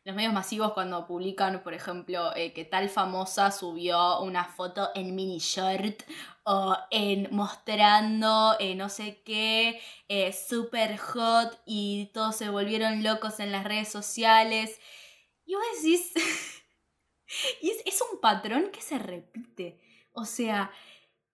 los 0.10 0.16
medios 0.16 0.34
masivos 0.34 0.74
cuando 0.74 1.06
publican, 1.06 1.62
por 1.62 1.76
ejemplo, 1.76 2.36
eh, 2.36 2.52
que 2.52 2.66
tal 2.66 2.90
famosa 2.90 3.52
subió 3.52 4.22
una 4.22 4.44
foto 4.44 4.90
en 4.96 5.14
mini 5.14 5.38
short 5.38 6.02
o 6.46 6.76
en 6.90 7.28
mostrando 7.30 8.56
eh, 8.60 8.74
no 8.74 8.90
sé 8.90 9.22
qué, 9.24 9.80
eh, 10.08 10.34
super 10.34 10.98
hot 10.98 11.62
y 11.64 12.10
todos 12.12 12.36
se 12.36 12.50
volvieron 12.50 13.04
locos 13.04 13.40
en 13.40 13.52
las 13.52 13.64
redes 13.66 13.90
sociales. 13.90 14.80
Y 15.46 15.54
vos 15.54 15.64
decís, 15.76 16.12
y 17.62 17.70
es, 17.70 17.78
es 17.86 18.02
un 18.12 18.20
patrón 18.20 18.72
que 18.72 18.82
se 18.82 18.98
repite. 18.98 19.80
O 20.12 20.26
sea, 20.26 20.72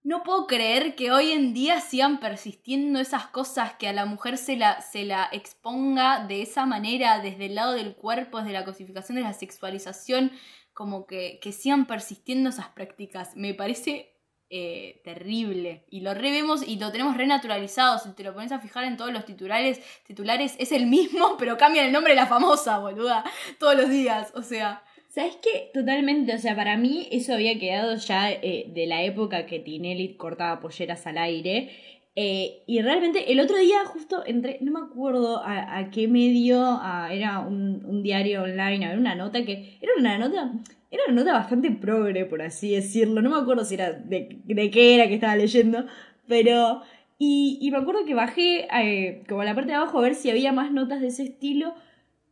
no 0.06 0.22
puedo 0.22 0.46
creer 0.46 0.96
que 0.96 1.12
hoy 1.12 1.32
en 1.32 1.56
día 1.56 1.82
sigan 1.82 2.20
persistiendo 2.20 3.00
esas 3.00 3.26
cosas, 3.26 3.74
que 3.74 3.88
a 3.88 3.94
la 3.94 4.06
mujer 4.06 4.38
se 4.38 4.56
la, 4.56 4.80
se 4.82 5.04
la 5.04 5.28
exponga 5.32 6.24
de 6.28 6.44
esa 6.44 6.68
manera, 6.68 7.20
desde 7.20 7.48
el 7.48 7.56
lado 7.56 7.74
del 7.74 7.96
cuerpo, 7.96 8.38
desde 8.38 8.54
la 8.54 8.66
cosificación, 8.66 9.16
de 9.16 9.24
la 9.24 9.34
sexualización, 9.34 10.32
como 10.74 11.08
que, 11.08 11.40
que 11.42 11.52
sigan 11.52 11.88
persistiendo 11.88 12.52
esas 12.52 12.68
prácticas. 12.68 13.36
Me 13.36 13.56
parece 13.56 14.16
eh, 14.52 15.02
terrible. 15.04 15.88
Y 15.90 16.02
lo 16.02 16.14
revemos 16.14 16.62
y 16.62 16.78
lo 16.78 16.92
tenemos 16.92 17.18
renaturalizado. 17.18 17.98
Si 17.98 18.14
te 18.14 18.24
lo 18.24 18.36
pones 18.36 18.52
a 18.52 18.60
fijar 18.60 18.84
en 18.84 18.98
todos 18.98 19.12
los 19.12 19.26
titulares, 19.26 19.82
titulares 20.06 20.56
es 20.60 20.72
el 20.72 20.86
mismo, 20.86 21.36
pero 21.40 21.58
cambian 21.58 21.88
el 21.88 21.92
nombre 21.92 22.14
de 22.14 22.18
la 22.18 22.28
famosa, 22.28 22.78
boluda. 22.78 23.24
Todos 23.58 23.76
los 23.76 23.90
días. 23.90 24.32
O 24.36 24.44
sea. 24.44 24.84
¿Sabes 25.16 25.38
qué? 25.42 25.72
Totalmente, 25.74 26.36
o 26.36 26.38
sea, 26.38 26.58
para 26.58 26.76
mí 26.76 27.08
eso 27.10 27.34
había 27.34 27.58
quedado 27.58 27.96
ya 27.96 28.30
eh, 28.34 28.70
de 28.76 28.86
la 28.86 29.02
época 29.04 29.46
que 29.46 29.60
Tinelli 29.60 30.16
cortaba 30.18 30.60
polleras 30.60 31.08
al 31.08 31.18
aire. 31.18 31.70
Eh, 32.18 32.64
y 32.68 32.82
realmente 32.82 33.32
el 33.32 33.40
otro 33.40 33.58
día 33.58 33.86
justo 33.86 34.26
entré, 34.26 34.58
no 34.60 34.74
me 34.74 34.86
acuerdo 34.86 35.42
a, 35.42 35.90
qué 35.90 36.10
medio, 36.10 36.82
era 37.10 37.40
un, 37.40 38.04
diario 38.04 38.44
online, 38.44 38.88
a 38.88 38.98
una 38.98 39.16
nota 39.16 39.46
que 39.46 39.78
era 39.80 39.94
una 39.98 40.18
nota, 40.18 40.52
era 40.92 41.04
una 41.08 41.16
nota 41.16 41.32
bastante 41.32 41.72
progre, 41.72 42.26
por 42.26 42.42
así 42.42 42.72
decirlo, 42.72 43.22
no 43.22 43.30
me 43.30 43.38
acuerdo 43.38 43.64
si 43.64 43.76
era 43.76 43.94
de, 43.94 44.42
de 44.44 44.70
qué 44.70 44.96
era 44.96 45.08
que 45.08 45.14
estaba 45.16 45.38
leyendo, 45.38 45.86
pero... 46.28 46.82
Y, 47.18 47.58
y 47.62 47.72
me 47.72 47.78
acuerdo 47.78 48.04
que 48.04 48.14
bajé 48.14 48.68
eh, 48.70 49.24
como 49.30 49.40
a 49.40 49.46
la 49.46 49.56
parte 49.56 49.70
de 49.70 49.78
abajo 49.78 50.00
a 50.00 50.02
ver 50.02 50.16
si 50.16 50.30
había 50.30 50.52
más 50.52 50.74
notas 50.74 51.00
de 51.00 51.08
ese 51.08 51.24
estilo. 51.24 51.74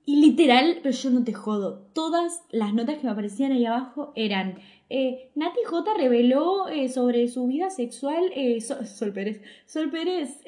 Y 0.06 0.22
literal, 0.22 0.80
pero 0.84 0.94
yo 0.96 1.10
no 1.12 1.24
te 1.24 1.34
jodo, 1.34 1.88
todas 1.94 2.44
las 2.52 2.74
notas 2.74 2.98
que 2.98 3.06
me 3.06 3.12
aparecían 3.12 3.54
ahí 3.54 3.66
abajo 3.66 4.12
eran 4.16 4.60
eh, 4.96 5.32
Nati 5.34 5.64
J 5.66 5.94
reveló 5.96 6.68
eh, 6.68 6.88
sobre 6.88 7.28
su 7.28 7.48
vida 7.48 7.72
sexual, 7.72 8.32
eh, 8.36 8.62
Sol, 8.62 9.12
Pérez, 9.12 9.42
Sol 9.66 9.90
Pérez 9.90 10.42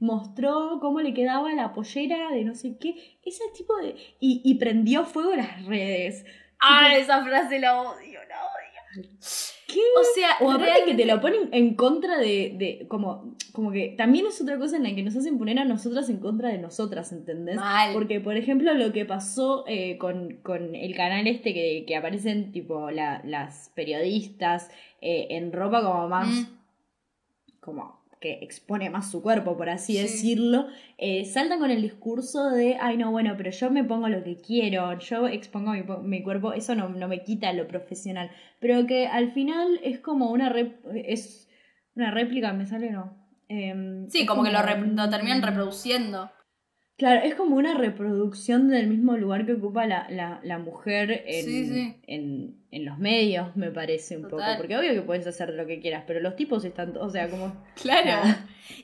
mostró 0.00 0.78
cómo 0.82 1.00
le 1.00 1.14
quedaba 1.14 1.54
la 1.54 1.72
pollera 1.72 2.30
de 2.30 2.44
no 2.44 2.54
sé 2.54 2.76
qué, 2.78 3.16
ese 3.24 3.44
tipo 3.56 3.74
de... 3.78 3.94
Y, 4.20 4.42
y 4.44 4.56
prendió 4.56 5.06
fuego 5.06 5.34
las 5.34 5.64
redes. 5.64 6.26
Ah, 6.60 6.94
esa 6.96 7.24
frase 7.24 7.58
la 7.58 7.80
odio. 7.80 8.20
¿Qué? 8.94 9.80
O 9.98 10.04
sea, 10.14 10.36
o 10.40 10.50
aparte 10.50 10.84
que 10.84 10.94
te 10.94 11.06
lo 11.06 11.20
ponen 11.20 11.48
en 11.52 11.74
contra 11.74 12.18
de, 12.18 12.54
de, 12.58 12.86
como, 12.88 13.34
como 13.52 13.72
que 13.72 13.94
también 13.96 14.26
es 14.26 14.40
otra 14.40 14.58
cosa 14.58 14.76
en 14.76 14.82
la 14.82 14.94
que 14.94 15.02
nos 15.02 15.16
hacen 15.16 15.38
poner 15.38 15.58
a 15.58 15.64
nosotras 15.64 16.10
en 16.10 16.18
contra 16.18 16.50
de 16.50 16.58
nosotras, 16.58 17.10
¿entendés? 17.12 17.58
Porque, 17.94 18.20
por 18.20 18.36
ejemplo, 18.36 18.74
lo 18.74 18.92
que 18.92 19.06
pasó 19.06 19.64
eh, 19.66 19.96
con, 19.98 20.36
con, 20.42 20.74
el 20.74 20.94
canal 20.94 21.26
este 21.26 21.54
que, 21.54 21.84
que 21.86 21.96
aparecen 21.96 22.52
tipo 22.52 22.90
la, 22.90 23.22
las 23.24 23.70
periodistas 23.74 24.70
eh, 25.00 25.28
en 25.30 25.52
ropa 25.52 25.82
como 25.82 26.08
más... 26.08 26.28
Mm. 26.28 26.46
como 27.60 28.01
que 28.22 28.38
expone 28.40 28.88
más 28.88 29.10
su 29.10 29.20
cuerpo, 29.20 29.56
por 29.58 29.68
así 29.68 29.98
decirlo, 30.00 30.68
eh, 30.96 31.26
saltan 31.26 31.58
con 31.58 31.70
el 31.70 31.82
discurso 31.82 32.48
de, 32.48 32.78
ay 32.80 32.96
no, 32.96 33.10
bueno, 33.10 33.34
pero 33.36 33.50
yo 33.50 33.70
me 33.70 33.84
pongo 33.84 34.08
lo 34.08 34.24
que 34.24 34.36
quiero, 34.36 34.98
yo 34.98 35.26
expongo 35.26 35.72
mi, 36.02 36.22
cuerpo, 36.22 36.54
eso 36.54 36.74
no, 36.74 36.88
no, 36.88 37.08
me 37.08 37.22
quita 37.22 37.52
lo 37.52 37.68
profesional, 37.68 38.30
pero 38.60 38.86
que 38.86 39.06
al 39.06 39.32
final 39.32 39.78
es 39.82 39.98
como 39.98 40.30
una, 40.30 40.54
es 40.94 41.50
una 41.94 42.10
réplica, 42.10 42.54
¿me 42.54 42.66
sale 42.66 42.90
no? 42.90 43.18
Em, 43.48 44.08
sí, 44.08 44.24
como, 44.24 44.44
que 44.44 44.50
lo, 44.50 44.60
lo 44.62 45.10
terminan 45.10 45.42
reproduciendo. 45.42 46.30
Claro, 46.98 47.22
es 47.24 47.34
como 47.34 47.56
una 47.56 47.74
reproducción 47.74 48.68
del 48.68 48.86
mismo 48.86 49.16
lugar 49.16 49.46
que 49.46 49.54
ocupa 49.54 49.86
la, 49.86 50.06
la, 50.10 50.40
la 50.44 50.58
mujer 50.58 51.24
en, 51.26 52.00
en, 52.06 52.64
en, 52.70 52.84
los 52.84 52.98
medios, 52.98 53.56
me 53.56 53.70
parece 53.70 54.18
un 54.18 54.28
poco. 54.28 54.42
Porque 54.56 54.76
obvio 54.76 54.92
que 54.92 55.02
puedes 55.02 55.26
hacer 55.26 55.50
lo 55.50 55.66
que 55.66 55.80
quieras, 55.80 56.04
pero 56.06 56.20
los 56.20 56.36
tipos 56.36 56.64
están, 56.64 56.96
o 56.96 57.10
sea, 57.10 57.28
como... 57.28 57.64
Claro. 57.82 58.36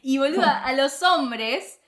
Y 0.02 0.18
boluda, 0.18 0.64
a 0.64 0.72
los 0.72 1.02
hombres 1.02 1.80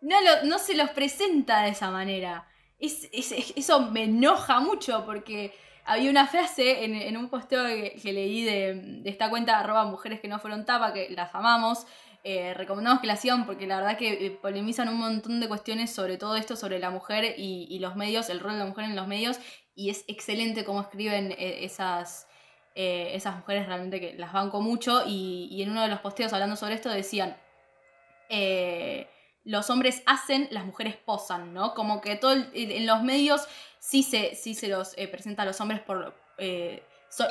no, 0.00 0.16
no 0.44 0.58
se 0.58 0.74
los 0.74 0.90
presenta 0.90 1.62
de 1.62 1.70
esa 1.70 1.90
manera. 1.90 2.48
Es, 2.78 3.08
es, 3.12 3.52
eso 3.56 3.90
me 3.90 4.04
enoja 4.04 4.60
mucho 4.60 5.04
porque 5.04 5.52
había 5.84 6.10
una 6.10 6.26
frase 6.26 6.84
en, 6.84 6.94
en 6.94 7.16
un 7.16 7.28
posteo 7.28 7.64
que, 7.66 8.12
leí 8.12 8.44
de, 8.44 8.74
de, 9.02 9.10
esta 9.10 9.30
cuenta 9.30 9.58
arroba 9.58 9.84
mujeres 9.84 10.20
que 10.20 10.28
no 10.28 10.38
fueron 10.38 10.64
tapa, 10.64 10.92
que 10.92 11.08
las 11.10 11.34
amamos, 11.34 11.86
eh, 12.24 12.52
recomendamos 12.54 13.00
que 13.00 13.06
la 13.06 13.16
sigan 13.16 13.46
porque 13.46 13.66
la 13.66 13.76
verdad 13.76 13.96
que 13.96 14.26
eh, 14.26 14.30
polemizan 14.30 14.88
un 14.88 14.96
montón 14.96 15.40
de 15.40 15.48
cuestiones 15.48 15.92
sobre 15.92 16.16
todo 16.16 16.36
esto, 16.36 16.56
sobre 16.56 16.78
la 16.78 16.90
mujer 16.90 17.34
y, 17.38 17.78
los 17.78 17.96
medios, 17.96 18.28
el 18.28 18.40
rol 18.40 18.52
de 18.52 18.58
la 18.58 18.66
mujer 18.66 18.84
en 18.86 18.96
los 18.96 19.06
medios, 19.06 19.38
y 19.74 19.90
es 19.90 20.04
excelente 20.08 20.64
cómo 20.64 20.80
escriben 20.80 21.32
eh, 21.32 21.64
esas, 21.64 22.26
esas 22.74 23.36
mujeres 23.36 23.66
realmente 23.66 24.00
que 24.00 24.14
las 24.14 24.32
banco 24.32 24.60
mucho, 24.60 25.04
y, 25.06 25.62
en 25.62 25.70
uno 25.70 25.82
de 25.82 25.88
los 25.88 26.00
posteos 26.00 26.32
hablando 26.32 26.56
sobre 26.56 26.74
esto 26.74 26.90
decían, 26.90 27.36
los 29.44 29.70
hombres 29.70 30.02
hacen, 30.04 30.48
las 30.50 30.66
mujeres 30.66 30.96
posan, 30.96 31.54
¿no? 31.54 31.74
Como 31.74 32.00
que 32.00 32.16
todo 32.16 32.32
en 32.52 32.86
los 32.86 33.02
medios 33.02 33.46
sí 33.78 34.02
se, 34.02 34.34
sí 34.34 34.54
se 34.54 34.68
los 34.68 34.94
presenta 35.10 35.42
a 35.42 35.46
los 35.46 35.60
hombres 35.60 35.80
por 35.80 36.14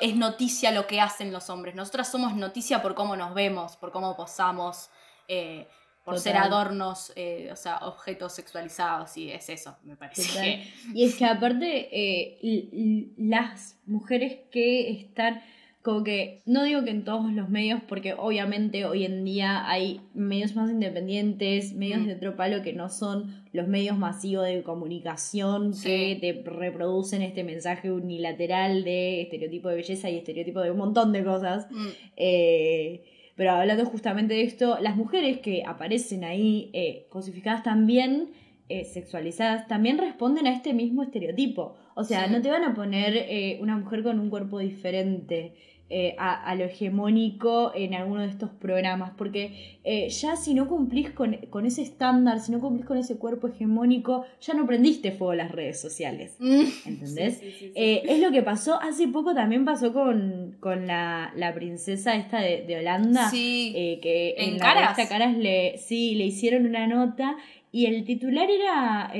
es 0.01 0.15
noticia 0.15 0.71
lo 0.71 0.87
que 0.87 0.99
hacen 0.99 1.31
los 1.31 1.49
hombres. 1.49 1.75
Nosotras 1.75 2.11
somos 2.11 2.35
noticia 2.35 2.81
por 2.81 2.95
cómo 2.95 3.15
nos 3.15 3.33
vemos, 3.33 3.77
por 3.77 3.91
cómo 3.91 4.15
posamos, 4.15 4.89
eh, 5.27 5.67
por 6.03 6.19
ser 6.19 6.37
adornos, 6.37 7.11
eh, 7.17 7.49
o 7.51 7.55
sea, 7.57 7.79
objetos 7.79 8.33
sexualizados, 8.33 9.17
y 9.17 9.29
es 9.29 9.49
eso, 9.49 9.77
me 9.83 9.97
parece. 9.97 10.63
Y 10.93 11.03
es 11.03 11.15
que 11.15 11.25
aparte, 11.25 11.89
eh, 11.91 13.11
las 13.17 13.77
mujeres 13.85 14.39
que 14.49 14.89
están 14.91 15.43
como 15.87 16.03
que, 16.03 16.41
no 16.45 16.65
digo 16.65 16.83
que 16.83 16.89
en 16.89 17.05
todos 17.05 17.31
los 17.31 17.47
medios, 17.47 17.79
porque 17.87 18.13
obviamente 18.13 18.83
hoy 18.83 19.05
en 19.05 19.23
día 19.23 19.69
hay 19.69 20.01
medios 20.13 20.53
más 20.53 20.69
independientes, 20.69 21.73
medios 21.75 22.01
mm. 22.01 22.07
de 22.07 22.13
otro 22.15 22.35
palo 22.35 22.61
que 22.61 22.73
no 22.73 22.89
son 22.89 23.45
los 23.53 23.69
medios 23.69 23.97
masivos 23.97 24.45
de 24.45 24.63
comunicación 24.63 25.71
que 25.81 26.17
te 26.19 26.43
reproducen 26.43 27.21
este 27.21 27.45
mensaje 27.45 27.89
unilateral 27.89 28.83
de 28.83 29.21
estereotipo 29.21 29.69
de 29.69 29.75
belleza 29.75 30.09
y 30.09 30.17
estereotipo 30.17 30.59
de 30.59 30.71
un 30.71 30.77
montón 30.77 31.13
de 31.13 31.23
cosas. 31.23 31.71
Mm. 31.71 31.87
Eh, 32.17 33.03
pero 33.37 33.51
hablando 33.51 33.85
justamente 33.85 34.33
de 34.33 34.43
esto, 34.43 34.79
las 34.81 34.97
mujeres 34.97 35.39
que 35.39 35.63
aparecen 35.65 36.25
ahí 36.25 36.69
eh, 36.73 37.05
cosificadas 37.07 37.63
también, 37.63 38.31
eh, 38.67 38.83
sexualizadas, 38.83 39.69
también 39.69 39.99
responden 39.99 40.47
a 40.47 40.51
este 40.51 40.73
mismo 40.73 41.03
estereotipo. 41.03 41.75
O 41.95 42.03
sea, 42.03 42.27
no 42.27 42.41
te 42.41 42.51
van 42.51 42.65
a 42.65 42.75
poner 42.75 43.57
una 43.61 43.77
mujer 43.77 44.03
con 44.03 44.19
un 44.19 44.29
cuerpo 44.29 44.59
diferente. 44.59 45.53
Eh, 45.89 46.15
a, 46.17 46.53
lo 46.55 46.65
hegemónico 46.65 47.71
en 47.73 47.93
alguno 47.93 48.23
de 48.23 48.27
estos 48.27 48.49
programas, 48.49 49.11
porque 49.17 49.79
eh, 49.85 50.09
ya 50.09 50.35
si 50.35 50.53
no 50.53 50.67
cumplís 50.67 51.11
con, 51.11 51.33
ese 51.65 51.81
estándar, 51.81 52.41
si 52.41 52.51
no 52.51 52.59
cumplís 52.59 52.85
con 52.85 52.97
ese 52.97 53.17
cuerpo 53.17 53.47
hegemónico, 53.47 54.25
ya 54.41 54.53
no 54.53 54.67
prendiste 54.67 55.13
fuego 55.13 55.35
las 55.35 55.49
redes 55.49 55.79
sociales, 55.79 56.35
mm. 56.39 56.63
¿entendés? 56.87 57.39
Eh, 57.41 58.01
es 58.05 58.19
lo 58.19 58.31
que 58.31 58.43
pasó, 58.43 58.81
hace 58.81 59.07
poco 59.07 59.33
también 59.33 59.63
pasó 59.63 59.93
con, 59.93 60.57
la, 60.61 61.51
princesa 61.55 62.17
esta 62.17 62.41
de, 62.41 62.77
Holanda, 62.77 63.31
que 63.31 64.35
en, 64.37 64.57
la 64.57 64.59
caras, 64.59 65.07
caras 65.07 65.37
le, 65.37 65.77
sí, 65.77 66.15
le 66.15 66.25
hicieron 66.25 66.65
una 66.65 66.85
nota 66.85 67.37
y 67.71 67.85
el 67.85 68.03
titular 68.03 68.49
era 68.49 69.13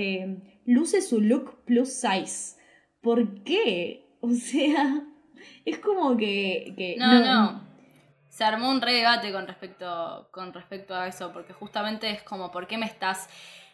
Luce 0.66 1.02
su 1.02 1.22
look 1.22 1.64
plus 1.64 1.94
size. 1.94 2.58
¿Por 3.00 3.42
qué? 3.46 4.04
O 4.20 4.32
sea... 4.32 5.07
Es 5.68 5.80
como 5.80 6.16
que... 6.16 6.96
no, 6.98 7.20
no, 7.20 7.62
Se 8.30 8.46
armó 8.46 8.70
un 8.70 8.80
re 8.80 8.94
debate 8.94 9.34
con 9.34 9.46
respecto, 9.46 10.30
con 10.32 10.54
respecto 10.54 10.96
a 10.96 11.08
eso, 11.08 11.34
porque 11.34 11.52
justamente 11.52 12.10
es 12.10 12.24
como, 12.24 12.52
¿por 12.52 12.68
qué 12.68 12.78
me 12.78 12.86
estás 12.86 13.28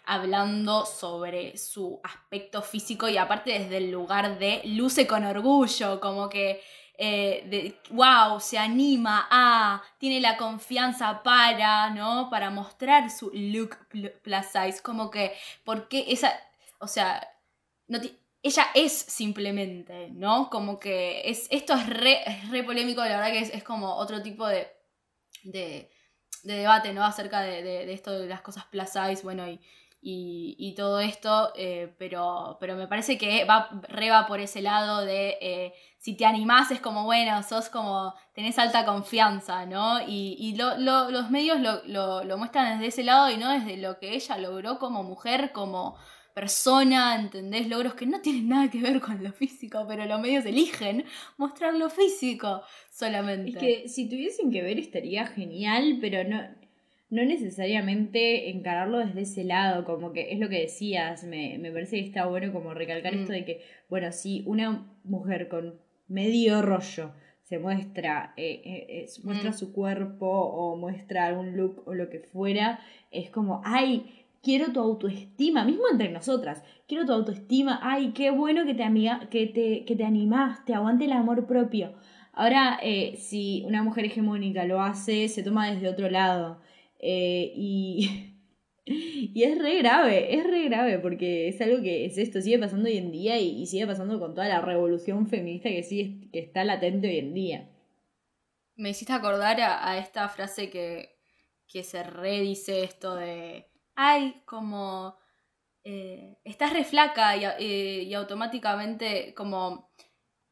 hablando 0.03 0.87
sobre 0.87 1.55
su 1.55 2.01
aspecto 2.03 2.63
físico 2.63 3.07
y 3.07 3.17
aparte 3.17 3.59
desde 3.59 3.77
el 3.77 3.91
lugar 3.91 4.39
de 4.39 4.61
luce 4.65 5.05
con 5.05 5.23
orgullo, 5.23 5.99
como 5.99 6.29
que, 6.29 6.63
eh, 6.97 7.43
de, 7.45 7.79
wow, 7.91 8.39
se 8.39 8.57
anima 8.57 9.27
a, 9.29 9.83
tiene 9.99 10.19
la 10.19 10.35
confianza 10.35 11.21
para, 11.21 11.91
¿no? 11.91 12.27
Para 12.31 12.49
mostrar 12.49 13.11
su 13.11 13.29
look 13.35 13.77
plus 14.23 14.45
size, 14.47 14.81
como 14.81 15.11
que, 15.11 15.33
¿por 15.63 15.87
qué 15.87 16.05
esa, 16.07 16.33
o 16.79 16.87
sea, 16.87 17.29
no 17.87 17.99
ella 18.43 18.67
es 18.75 18.91
simplemente, 18.91 20.09
¿no? 20.11 20.49
Como 20.49 20.77
que 20.77 21.21
es, 21.29 21.47
esto 21.49 21.73
es 21.73 21.87
re, 21.87 22.63
polémico, 22.63 23.01
la 23.01 23.17
verdad 23.17 23.31
que 23.31 23.39
es, 23.39 23.63
como 23.63 23.95
otro 23.95 24.21
tipo 24.21 24.45
de, 24.47 24.67
de, 25.43 25.89
debate, 26.43 26.91
¿no? 26.91 27.05
Acerca 27.05 27.39
de, 27.41 27.91
esto 27.93 28.19
de 28.19 28.27
las 28.27 28.41
cosas 28.41 28.65
plus 28.65 28.89
size, 28.89 29.23
bueno, 29.23 29.47
y, 29.47 29.61
y, 30.59 30.75
todo 30.75 30.99
esto, 30.99 31.53
eh, 31.55 31.95
pero, 31.97 32.57
pero 32.59 32.75
me 32.75 32.89
parece 32.89 33.17
que 33.17 33.45
va, 33.45 33.69
re 33.87 34.09
va 34.09 34.27
por 34.27 34.41
ese 34.41 34.61
lado 34.61 35.05
de 35.05 35.37
eh, 35.39 35.73
si 35.97 36.17
te 36.17 36.25
animás 36.25 36.69
es 36.71 36.81
como, 36.81 37.05
bueno, 37.05 37.41
sos 37.43 37.69
como, 37.69 38.13
tenés 38.33 38.59
alta 38.59 38.85
confianza, 38.85 39.65
¿no? 39.65 40.01
Y, 40.01 40.35
y 40.37 40.55
los 40.57 41.29
medios 41.29 41.61
lo, 41.61 42.25
lo 42.25 42.37
muestran 42.37 42.77
desde 42.77 42.87
ese 42.89 43.03
lado 43.05 43.29
y 43.29 43.37
no 43.37 43.49
desde 43.49 43.77
lo 43.77 43.97
que 43.99 44.13
ella 44.15 44.37
logró 44.37 44.79
como 44.79 45.03
mujer, 45.03 45.53
como 45.53 45.95
persona, 46.33 47.19
¿entendés? 47.19 47.67
Logros 47.67 47.93
que 47.93 48.05
no 48.05 48.21
tienen 48.21 48.49
nada 48.49 48.69
que 48.69 48.81
ver 48.81 48.99
con 48.99 49.23
lo 49.23 49.31
físico, 49.31 49.85
pero 49.87 50.05
los 50.05 50.19
medios 50.19 50.45
eligen 50.45 51.05
mostrar 51.37 51.73
lo 51.75 51.89
físico 51.89 52.61
solamente. 52.91 53.51
Es 53.51 53.57
que 53.57 53.89
si 53.89 54.09
tuviesen 54.09 54.51
que 54.51 54.61
ver 54.61 54.79
estaría 54.79 55.25
genial, 55.27 55.99
pero 56.01 56.27
no, 56.27 56.41
no 57.13 57.23
necesariamente 57.25 58.49
encararlo 58.49 58.97
desde 58.97 59.21
ese 59.21 59.43
lado, 59.43 59.85
como 59.85 60.13
que 60.13 60.33
es 60.33 60.39
lo 60.39 60.49
que 60.49 60.61
decías, 60.61 61.23
me, 61.23 61.59
parece 61.71 61.97
que 61.97 62.07
está 62.07 62.25
bueno 62.25 62.51
como 62.51 62.73
recalcar 62.73 63.13
esto 63.13 63.31
mm. 63.31 63.35
de 63.35 63.45
que, 63.45 63.61
bueno, 63.87 64.11
si 64.11 64.41
una 64.47 64.91
mujer 65.03 65.47
con 65.47 65.79
medio 66.07 66.63
rollo 66.63 67.11
se 67.43 67.59
muestra, 67.59 68.33
eh, 68.35 68.61
eh, 68.65 69.05
muestra 69.23 69.51
mm. 69.51 69.53
su 69.53 69.73
cuerpo 69.73 70.27
o 70.27 70.75
muestra 70.75 71.27
algún 71.27 71.55
look 71.55 71.83
o 71.85 71.93
lo 71.93 72.09
que 72.09 72.19
fuera, 72.19 72.79
es 73.11 73.29
como, 73.29 73.61
ay, 73.63 74.22
quiero 74.43 74.71
tu 74.71 74.79
autoestima, 74.79 75.65
mismo 75.65 75.85
entre 75.91 76.11
nosotras, 76.11 76.63
quiero 76.87 77.05
tu 77.05 77.13
autoestima, 77.13 77.79
ay, 77.81 78.13
qué 78.13 78.29
bueno 78.31 78.65
que 78.65 78.75
te, 78.75 78.83
amiga, 78.83 79.29
que 79.31 79.47
te, 79.47 79.85
que 79.85 79.95
te 79.95 80.05
animaste, 80.05 80.75
aguante 80.75 81.05
el 81.05 81.13
amor 81.13 81.47
propio. 81.47 81.93
Ahora, 82.33 82.79
eh, 82.83 83.15
si 83.17 83.63
una 83.65 83.83
mujer 83.83 84.05
hegemónica 84.05 84.65
lo 84.65 84.81
hace, 84.81 85.27
se 85.29 85.43
toma 85.43 85.71
desde 85.71 85.89
otro 85.89 86.09
lado. 86.09 86.61
y 87.01 88.29
Y 88.85 89.43
es 89.43 89.57
re 89.57 89.77
grave, 89.77 90.35
es 90.35 90.43
re 90.43 90.65
grave 90.65 90.99
porque 90.99 91.47
es 91.47 91.61
algo 91.61 91.81
que 91.81 92.05
es 92.05 92.17
esto, 92.17 92.41
sigue 92.41 92.59
pasando 92.59 92.89
hoy 92.89 92.97
en 92.97 93.11
día 93.11 93.39
y, 93.39 93.65
sigue 93.65 93.87
pasando 93.87 94.19
con 94.19 94.33
toda 94.35 94.47
la 94.47 94.61
revolución 94.61 95.27
feminista 95.27 95.69
que 95.69 95.83
sigue, 95.83 96.29
que 96.31 96.39
está 96.39 96.63
latente 96.63 97.07
hoy 97.07 97.19
en 97.19 97.33
día. 97.33 97.69
Me 98.75 98.89
hiciste 98.89 99.13
acordar 99.13 99.61
a, 99.61 99.97
esta 99.97 100.27
frase 100.29 100.69
que, 100.69 101.15
que 101.67 101.83
se 101.83 102.03
redice 102.03 102.83
esto 102.83 103.15
de, 103.15 103.67
ay, 103.95 104.41
como, 104.45 105.17
eh, 105.83 106.37
estás 106.43 106.73
re 106.73 106.83
flaca 106.83 107.35
y, 107.37 107.45
eh, 107.45 108.03
y 108.03 108.13
automáticamente 108.13 109.33
como... 109.33 109.91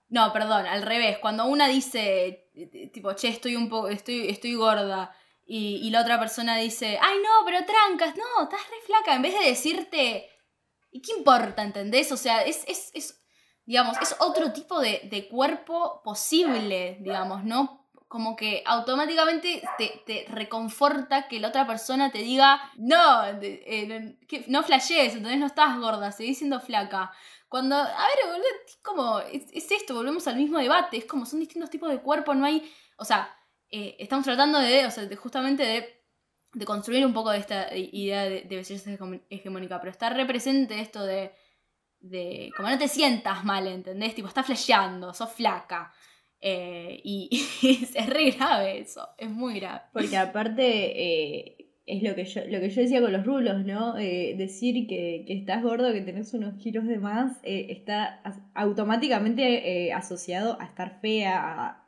No, 0.10 0.34
perdón, 0.34 0.66
al 0.66 0.82
revés. 0.82 1.20
Cuando 1.20 1.46
una 1.46 1.68
dice, 1.70 2.50
eh, 2.54 2.90
tipo, 2.94 3.14
che, 3.14 3.30
estoy 3.30 3.56
un 3.56 3.70
poco, 3.70 3.88
estoy, 3.88 4.28
estoy 4.28 4.56
gorda, 4.56 5.16
y, 5.54 5.90
la 5.90 6.02
otra 6.02 6.18
persona 6.18 6.56
dice, 6.56 6.98
ay 7.02 7.18
no, 7.22 7.46
pero 7.46 7.66
trancas, 7.66 8.16
no, 8.16 8.44
estás 8.44 8.62
re 8.70 8.78
flaca, 8.86 9.16
en 9.16 9.22
vez 9.22 9.38
de 9.38 9.46
decirte, 9.46 10.30
¿y 10.92 11.02
qué 11.02 11.12
importa, 11.18 11.62
entendés? 11.62 12.10
O 12.14 12.18
sea, 12.18 12.42
es, 12.44 12.64
es, 12.70 12.90
es 12.94 13.22
digamos, 13.66 13.98
es 14.02 14.16
otro 14.20 14.54
tipo 14.54 14.80
de, 14.80 15.28
cuerpo 15.30 16.02
posible, 16.04 16.98
digamos, 17.02 17.44
¿no? 17.44 17.81
Como 18.12 18.36
que 18.36 18.62
automáticamente 18.66 19.64
te, 19.78 20.26
reconforta 20.28 21.30
que 21.30 21.40
la 21.40 21.48
otra 21.48 21.66
persona 21.66 22.12
te 22.12 22.18
diga, 22.18 22.60
no, 22.76 23.26
eh, 23.42 24.18
no 24.48 24.64
flashees, 24.64 25.16
entonces 25.16 25.40
no 25.40 25.46
estás 25.46 25.80
gorda, 25.80 26.12
seguís 26.12 26.40
siendo 26.40 26.60
flaca. 26.60 27.14
Cuando, 27.48 27.78
a 27.78 27.84
ver, 27.86 28.42
es 28.68 28.76
como, 28.82 29.20
es, 29.20 29.44
es, 29.54 29.72
esto, 29.72 29.96
volvemos 29.96 30.28
al 30.28 30.36
mismo 30.36 30.60
debate, 30.60 30.98
es 30.98 31.06
como 31.06 31.26
son 31.26 31.40
distintos 31.40 31.70
tipos 31.70 31.90
de 31.90 32.02
cuerpo, 32.02 32.34
no 32.34 32.46
hay, 32.46 32.70
o 32.98 33.06
sea, 33.06 33.34
eh, 33.70 33.96
estamos 34.00 34.26
tratando 34.26 34.60
de, 34.60 34.86
o 34.86 34.92
sea, 34.92 35.08
justamente 35.16 35.64
de, 36.54 36.66
construir 36.66 37.06
un 37.06 37.14
poco 37.14 37.32
de 37.32 37.38
esta 37.38 37.74
idea 37.74 38.24
de, 38.26 38.46
belleza 38.50 38.92
hegemónica, 39.30 39.80
pero 39.80 39.92
está 39.92 40.10
represente 40.10 40.82
esto 40.82 41.06
de, 41.06 41.34
de, 42.02 42.52
como 42.58 42.68
no 42.68 42.78
te 42.78 42.90
sientas 42.90 43.46
mal, 43.46 43.68
¿entendés? 43.68 44.14
Tipo, 44.14 44.28
está 44.28 44.44
flasheando, 44.44 45.14
sos 45.14 45.32
flaca. 45.32 45.94
Eh, 46.42 47.00
y, 47.04 47.30
es, 47.64 48.08
re 48.08 48.32
grave 48.32 48.80
eso, 48.80 49.08
es 49.18 49.30
muy 49.30 49.60
grave. 49.60 49.82
Porque 49.94 50.18
aparte 50.18 50.64
eh, 50.66 51.58
es 51.86 52.04
lo 52.04 52.16
que, 52.16 52.26
yo, 52.26 52.42
lo 52.48 52.60
que 52.60 52.70
yo 52.70 52.82
decía 52.82 53.02
con 53.02 53.14
los 53.14 53.26
rulos, 53.26 53.66
¿no? 53.66 53.94
decir 53.94 54.88
que, 54.88 55.24
que, 55.28 55.34
estás 55.34 55.62
gordo, 55.62 55.94
que 55.94 56.02
tenés 56.02 56.34
unos 56.34 56.56
kilos 56.62 56.88
de 56.88 56.98
más, 56.98 57.40
está 57.44 58.22
automáticamente 58.56 59.92
asociado 59.94 60.60
a 60.60 60.66
estar 60.66 61.00
fea, 61.02 61.40
a, 61.42 61.82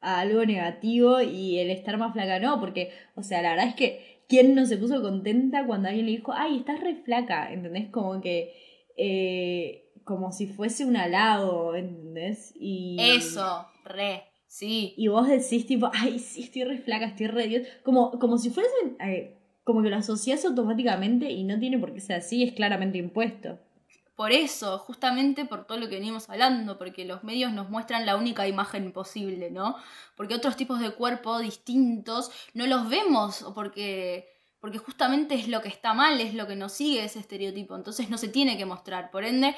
algo 0.00 0.44
negativo 0.44 1.20
y 1.20 1.58
el 1.58 1.70
estar 1.70 1.98
más 1.98 2.12
flaca 2.12 2.38
no, 2.40 2.58
porque, 2.60 2.90
o 3.14 3.22
sea, 3.22 3.42
la 3.42 3.50
verdad 3.50 3.68
es 3.68 3.74
que, 3.74 4.24
¿quién 4.28 4.54
no 4.54 4.64
se 4.66 4.76
puso 4.78 5.02
contenta 5.02 5.66
cuando 5.66 5.88
alguien 5.88 6.06
le 6.06 6.12
dijo, 6.12 6.32
ay, 6.34 6.58
estás 6.58 6.80
re 6.80 6.96
flaca? 6.96 7.52
¿Entendés? 7.52 7.90
Como 7.90 8.20
que, 8.20 8.52
eh, 8.96 9.89
como 10.10 10.32
si 10.32 10.46
fuese 10.46 10.84
un 10.84 10.96
halago, 10.96 11.74
¿entendés? 11.74 12.52
Y... 12.56 12.96
Eso, 12.98 13.66
re. 13.84 14.24
Sí. 14.46 14.94
Y 14.96 15.08
vos 15.08 15.28
decís 15.28 15.66
tipo, 15.66 15.90
ay, 15.94 16.18
sí, 16.18 16.42
estoy 16.42 16.64
re 16.64 16.78
flaca, 16.78 17.06
estoy 17.06 17.28
re 17.28 17.46
Dios. 17.46 17.66
Como, 17.84 18.18
como 18.18 18.36
si 18.36 18.50
fuese, 18.50 18.70
eh, 19.00 19.38
como 19.64 19.82
que 19.82 19.90
lo 19.90 19.96
asocias 19.96 20.44
automáticamente 20.44 21.30
y 21.30 21.44
no 21.44 21.58
tiene 21.58 21.78
por 21.78 21.94
qué 21.94 22.00
ser 22.00 22.16
así, 22.16 22.42
es 22.42 22.52
claramente 22.52 22.98
impuesto 22.98 23.58
por 24.20 24.32
eso, 24.32 24.76
justamente 24.76 25.46
por 25.46 25.64
todo 25.64 25.78
lo 25.78 25.88
que 25.88 25.94
venimos 25.94 26.28
hablando, 26.28 26.76
porque 26.76 27.06
los 27.06 27.24
medios 27.24 27.54
nos 27.54 27.70
muestran 27.70 28.04
la 28.04 28.16
única 28.16 28.46
imagen 28.46 28.92
posible, 28.92 29.50
¿no? 29.50 29.76
Porque 30.14 30.34
otros 30.34 30.56
tipos 30.56 30.78
de 30.78 30.90
cuerpo 30.90 31.38
distintos 31.38 32.30
no 32.52 32.66
los 32.66 32.90
vemos, 32.90 33.46
porque, 33.54 34.28
porque 34.60 34.76
justamente 34.76 35.36
es 35.36 35.48
lo 35.48 35.62
que 35.62 35.68
está 35.68 35.94
mal, 35.94 36.20
es 36.20 36.34
lo 36.34 36.46
que 36.46 36.54
nos 36.54 36.72
sigue 36.72 37.02
ese 37.02 37.18
estereotipo, 37.18 37.74
entonces 37.74 38.10
no 38.10 38.18
se 38.18 38.28
tiene 38.28 38.58
que 38.58 38.66
mostrar. 38.66 39.10
Por 39.10 39.24
ende, 39.24 39.56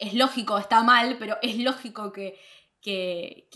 es 0.00 0.14
lógico, 0.14 0.58
está 0.58 0.82
mal, 0.82 1.16
pero 1.18 1.36
es 1.42 1.58
lógico 1.58 2.10
que, 2.12 2.38
que, 2.80 3.46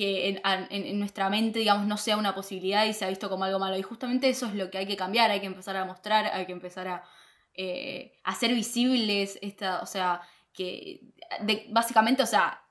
en, 0.71 0.99
nuestra 0.99 1.31
mente, 1.31 1.59
digamos, 1.59 1.87
no 1.87 1.97
sea 1.97 2.17
una 2.17 2.35
posibilidad 2.35 2.85
y 2.85 2.93
sea 2.93 3.09
visto 3.09 3.31
como 3.31 3.45
algo 3.45 3.59
malo. 3.59 3.77
Y 3.79 3.83
justamente 3.83 4.29
eso 4.29 4.47
es 4.47 4.55
lo 4.55 4.71
que 4.71 4.79
hay 4.79 4.87
que 4.87 4.97
cambiar, 4.97 5.31
hay 5.31 5.41
que 5.41 5.47
empezar 5.47 5.77
a 5.77 5.85
mostrar, 5.85 6.27
hay 6.27 6.47
que 6.47 6.53
empezar 6.53 6.87
a 6.87 7.05
eh, 7.55 8.21
hacer 8.25 8.55
visibles 8.55 9.39
esta, 9.41 9.81
o 9.81 9.87
sea, 9.87 10.21
que 10.53 11.01
básicamente, 11.71 12.23
o 12.23 12.27
sea, 12.27 12.63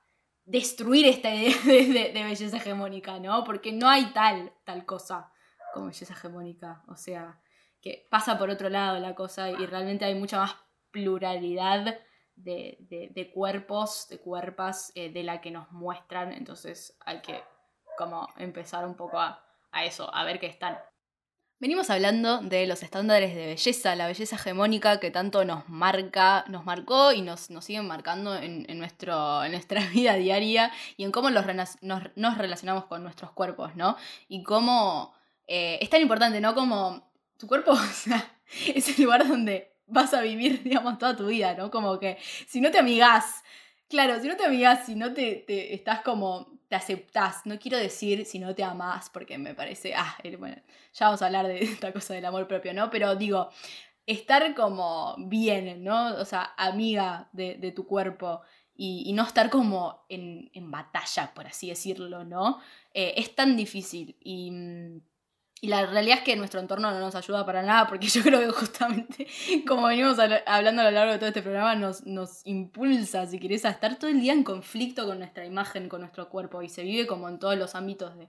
destruir 0.44 1.06
esta 1.06 1.34
idea 1.34 1.56
de, 1.64 2.12
belleza 2.12 2.56
hegemónica, 2.56 3.18
¿no? 3.18 3.42
Porque 3.44 3.72
no 3.72 3.88
hay 3.88 4.06
tal, 4.12 4.52
tal 4.64 4.86
cosa 4.86 5.32
como 5.72 5.86
belleza 5.86 6.12
hegemónica, 6.12 6.84
o 6.86 6.96
sea, 6.96 7.40
que 7.80 8.06
pasa 8.08 8.38
por 8.38 8.50
otro 8.50 8.68
lado 8.68 9.00
la 9.00 9.16
cosa 9.16 9.50
y 9.50 9.66
realmente 9.66 10.04
hay 10.04 10.14
mucha 10.14 10.38
más 10.38 10.56
pluralidad 10.92 11.98
de, 12.36 13.30
cuerpos, 13.34 14.08
de 14.08 14.18
cuerpas 14.18 14.92
eh, 14.94 15.10
de 15.10 15.22
la 15.22 15.40
que 15.40 15.50
nos 15.50 15.70
muestran, 15.72 16.32
entonces 16.32 16.96
hay 17.04 17.20
que 17.22 17.42
como 17.96 18.28
empezar 18.36 18.86
un 18.86 18.94
poco 18.94 19.18
a, 19.20 19.44
a 19.70 19.84
eso, 19.84 20.12
a 20.14 20.24
ver 20.24 20.40
qué 20.40 20.46
están. 20.46 20.78
Venimos 21.60 21.88
hablando 21.88 22.42
de 22.42 22.66
los 22.66 22.82
estándares 22.82 23.34
de 23.34 23.46
belleza, 23.46 23.94
la 23.94 24.08
belleza 24.08 24.36
hegemónica 24.36 24.98
que 24.98 25.10
tanto 25.10 25.44
nos 25.44 25.68
marca, 25.68 26.44
nos 26.48 26.64
marcó 26.66 27.12
y 27.12 27.22
nos, 27.22 27.48
nos 27.48 27.64
siguen 27.64 27.86
marcando 27.86 28.36
en, 28.36 28.66
nuestro, 28.76 29.44
en 29.44 29.52
nuestra 29.52 29.80
vida 29.94 30.14
diaria 30.14 30.72
y 30.96 31.04
en 31.04 31.12
cómo 31.12 31.30
nos, 31.30 31.46
nos, 31.80 32.38
relacionamos 32.38 32.86
con 32.86 33.02
nuestros 33.02 33.30
cuerpos, 33.30 33.76
¿no? 33.76 33.96
Y 34.28 34.42
cómo 34.42 35.14
eh, 35.46 35.78
es 35.80 35.88
tan 35.88 36.02
importante, 36.02 36.40
¿no? 36.40 36.54
Como 36.54 37.08
tu 37.38 37.46
cuerpo, 37.46 37.72
es 38.74 38.98
el 38.98 39.04
lugar 39.04 39.26
donde 39.26 39.73
vas 39.86 40.14
a 40.14 40.20
vivir, 40.22 40.62
digamos, 40.64 40.98
toda 40.98 41.16
tu 41.16 41.26
vida, 41.26 41.54
¿no? 41.54 41.70
Como 41.70 41.98
que 41.98 42.18
si 42.46 42.60
no 42.60 42.70
te 42.70 42.78
amigas, 42.78 43.42
claro, 43.88 44.20
si 44.20 44.28
no 44.28 44.36
te 44.36 44.44
amigas, 44.44 44.86
si 44.86 44.94
no 44.94 45.12
te, 45.12 45.74
estás 45.74 46.00
como 46.00 46.58
te 46.68 46.76
aceptás. 46.76 47.46
No 47.46 47.58
quiero 47.58 47.78
decir 47.78 48.24
si 48.24 48.38
no 48.38 48.54
te 48.54 48.64
amás, 48.64 49.10
porque 49.10 49.38
me 49.38 49.54
parece, 49.54 49.94
ah, 49.94 50.16
bueno, 50.38 50.56
ya 50.92 51.06
vamos 51.06 51.22
a 51.22 51.26
hablar 51.26 51.46
de 51.46 51.58
esta 51.62 51.92
cosa 51.92 52.14
del 52.14 52.24
amor 52.24 52.46
propio, 52.48 52.74
¿no? 52.74 52.90
Pero 52.90 53.16
digo, 53.16 53.50
estar 54.06 54.54
como 54.54 55.14
bien, 55.18 55.82
¿no? 55.82 56.14
O 56.16 56.24
sea, 56.24 56.54
amiga 56.56 57.28
de, 57.32 57.72
tu 57.74 57.86
cuerpo 57.86 58.42
y, 58.76 59.12
no 59.12 59.22
estar 59.22 59.50
como 59.50 60.04
en, 60.08 60.50
batalla, 60.70 61.32
por 61.34 61.46
así 61.46 61.68
decirlo, 61.68 62.24
¿no? 62.24 62.60
Eh, 62.92 63.14
es 63.16 63.34
tan 63.34 63.56
difícil 63.56 64.16
y 64.20 64.50
mm, 64.50 65.00
y 65.60 65.68
la 65.68 65.86
realidad 65.86 66.18
es 66.18 66.24
que 66.24 66.36
nuestro 66.36 66.60
entorno 66.60 66.90
no 66.90 67.00
nos 67.00 67.14
ayuda 67.14 67.46
para 67.46 67.62
nada, 67.62 67.86
porque 67.88 68.06
yo 68.06 68.22
creo 68.22 68.40
que 68.40 68.50
justamente, 68.50 69.26
como 69.66 69.86
venimos 69.86 70.18
hablando 70.46 70.82
a 70.82 70.84
lo 70.84 70.90
largo 70.90 71.12
de 71.12 71.18
todo 71.18 71.28
este 71.28 71.42
programa, 71.42 71.74
nos, 71.74 72.04
nos 72.04 72.46
impulsa, 72.46 73.26
si 73.26 73.38
querés, 73.38 73.64
a 73.64 73.70
estar 73.70 73.98
todo 73.98 74.10
el 74.10 74.20
día 74.20 74.32
en 74.32 74.44
conflicto 74.44 75.06
con 75.06 75.18
nuestra 75.18 75.46
imagen, 75.46 75.88
con 75.88 76.00
nuestro 76.00 76.28
cuerpo. 76.28 76.60
Y 76.60 76.68
se 76.68 76.82
vive 76.82 77.06
como 77.06 77.28
en 77.28 77.38
todos 77.38 77.56
los 77.56 77.74
ámbitos 77.74 78.14
de, 78.16 78.28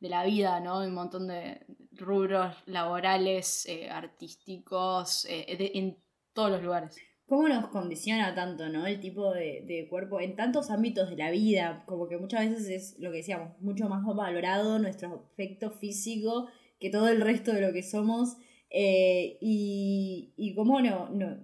la 0.00 0.24
vida, 0.24 0.60
¿no? 0.60 0.80
Un 0.80 0.92
montón 0.92 1.26
de 1.28 1.64
rubros 1.92 2.54
laborales, 2.66 3.64
eh, 3.66 3.88
artísticos, 3.90 5.24
eh, 5.24 5.72
en 5.74 5.98
todos 6.34 6.50
los 6.50 6.62
lugares. 6.62 6.96
¿Cómo 7.26 7.48
nos 7.48 7.66
condiciona 7.68 8.36
tanto, 8.36 8.68
¿no? 8.68 8.86
El 8.86 9.00
tipo 9.00 9.32
de, 9.32 9.86
cuerpo 9.90 10.20
en 10.20 10.36
tantos 10.36 10.70
ámbitos 10.70 11.10
de 11.10 11.16
la 11.16 11.32
vida, 11.32 11.82
como 11.86 12.08
que 12.08 12.18
muchas 12.18 12.48
veces 12.48 12.68
es 12.68 12.98
lo 13.00 13.10
que 13.10 13.18
decíamos, 13.18 13.60
mucho 13.60 13.88
más 13.88 14.04
valorado 14.04 14.78
nuestro 14.78 15.12
aspecto 15.14 15.72
físico 15.72 16.48
que 16.78 16.88
todo 16.88 17.08
el 17.08 17.20
resto 17.20 17.52
de 17.52 17.62
lo 17.62 17.72
que 17.72 17.82
somos 17.82 18.36
eh, 18.70 19.38
y, 19.40 20.34
y 20.36 20.54
cómo, 20.54 20.80
no, 20.80 21.08
no, 21.08 21.36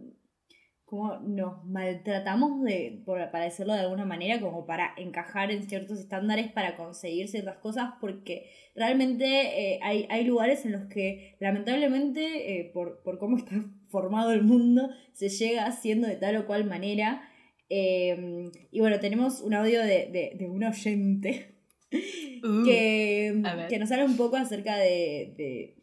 cómo 0.84 1.16
nos 1.16 1.64
maltratamos, 1.64 2.62
de, 2.62 3.02
por, 3.04 3.18
para 3.32 3.44
decirlo 3.44 3.72
de 3.72 3.80
alguna 3.80 4.04
manera, 4.04 4.40
como 4.40 4.66
para 4.66 4.94
encajar 4.96 5.50
en 5.50 5.68
ciertos 5.68 5.98
estándares 5.98 6.52
para 6.52 6.76
conseguir 6.76 7.26
ciertas 7.26 7.56
cosas, 7.56 7.94
porque 8.00 8.50
realmente 8.76 9.24
eh, 9.26 9.80
hay, 9.82 10.06
hay, 10.10 10.24
lugares 10.24 10.64
en 10.64 10.72
los 10.72 10.84
que 10.84 11.34
lamentablemente, 11.40 12.60
eh, 12.60 12.70
por, 12.72 13.02
por 13.02 13.18
cómo 13.18 13.36
está 13.38 13.56
formado 13.92 14.32
el 14.32 14.42
mundo, 14.42 14.90
se 15.12 15.28
llega 15.28 15.66
haciendo 15.66 16.08
de 16.08 16.16
tal 16.16 16.36
o 16.36 16.46
cual 16.46 16.64
manera. 16.64 17.22
y 17.68 18.80
bueno, 18.80 18.98
tenemos 18.98 19.40
un 19.40 19.54
audio 19.54 19.80
de, 19.80 20.08
de, 20.10 20.32
de 20.36 20.48
un 20.48 20.64
oyente 20.64 21.52
Uh, 22.44 22.64
que, 22.64 23.78
nos 23.78 23.92
habla 23.92 24.04
un 24.04 24.16
poco 24.16 24.36
acerca 24.36 24.76
de, 24.76 25.76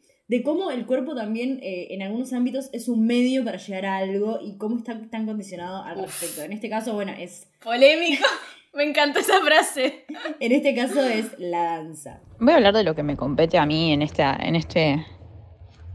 cómo 0.44 0.72
el 0.72 0.86
cuerpo 0.86 1.16
también 1.16 1.60
eh, 1.64 1.88
en 1.92 2.02
algunos 2.02 2.34
ámbitos 2.34 2.70
es 2.74 2.90
un 2.90 3.06
medio 3.06 3.46
para 3.46 3.58
llegar 3.58 3.86
a 3.86 3.98
algo 3.98 4.40
y 4.42 4.58
cómo 4.58 4.78
está 4.78 5.00
tan 5.10 5.26
condicionado 5.26 5.84
al 5.84 6.02
respecto. 6.04 6.42
En 6.42 6.52
este 6.52 6.70
caso, 6.70 6.94
bueno, 6.94 7.14
es... 7.18 7.48
Polémico. 7.64 8.26
Me 8.74 8.84
encantó 8.84 9.20
esa 9.20 9.40
frase. 9.42 10.06
En 10.40 10.52
este 10.52 10.76
caso 10.76 11.02
es 11.02 11.28
la 11.40 11.64
danza. 11.64 12.22
Voy 12.40 12.54
a 12.54 12.58
hablar 12.58 12.74
de 12.74 12.84
lo 12.84 12.94
que 12.94 13.04
me 13.04 13.18
compete 13.18 13.58
a 13.58 13.66
mí 13.66 13.94
en, 13.94 14.02
esta, 14.02 14.36
en 14.36 14.56
este 14.56 15.06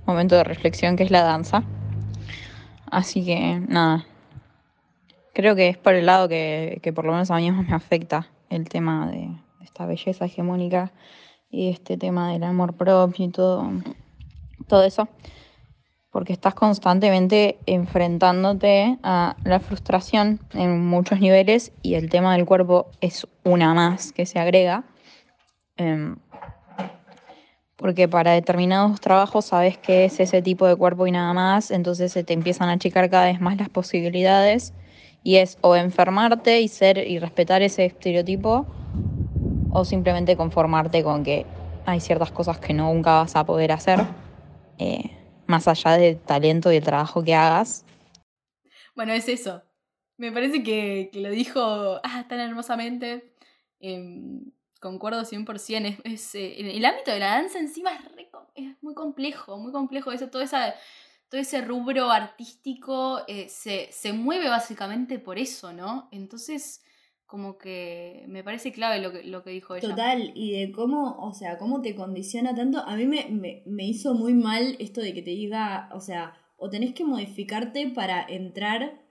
momento 0.06 0.34
de 0.36 0.44
reflexión, 0.44 0.96
que 0.96 1.04
es 1.04 1.10
la 1.10 1.22
danza. 1.22 1.64
Así 2.94 3.24
que, 3.24 3.60
nada. 3.68 4.06
Creo 5.32 5.56
que 5.56 5.68
es 5.68 5.76
por 5.76 5.94
el 5.94 6.06
lado 6.06 6.28
que, 6.28 6.78
que 6.82 6.92
por 6.92 7.04
lo 7.04 7.12
menos 7.12 7.30
a 7.30 7.36
mí 7.36 7.50
más 7.50 7.66
me 7.66 7.74
afecta 7.74 8.28
el 8.50 8.68
tema 8.68 9.10
de 9.10 9.28
esta 9.62 9.84
belleza 9.84 10.26
hegemónica 10.26 10.92
y 11.50 11.70
este 11.70 11.96
tema 11.96 12.32
del 12.32 12.44
amor 12.44 12.74
propio 12.74 13.24
y 13.24 13.30
todo, 13.30 13.68
todo 14.68 14.84
eso 14.84 15.08
porque 16.14 16.32
estás 16.32 16.54
constantemente 16.54 17.58
enfrentándote 17.66 18.98
a 19.02 19.34
la 19.42 19.58
frustración 19.58 20.38
en 20.52 20.86
muchos 20.86 21.18
niveles 21.18 21.72
y 21.82 21.94
el 21.94 22.08
tema 22.08 22.36
del 22.36 22.46
cuerpo 22.46 22.86
es 23.00 23.26
una 23.42 23.74
más 23.74 24.12
que 24.12 24.24
se 24.24 24.38
agrega. 24.38 24.84
Em, 25.76 26.14
porque 27.76 28.08
para 28.08 28.32
determinados 28.32 29.00
trabajos 29.00 29.46
sabes 29.46 29.78
que 29.78 30.04
es 30.04 30.20
ese 30.20 30.42
tipo 30.42 30.66
de 30.66 30.76
cuerpo 30.76 31.06
y 31.06 31.12
nada 31.12 31.32
más, 31.32 31.70
entonces 31.70 32.12
se 32.12 32.24
te 32.24 32.32
empiezan 32.32 32.68
a 32.68 32.72
achicar 32.72 33.10
cada 33.10 33.26
vez 33.26 33.40
más 33.40 33.56
las 33.56 33.68
posibilidades 33.68 34.72
y 35.22 35.36
es 35.36 35.58
o 35.60 35.74
enfermarte 35.74 36.60
y 36.60 36.68
ser 36.68 36.98
y 36.98 37.18
respetar 37.18 37.62
ese 37.62 37.86
estereotipo 37.86 38.66
o 39.70 39.84
simplemente 39.84 40.36
conformarte 40.36 41.02
con 41.02 41.24
que 41.24 41.46
hay 41.86 42.00
ciertas 42.00 42.30
cosas 42.30 42.58
que 42.58 42.72
nunca 42.72 43.16
vas 43.16 43.36
a 43.36 43.44
poder 43.44 43.72
hacer. 43.72 44.00
Eh, 44.78 45.10
más 45.46 45.68
allá 45.68 45.92
del 45.92 46.18
talento 46.18 46.72
y 46.72 46.76
el 46.76 46.84
trabajo 46.84 47.22
que 47.22 47.34
hagas. 47.34 47.84
Bueno, 48.94 49.12
es 49.12 49.28
eso. 49.28 49.62
Me 50.16 50.32
parece 50.32 50.62
que, 50.62 51.10
lo 51.14 51.30
dijo 51.30 52.00
ah, 52.02 52.26
tan 52.28 52.40
hermosamente. 52.40 53.34
Em, 53.80 54.52
concuerdo 54.84 55.24
100%. 55.24 56.02
Es, 56.04 56.34
eh, 56.34 56.60
en 56.60 56.66
el 56.66 56.84
ámbito 56.84 57.10
de 57.10 57.18
la 57.18 57.36
danza 57.36 57.58
encima 57.58 57.90
es, 58.54 58.66
muy 58.82 58.94
complejo, 58.94 59.56
muy 59.56 59.72
complejo. 59.72 60.12
Eso, 60.12 60.28
todo, 60.28 60.44
todo 61.28 61.40
ese 61.40 61.62
rubro 61.62 62.10
artístico 62.10 63.22
eh, 63.26 63.48
se, 63.48 63.88
se 63.90 64.12
mueve 64.12 64.48
básicamente 64.48 65.18
por 65.18 65.38
eso, 65.38 65.72
¿no? 65.72 66.08
Entonces 66.12 66.82
como 67.26 67.56
que 67.56 68.26
me 68.28 68.44
parece 68.44 68.70
clave 68.70 69.00
lo 69.00 69.10
que, 69.10 69.24
lo 69.24 69.42
que 69.42 69.50
dijo 69.50 69.74
ella. 69.74 69.88
Total, 69.88 70.30
y 70.34 70.52
de 70.52 70.70
cómo, 70.70 71.16
o 71.18 71.32
sea, 71.32 71.58
cómo 71.58 71.80
te 71.80 71.94
condiciona 71.94 72.54
tanto. 72.54 72.78
A 72.78 72.94
mí 72.94 73.06
me, 73.06 73.62
me, 73.66 73.84
hizo 73.86 74.14
muy 74.14 74.34
mal 74.34 74.76
esto 74.78 75.00
de 75.00 75.14
que 75.14 75.22
te 75.22 75.30
diga, 75.30 75.88
o 75.92 76.00
sea, 76.00 76.34
o 76.56 76.68
tenés 76.68 76.94
que 76.94 77.04
modificarte 77.04 77.88
para 77.88 78.22
entrar, 78.28 79.02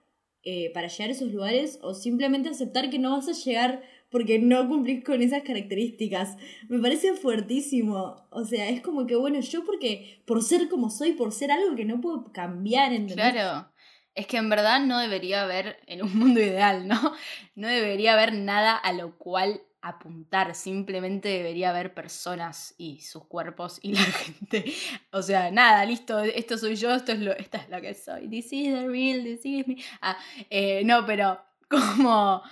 eh, 0.44 0.72
para 0.72 0.86
llegar 0.86 1.08
a 1.10 1.12
esos 1.12 1.32
lugares, 1.32 1.78
o 1.82 1.92
simplemente 1.92 2.48
aceptar 2.48 2.88
que 2.88 3.00
no 3.00 3.10
vas 3.10 3.28
a 3.28 3.32
llegar 3.32 3.82
porque 4.14 4.38
no 4.38 4.68
cumplís 4.68 5.02
con 5.02 5.22
esas 5.22 5.42
características. 5.42 6.36
Me 6.68 6.78
parece 6.78 7.14
fuertísimo. 7.14 8.28
O 8.30 8.44
sea, 8.44 8.68
es 8.68 8.80
como 8.80 9.08
que, 9.08 9.16
bueno, 9.16 9.40
yo 9.40 9.64
porque, 9.64 10.22
por 10.24 10.40
ser 10.40 10.68
como 10.68 10.88
soy, 10.88 11.14
por 11.14 11.32
ser 11.32 11.50
algo 11.50 11.74
que 11.74 11.84
no 11.84 12.00
puedo 12.00 12.32
cambiar, 12.32 12.92
¿entendés? 12.92 13.32
Claro. 13.32 13.72
Es 14.14 14.28
que 14.28 14.36
en 14.36 14.48
verdad 14.48 14.78
no 14.86 15.00
debería 15.00 15.42
haber, 15.42 15.80
en 15.88 16.04
un 16.04 16.16
mundo 16.16 16.38
ideal, 16.38 16.86
¿no? 16.86 17.12
No 17.56 17.66
debería 17.66 18.12
haber 18.12 18.34
nada 18.34 18.76
a 18.76 18.92
lo 18.92 19.18
cual 19.18 19.62
apuntar, 19.82 20.54
simplemente 20.54 21.28
debería 21.28 21.70
haber 21.70 21.92
personas 21.92 22.76
y 22.78 23.00
sus 23.00 23.24
cuerpos 23.24 23.80
y 23.82 23.94
la 23.94 24.00
gente. 24.04 24.72
O 25.10 25.22
sea, 25.22 25.50
nada, 25.50 25.84
listo, 25.86 26.20
esto 26.20 26.56
soy 26.56 26.76
yo, 26.76 26.94
esto 26.94 27.10
es 27.10 27.18
lo, 27.18 27.32
esta 27.32 27.58
es 27.58 27.68
lo 27.68 27.80
que 27.80 27.94
soy. 27.94 28.28
This 28.28 28.52
is 28.52 28.72
the 28.72 28.86
real, 28.86 29.24
this 29.24 29.44
is 29.44 29.66
me. 29.66 29.78
Ah, 30.00 30.16
eh, 30.50 30.82
no, 30.84 31.04
pero 31.04 31.40
como 31.68 32.44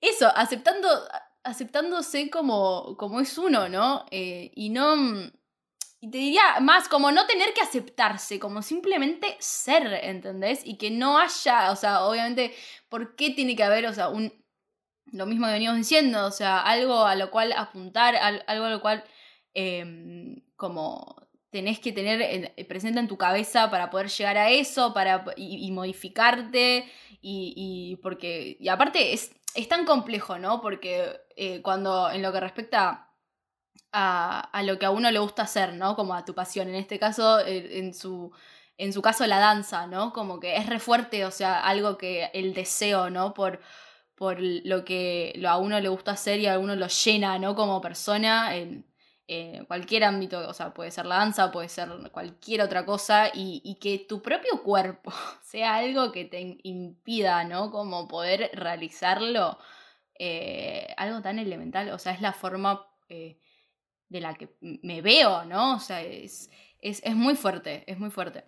eso, 0.00 0.30
aceptando, 0.34 0.88
aceptándose 1.44 2.30
como, 2.30 2.96
como 2.96 3.20
es 3.20 3.36
uno, 3.38 3.68
¿no? 3.68 4.06
Eh, 4.10 4.50
y 4.54 4.70
no 4.70 5.30
y 6.02 6.10
te 6.10 6.16
diría 6.16 6.60
más 6.60 6.88
como 6.88 7.12
no 7.12 7.26
tener 7.26 7.52
que 7.52 7.60
aceptarse, 7.60 8.38
como 8.38 8.62
simplemente 8.62 9.36
ser, 9.38 10.00
¿entendés? 10.02 10.62
Y 10.64 10.78
que 10.78 10.90
no 10.90 11.18
haya, 11.18 11.70
o 11.70 11.76
sea, 11.76 12.04
obviamente, 12.04 12.54
¿por 12.88 13.16
qué 13.16 13.30
tiene 13.30 13.54
que 13.54 13.64
haber, 13.64 13.86
o 13.86 13.92
sea, 13.92 14.08
un... 14.08 14.32
Lo 15.12 15.26
mismo 15.26 15.46
que 15.46 15.52
venimos 15.52 15.76
diciendo, 15.76 16.24
o 16.24 16.30
sea, 16.30 16.60
algo 16.60 17.04
a 17.04 17.16
lo 17.16 17.30
cual 17.30 17.52
apuntar, 17.52 18.16
algo 18.16 18.64
a 18.64 18.70
lo 18.70 18.80
cual 18.80 19.04
em, 19.54 20.40
como 20.56 21.16
tenés 21.50 21.80
que 21.80 21.92
tener 21.92 22.54
presente 22.68 23.00
en 23.00 23.08
tu 23.08 23.18
cabeza 23.18 23.70
para 23.70 23.90
poder 23.90 24.08
llegar 24.08 24.38
a 24.38 24.50
eso, 24.50 24.94
para, 24.94 25.24
y, 25.36 25.70
modificarte, 25.72 26.88
y, 27.20 27.98
porque, 28.02 28.56
y 28.60 28.68
aparte 28.68 29.12
es, 29.12 29.32
es 29.54 29.68
tan 29.68 29.84
complejo, 29.84 30.38
¿no? 30.38 30.60
Porque 30.60 31.20
eh, 31.36 31.62
cuando 31.62 32.10
en 32.10 32.22
lo 32.22 32.32
que 32.32 32.40
respecta 32.40 33.10
a, 33.92 34.62
lo 34.64 34.78
que 34.78 34.86
a 34.86 34.90
uno 34.90 35.10
le 35.10 35.18
gusta 35.18 35.42
hacer, 35.42 35.74
¿no? 35.74 35.96
Como 35.96 36.14
a 36.14 36.24
tu 36.24 36.34
pasión. 36.34 36.68
En 36.68 36.74
este 36.76 36.98
caso, 36.98 37.40
en 37.44 37.94
su, 37.94 38.32
en 38.78 38.92
su 38.92 39.02
caso, 39.02 39.26
la 39.26 39.38
danza, 39.38 39.86
¿no? 39.86 40.12
Como 40.12 40.40
que 40.40 40.56
es 40.56 40.66
re 40.66 40.78
fuerte, 40.78 41.24
o 41.24 41.30
sea, 41.30 41.60
algo 41.60 41.98
que 41.98 42.30
el 42.34 42.54
deseo, 42.54 43.10
¿no? 43.10 43.34
Por, 43.34 43.60
por 44.14 44.38
lo 44.40 44.84
que 44.84 45.40
a 45.46 45.56
uno 45.58 45.80
le 45.80 45.88
gusta 45.88 46.12
hacer 46.12 46.40
y 46.40 46.46
a 46.46 46.58
uno 46.58 46.76
lo 46.76 46.86
llena, 46.88 47.38
¿no? 47.38 47.54
Como 47.54 47.80
persona 47.80 48.52
cualquier 49.66 50.04
ámbito, 50.04 50.48
o 50.48 50.54
sea, 50.54 50.74
puede 50.74 50.90
ser 50.90 51.06
la 51.06 51.16
danza, 51.16 51.52
puede 51.52 51.68
ser 51.68 51.88
cualquier 52.12 52.62
otra 52.62 52.84
cosa, 52.84 53.30
y, 53.32 53.78
que 53.80 53.98
tu 53.98 54.22
propio 54.22 54.62
cuerpo 54.62 55.12
sea 55.42 55.76
algo 55.76 56.12
que 56.12 56.24
te 56.24 56.58
impida, 56.62 57.44
¿no? 57.44 57.70
Como 57.70 58.08
poder 58.08 58.50
realizarlo, 58.54 59.58
eh, 60.18 60.94
algo 60.96 61.22
tan 61.22 61.38
elemental, 61.38 61.90
o 61.90 61.98
sea, 61.98 62.12
es 62.12 62.20
la 62.20 62.32
forma... 62.32 62.86
Eh, 63.08 63.38
de 64.10 64.20
la 64.20 64.34
que 64.34 64.50
me 64.60 65.00
veo, 65.00 65.44
¿no? 65.44 65.76
O 65.76 65.78
sea, 65.78 66.02
es, 66.02 66.50
es, 66.80 67.14
muy 67.14 67.36
fuerte, 67.36 67.84
es 67.86 67.98
muy 67.98 68.10
fuerte. 68.10 68.44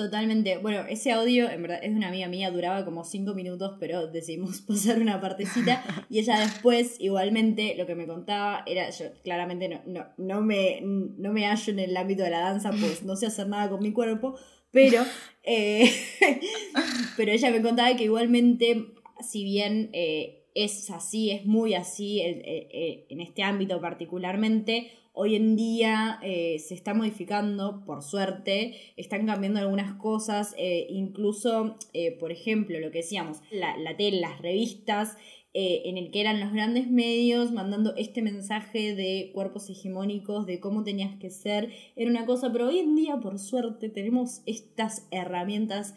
Totalmente. 0.00 0.56
Bueno, 0.56 0.86
ese 0.88 1.12
audio 1.12 1.50
en 1.50 1.60
verdad 1.60 1.80
es 1.82 1.90
de 1.90 1.96
una 1.98 2.08
amiga 2.08 2.26
mía, 2.26 2.50
duraba 2.50 2.86
como 2.86 3.04
cinco 3.04 3.34
minutos, 3.34 3.76
pero 3.78 4.06
decidimos 4.06 4.62
pasar 4.66 4.98
una 4.98 5.20
partecita. 5.20 5.84
Y 6.08 6.20
ella 6.20 6.40
después, 6.40 6.96
igualmente, 6.98 7.74
lo 7.76 7.84
que 7.84 7.94
me 7.94 8.06
contaba 8.06 8.62
era, 8.66 8.88
yo 8.88 9.12
claramente 9.22 9.68
no, 9.68 9.82
no, 9.84 10.06
no, 10.16 10.40
me, 10.40 10.80
no 10.80 11.34
me 11.34 11.44
hallo 11.44 11.70
en 11.74 11.80
el 11.80 11.94
ámbito 11.98 12.22
de 12.22 12.30
la 12.30 12.40
danza, 12.40 12.70
pues 12.70 13.02
no 13.02 13.14
sé 13.14 13.26
hacer 13.26 13.46
nada 13.48 13.68
con 13.68 13.82
mi 13.82 13.92
cuerpo, 13.92 14.36
pero, 14.70 15.02
eh, 15.42 15.92
pero 17.18 17.32
ella 17.32 17.50
me 17.50 17.60
contaba 17.60 17.94
que 17.94 18.04
igualmente, 18.04 18.94
si 19.20 19.44
bien 19.44 19.90
eh, 19.92 20.46
es 20.54 20.88
así, 20.90 21.30
es 21.30 21.44
muy 21.44 21.74
así 21.74 22.22
en 22.22 23.20
este 23.20 23.42
ámbito 23.42 23.82
particularmente. 23.82 24.92
Hoy 25.12 25.34
en 25.34 25.56
día 25.56 26.20
eh, 26.22 26.60
se 26.60 26.74
está 26.74 26.94
modificando, 26.94 27.84
por 27.84 28.02
suerte, 28.02 28.76
están 28.96 29.26
cambiando 29.26 29.58
algunas 29.58 29.94
cosas, 29.94 30.54
eh, 30.56 30.86
incluso, 30.88 31.76
eh, 31.92 32.12
por 32.12 32.30
ejemplo, 32.30 32.78
lo 32.78 32.92
que 32.92 32.98
decíamos, 32.98 33.38
la, 33.50 33.76
la 33.76 33.96
tele, 33.96 34.20
las 34.20 34.40
revistas, 34.40 35.16
en 35.52 35.98
el 35.98 36.12
que 36.12 36.20
eran 36.20 36.38
los 36.38 36.52
grandes 36.52 36.88
medios 36.88 37.50
mandando 37.50 37.96
este 37.96 38.22
mensaje 38.22 38.94
de 38.94 39.32
cuerpos 39.34 39.68
hegemónicos, 39.68 40.46
de 40.46 40.60
cómo 40.60 40.84
tenías 40.84 41.18
que 41.18 41.28
ser, 41.28 41.72
era 41.96 42.08
una 42.08 42.24
cosa, 42.24 42.52
pero 42.52 42.68
hoy 42.68 42.78
en 42.78 42.94
día, 42.94 43.16
por 43.16 43.36
suerte, 43.36 43.88
tenemos 43.88 44.42
estas 44.46 45.08
herramientas 45.10 45.96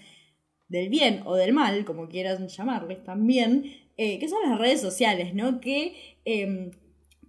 del 0.70 0.90
bien 0.90 1.22
o 1.26 1.36
del 1.36 1.54
mal, 1.54 1.86
como 1.86 2.10
quieran 2.10 2.48
llamarles 2.48 3.04
también, 3.04 3.72
que 3.96 4.28
son 4.28 4.40
las 4.50 4.58
redes 4.58 4.82
sociales, 4.82 5.36
¿no? 5.36 5.62
Que 5.62 6.18
em, 6.26 6.72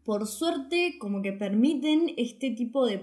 por 0.05 0.27
suerte 0.27 0.97
como 0.99 1.23
que 1.23 1.33
permiten 1.33 2.13
este 2.17 2.51
tipo 2.51 2.87
de 2.87 2.99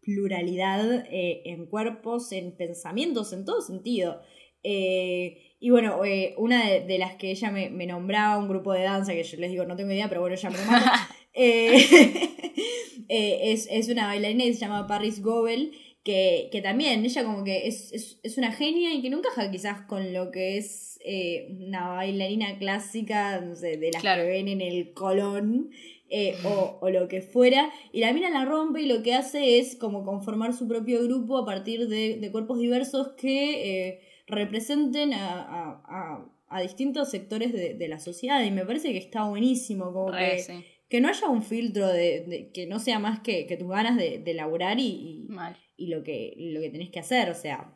pluralidad 0.00 1.06
eh, 1.10 1.42
en 1.44 1.66
cuerpos, 1.66 2.32
en 2.32 2.56
pensamientos, 2.56 3.32
en 3.32 3.44
todo 3.44 3.60
sentido. 3.60 4.20
Eh, 4.62 5.54
y 5.60 5.70
bueno, 5.70 6.00
una 6.36 6.68
de, 6.68 6.98
las 6.98 7.14
que 7.14 7.30
ella 7.30 7.50
me, 7.50 7.86
nombraba, 7.86 8.38
un 8.38 8.48
grupo 8.48 8.72
de 8.72 8.82
danza, 8.82 9.12
que 9.12 9.22
yo 9.22 9.38
les 9.38 9.50
digo, 9.50 9.64
no 9.64 9.76
tengo 9.76 9.92
idea, 9.92 10.08
pero 10.08 10.20
bueno, 10.20 10.36
ella 10.36 10.50
me 10.50 10.58
nombraba, 10.58 11.08
es, 13.08 13.68
es, 13.70 13.88
una 13.88 14.06
bailarina 14.06 14.44
que 14.44 14.54
se 14.54 14.60
llama 14.60 14.86
Paris 14.86 15.22
Gobel, 15.22 15.72
que, 16.04 16.48
que 16.50 16.62
también 16.62 17.04
ella 17.04 17.24
como 17.24 17.44
que 17.44 17.66
es, 17.66 17.92
es, 17.92 18.18
es, 18.22 18.38
una 18.38 18.52
genia 18.52 18.94
y 18.94 19.02
que 19.02 19.10
no 19.10 19.18
encaja 19.18 19.50
quizás 19.50 19.82
con 19.82 20.12
lo 20.12 20.30
que 20.30 20.56
es 20.56 20.98
eh, 21.04 21.48
una 21.60 21.88
bailarina 21.88 22.58
clásica, 22.58 23.40
no 23.40 23.54
sé, 23.54 23.76
de 23.76 23.92
las 23.92 24.02
que 24.02 24.24
ven 24.24 24.48
en 24.48 24.60
el 24.60 24.92
Colón. 24.92 25.70
Eh, 26.10 26.38
o, 26.42 26.78
o, 26.80 26.88
lo 26.88 27.06
que 27.06 27.20
fuera, 27.20 27.70
y 27.92 28.00
la 28.00 28.14
mina 28.14 28.30
la 28.30 28.46
rompe 28.46 28.80
y 28.80 28.86
lo 28.86 29.02
que 29.02 29.12
hace 29.12 29.58
es 29.58 29.76
como 29.76 30.06
conformar 30.06 30.54
su 30.54 30.66
propio 30.66 31.02
grupo 31.04 31.36
a 31.36 31.44
partir 31.44 31.86
de, 31.86 32.16
de 32.16 32.32
cuerpos 32.32 32.58
diversos 32.58 33.08
que 33.18 33.88
eh, 33.88 34.00
representen 34.26 35.12
a, 35.12 35.82
a, 35.84 36.24
a, 36.48 36.60
distintos 36.62 37.10
sectores 37.10 37.52
de, 37.52 37.74
de, 37.74 37.88
la 37.88 37.98
sociedad, 37.98 38.42
y 38.42 38.50
me 38.50 38.64
parece 38.64 38.92
que 38.92 38.96
está 38.96 39.24
buenísimo, 39.24 39.92
como 39.92 40.12
que, 40.12 40.64
que 40.88 41.00
no 41.02 41.08
haya 41.08 41.28
un 41.28 41.42
filtro 41.42 41.86
de, 41.88 42.50
que 42.54 42.66
no 42.66 42.78
sea 42.78 42.98
más 42.98 43.20
que, 43.20 43.46
que 43.46 43.58
tus 43.58 43.68
ganas 43.68 43.98
de, 43.98 44.18
de 44.18 44.32
laburar 44.32 44.80
y, 44.80 45.28
y 45.76 45.86
lo 45.88 46.02
que, 46.02 46.32
lo 46.38 46.62
que 46.62 46.70
tenés 46.70 46.88
que 46.88 47.00
hacer, 47.00 47.28
o 47.28 47.34
sea. 47.34 47.70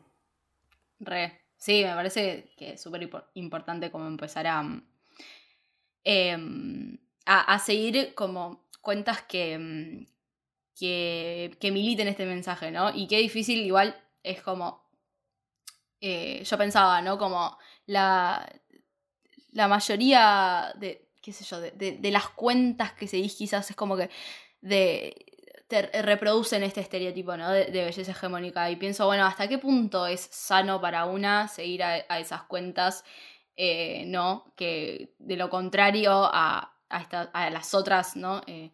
Re. 0.99 1.43
Sí, 1.63 1.83
me 1.83 1.93
parece 1.93 2.49
que 2.57 2.73
es 2.73 2.81
súper 2.81 3.07
importante 3.35 3.91
como 3.91 4.07
empezar 4.07 4.47
a, 4.47 4.83
em, 6.03 6.97
a, 7.25 7.59
seguir 7.59 8.13
como 8.15 8.65
cuentas 8.81 9.21
que, 9.23 9.53
em, 9.53 10.05
que, 10.75 11.55
que 11.59 11.71
militen 11.71 12.07
este 12.07 12.25
mensaje, 12.25 12.71
¿no? 12.71 12.93
Y 12.93 13.07
qué 13.07 13.17
difícil 13.17 13.59
igual 13.59 13.95
es 14.23 14.41
como, 14.41 14.83
eh, 16.01 16.43
yo 16.43 16.57
pensaba, 16.57 17.01
¿no? 17.01 17.17
Como 17.17 17.57
la, 17.85 18.45
la 19.51 19.67
mayoría 19.67 20.73
de, 20.75 21.09
qué 21.21 21.31
sé 21.31 21.45
yo, 21.45 21.61
de, 21.61 22.11
las 22.11 22.29
cuentas 22.29 22.93
que 22.93 23.07
seguís 23.07 23.35
quizás 23.35 23.69
es 23.69 23.75
como 23.75 23.95
que 23.95 24.09
de, 24.61 25.25
te 25.67 26.01
reproducen 26.01 26.63
este 26.63 26.81
estereotipo, 26.81 27.37
¿no? 27.37 27.49
De, 27.51 27.71
belleza 27.71 28.11
hegemónica. 28.11 28.69
Y 28.69 28.75
pienso, 28.75 29.05
bueno, 29.05 29.25
¿hasta 29.25 29.47
qué 29.47 29.57
punto 29.57 30.05
es 30.07 30.21
sano 30.31 30.81
para 30.81 31.05
una 31.05 31.47
seguir 31.47 31.83
a, 31.83 31.97
esas 32.19 32.43
cuentas? 32.43 33.03
Eh, 33.55 34.05
¿No? 34.07 34.53
Que 34.55 35.15
de 35.19 35.37
lo 35.37 35.49
contrario 35.49 36.29
a, 36.31 36.72
a, 36.89 37.49
las 37.49 37.73
otras, 37.73 38.15
¿no? 38.15 38.41
Eh, 38.47 38.71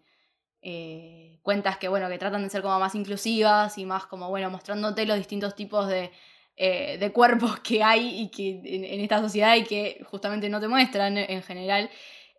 eh, 0.62 1.40
cuentas 1.42 1.78
que, 1.78 1.88
bueno, 1.88 2.10
que 2.10 2.18
tratan 2.18 2.44
de 2.44 2.50
ser 2.50 2.62
como 2.62 2.80
más 2.80 2.96
inclusivas 2.96 3.78
y 3.78 3.86
más 3.86 4.06
como, 4.06 4.30
bueno, 4.30 4.50
mostrándote 4.50 5.06
los 5.06 5.18
distintos 5.18 5.56
tipos 5.56 5.88
de, 5.88 6.12
de 6.58 7.12
cuerpos 7.14 7.60
que 7.62 7.82
hay 7.84 8.22
y 8.22 8.30
que 8.30 8.62
en, 8.66 9.00
esta 9.02 9.22
sociedad 9.22 9.56
y 9.56 9.64
que 9.64 10.04
justamente 10.10 10.50
no 10.50 10.60
te 10.60 10.68
muestran 10.68 11.18
en 11.18 11.42
general. 11.44 11.90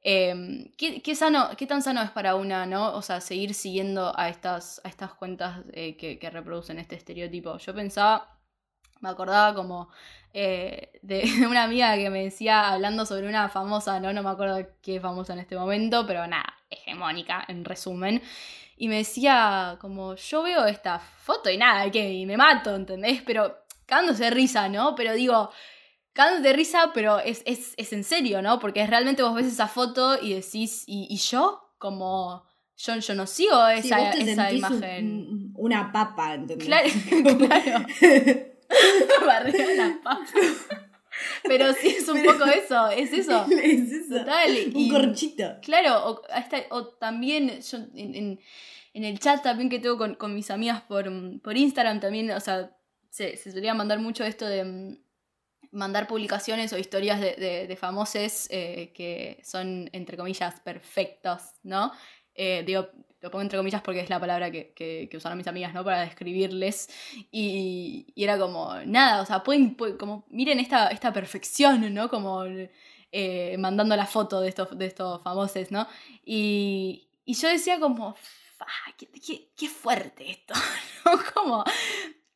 Em, 0.03 0.71
¿qué, 0.79 1.15
sano, 1.15 1.51
¿Qué 1.59 1.67
tan 1.67 1.83
sano 1.83 2.03
es 2.03 2.11
para 2.11 2.35
una, 2.35 2.65
no? 2.67 2.95
O 2.95 3.03
sea, 3.03 3.21
seguir 3.21 3.53
siguiendo 3.55 4.19
a 4.19 4.31
estas, 4.31 4.81
a 4.85 4.89
estas 4.89 5.13
cuentas 5.15 5.63
eh, 5.73 5.97
que, 5.97 6.31
reproducen 6.31 6.79
este 6.79 6.97
estereotipo. 6.97 7.59
Yo 7.59 7.75
pensaba, 7.75 8.39
me 9.01 9.11
acordaba 9.11 9.55
como 9.55 9.91
eh, 10.33 10.93
de 11.03 11.23
una 11.49 11.65
amiga 11.65 11.97
que 11.97 12.11
me 12.11 12.25
decía, 12.25 12.71
hablando 12.71 13.07
sobre 13.07 13.29
una 13.29 13.49
famosa, 13.49 14.01
¿no? 14.01 14.13
No 14.13 14.23
me 14.23 14.31
acuerdo 14.31 14.67
qué 14.83 15.01
famosa 15.01 15.33
en 15.33 15.41
este 15.41 15.57
momento, 15.57 16.07
pero 16.07 16.27
nada, 16.27 16.55
hegemónica, 16.69 17.45
en 17.49 17.65
resumen. 17.65 18.23
Y 18.77 18.89
me 18.89 18.97
decía, 18.97 19.77
como, 19.81 20.15
yo 20.15 20.43
veo 20.43 20.65
esta 20.65 20.99
foto 20.99 21.51
y 21.51 21.57
nada, 21.57 21.91
que 21.91 22.13
y 22.13 22.27
me 22.27 22.37
mato, 22.37 22.75
¿entendés? 22.75 23.23
Pero 23.27 23.65
cagándose 23.87 24.25
de 24.25 24.31
risa, 24.31 24.69
¿no? 24.69 24.95
Pero 24.95 25.13
digo, 25.15 25.51
cagándote 26.13 26.49
de 26.49 26.55
risa, 26.55 26.91
pero 26.95 27.19
es, 27.19 27.43
en 27.77 28.05
serio, 28.05 28.41
¿no? 28.41 28.59
Porque 28.59 28.87
realmente 28.87 29.23
vos 29.23 29.35
ves 29.35 29.47
esa 29.47 29.69
foto 29.69 30.23
y 30.23 30.35
decís, 30.35 30.85
¿y, 30.87 31.15
yo? 31.17 31.75
Como, 31.79 32.45
yo, 32.77 32.97
yo 32.97 33.15
no 33.15 33.27
sigo 33.27 33.67
esa, 33.69 34.13
esa 34.13 34.53
imagen. 34.53 35.53
una 35.57 35.93
papa, 35.93 36.35
¿entendés? 36.35 36.67
Claro, 36.67 36.89
claro. 37.39 37.87
una 39.23 40.01
papa. 40.03 40.27
Pero 41.45 41.73
sí 41.75 41.89
es 41.89 42.09
un 42.09 42.23
poco 42.25 42.45
eso, 42.47 42.89
es 42.91 43.13
eso. 43.13 43.47
Es 43.51 43.93
eso. 43.93 44.19
Total. 44.19 44.51
Un 44.75 44.89
corchito. 44.89 45.57
Claro, 45.63 46.23
o, 46.71 46.87
también 46.99 47.61
yo 47.61 47.79
en, 47.95 48.39
el 48.95 49.19
chat 49.19 49.43
también 49.43 49.69
que 49.69 49.79
tengo 49.79 49.99
con, 50.17 50.35
mis 50.35 50.51
amigas 50.51 50.83
por, 50.83 51.11
por 51.43 51.57
Instagram 51.57 52.01
también, 52.01 52.31
o 52.31 52.41
sea, 52.41 52.77
se, 53.11 53.37
se 53.37 53.53
solía 53.53 53.75
mandar 53.75 53.99
mucho 53.99 54.25
esto 54.25 54.47
de 54.47 54.99
mandar 55.73 56.07
publicaciones 56.07 56.73
o 56.73 56.79
historias 56.79 57.21
de, 57.21 57.67
de, 57.69 57.77
famosos 57.77 58.49
eh, 58.51 58.93
que 58.95 59.41
son, 59.45 59.89
entre 59.93 60.17
comillas, 60.17 60.61
perfectos, 60.61 61.43
¿no? 61.63 61.93
Eh, 62.35 62.65
digo, 62.67 62.89
lo 63.21 63.31
pongo 63.31 63.43
entre 63.43 63.59
comillas 63.59 63.83
porque 63.83 64.01
es 64.01 64.11
la 64.11 64.19
palabra 64.19 64.51
que, 64.51 64.73
que, 64.75 65.17
usaron 65.17 65.37
mis 65.37 65.47
amigas, 65.47 65.75
¿no? 65.75 65.85
Para 65.85 66.01
describirles. 66.01 66.89
Y, 67.31 68.13
era 68.17 68.39
como, 68.39 68.75
nada, 68.87 69.23
o 69.23 69.27
sea, 69.27 69.43
pueden, 69.43 69.77
como, 69.99 70.25
miren 70.31 70.59
esta, 70.59 70.89
esta 70.89 71.13
perfección, 71.13 71.93
¿no? 71.93 72.09
Como 72.09 72.45
eh, 73.13 73.57
mandando 73.59 73.97
la 73.97 74.07
foto 74.07 74.41
de 74.41 74.49
estos, 74.49 74.77
de 74.79 74.87
estos 74.87 75.23
famosos, 75.23 75.71
¿no? 75.71 75.87
Y, 76.25 77.07
yo 77.27 77.49
decía 77.49 77.79
como, 77.79 78.17
qué, 78.97 79.07
qué, 79.07 79.51
qué 79.57 79.69
fuerte 79.69 80.31
esto, 80.31 80.55
¿no? 81.05 81.13
Como, 81.35 81.65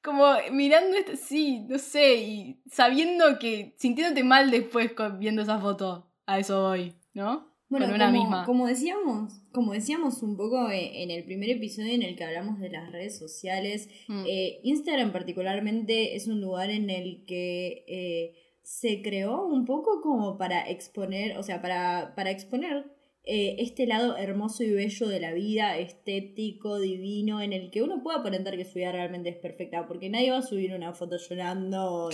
como 0.03 0.35
mirando 0.53 0.97
esto, 0.97 1.12
sí, 1.16 1.61
no 1.68 1.78
sé, 1.78 2.14
y 2.16 2.62
sabiendo 2.70 3.39
que, 3.39 3.74
sintiéndote 3.78 4.22
mal 4.22 4.51
después 4.51 4.93
viendo 5.18 5.43
esa 5.43 5.59
foto, 5.59 6.11
a 6.26 6.39
eso 6.39 6.62
voy, 6.62 6.95
¿no? 7.14 7.55
Bueno, 7.68 7.87
Con 7.87 7.95
una 7.95 8.07
como, 8.07 8.20
misma. 8.20 8.45
como 8.45 8.66
decíamos, 8.66 9.43
como 9.55 9.72
decíamos 9.72 10.22
un 10.22 10.36
poco 10.36 10.68
eh, 10.70 11.02
en 11.02 11.11
el 11.12 11.24
primer 11.24 11.48
episodio 11.48 11.94
en 11.94 12.02
el 12.02 12.16
que 12.16 12.24
hablamos 12.24 12.59
de 12.61 12.70
las 12.70 12.90
redes 12.90 13.16
sociales, 13.16 13.88
mm. 14.09 14.24
eh, 14.26 14.61
Instagram 14.64 15.12
particularmente 15.12 16.16
es 16.16 16.26
un 16.26 16.40
lugar 16.40 16.70
en 16.70 16.90
el 16.90 17.24
que 17.24 17.84
eh, 17.86 18.34
se 18.62 19.00
creó 19.00 19.46
un 19.46 19.64
poco 19.64 20.02
como 20.02 20.36
para 20.36 20.68
exponer, 20.68 21.38
o 21.38 21.42
sea, 21.42 21.62
para, 21.62 22.14
para 22.16 22.30
exponer 22.30 22.84
eh, 23.26 23.57
este 23.61 23.86
lado 23.86 24.18
hermoso 24.18 24.64
y 24.64 24.70
bello 24.70 25.09
de 25.09 25.18
la 25.18 25.32
vida, 25.32 25.78
estético, 25.78 26.78
divino, 26.78 27.40
en 27.40 27.55
el 27.55 27.70
que 27.70 27.82
uno 27.82 28.02
puede 28.02 28.18
aparentar 28.18 28.57
que 28.57 28.66
su 28.66 28.74
vida 28.74 28.92
realmente 28.92 29.30
es 29.30 29.36
perfecta, 29.36 29.86
porque 29.86 30.11
nadie 30.11 30.30
va 30.30 30.38
a 30.38 30.42
subir 30.42 30.74
una 30.74 30.92
foto 30.92 31.16
llorando 31.16 32.11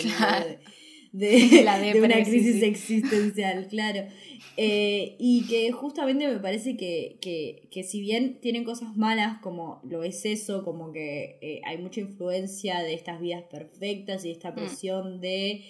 de, 1.13 1.65
una 2.05 2.23
crisis 2.23 2.63
existencial, 2.63 3.67
claro. 3.71 4.07
Eh, 4.57 5.17
y 5.19 5.47
que 5.47 5.71
justamente 5.73 6.29
me 6.29 6.39
parece 6.39 6.77
que, 6.77 7.19
que, 7.21 7.83
si 7.83 8.01
bien 8.01 8.41
tienen 8.41 8.65
cosas 8.65 8.97
malas, 8.97 9.39
como 9.41 9.81
lo 9.85 10.03
es 10.03 10.25
eso, 10.25 10.65
como 10.65 10.93
que 10.93 11.39
eh, 11.41 11.61
hay 11.65 11.79
mucha 11.79 12.01
influencia 12.01 12.81
de 12.81 12.95
estas 12.95 13.21
vidas 13.21 13.45
perfectas 13.51 14.25
y 14.25 14.31
esta 14.31 14.51
mm. 14.51 14.55
presión 14.55 15.21
de... 15.21 15.65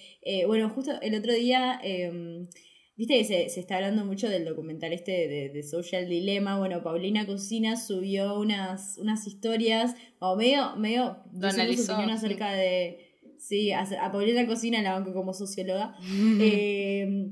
bueno, 0.47 0.69
justo 0.71 0.93
el 1.03 1.15
otro 1.15 1.33
día 1.33 1.81
em, 1.83 2.49
Viste 3.01 3.17
que 3.17 3.25
se, 3.25 3.61
está 3.61 3.77
hablando 3.77 4.05
mucho 4.05 4.29
del 4.29 4.45
documental 4.45 4.93
este 4.93 5.27
de, 5.49 5.63
Social 5.63 6.07
Dilemma. 6.07 6.59
Bueno, 6.59 6.83
Paulina 6.83 7.25
Cocina 7.25 7.77
subió 7.77 8.39
unas, 8.39 8.99
unas 8.99 9.27
historias, 9.27 9.95
o 10.19 10.37
medio, 10.37 10.77
medio 10.77 11.17
su 11.33 11.93
opinión 11.93 12.11
acerca 12.11 12.53
de. 12.53 13.10
Sí, 13.41 13.73
a, 13.73 13.87
Paulina 14.13 14.47
Cocina 14.47 14.83
la 14.83 14.93
banco 14.93 15.15
como 15.15 15.33
socióloga. 15.33 15.97
Eh, 16.41 17.31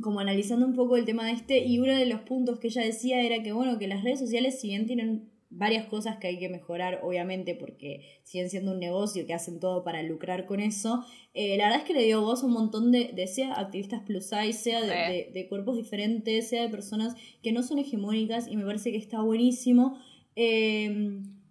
como 0.00 0.20
analizando 0.20 0.66
un 0.66 0.74
poco 0.74 0.96
el 0.96 1.04
tema 1.04 1.26
de 1.26 1.32
este, 1.32 1.58
y 1.64 1.78
uno 1.78 1.94
de 1.94 2.06
los 2.06 2.20
puntos 2.22 2.58
que 2.58 2.68
ella 2.68 2.82
decía 2.82 3.20
era 3.20 3.42
que, 3.42 3.52
bueno, 3.52 3.78
que 3.78 3.86
las 3.86 4.02
redes 4.02 4.18
sociales, 4.18 4.58
si 4.58 4.68
bien 4.68 4.86
tienen 4.86 5.30
varias 5.50 5.84
cosas 5.84 6.16
que 6.16 6.28
hay 6.28 6.38
que 6.38 6.48
mejorar, 6.48 7.00
obviamente, 7.02 7.54
porque 7.54 8.00
siguen 8.22 8.48
siendo 8.48 8.72
un 8.72 8.78
negocio 8.78 9.26
que 9.26 9.34
hacen 9.34 9.60
todo 9.60 9.84
para 9.84 10.02
lucrar 10.02 10.46
con 10.46 10.60
eso. 10.60 11.04
Eh, 11.34 11.58
la 11.58 11.64
verdad 11.64 11.80
es 11.80 11.84
que 11.84 11.92
le 11.92 12.04
dio 12.04 12.22
voz 12.22 12.42
a 12.42 12.46
un 12.46 12.52
montón 12.52 12.90
de, 12.90 13.12
de 13.12 13.26
sea 13.26 13.52
activistas 13.60 14.00
plus 14.00 14.24
size, 14.24 14.54
sea 14.54 14.80
de, 14.80 15.30
de, 15.32 15.48
cuerpos 15.48 15.76
diferentes, 15.76 16.48
sea 16.48 16.62
de 16.62 16.70
personas 16.70 17.14
que 17.42 17.52
no 17.52 17.62
son 17.62 17.78
hegemónicas, 17.78 18.48
y 18.48 18.56
me 18.56 18.64
parece 18.64 18.90
que 18.90 18.96
está 18.96 19.20
buenísimo. 19.20 19.98
Em, 20.34 21.41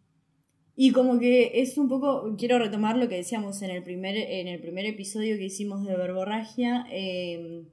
y 0.84 0.94
como 0.94 1.20
que 1.20 1.62
es 1.62 1.78
un 1.78 1.88
poco, 1.88 2.36
quiero 2.40 2.58
retomar 2.58 2.98
lo 2.98 3.08
que 3.08 3.14
decíamos 3.14 3.62
en 3.62 3.70
el 3.70 3.84
primer, 3.84 4.18
en 4.18 4.48
el 4.48 4.60
primer 4.60 4.88
episodio 4.88 5.38
que 5.38 5.46
hicimos 5.46 5.86
de 5.86 5.96
verborragia. 5.96 6.88
Eh, 6.90 7.66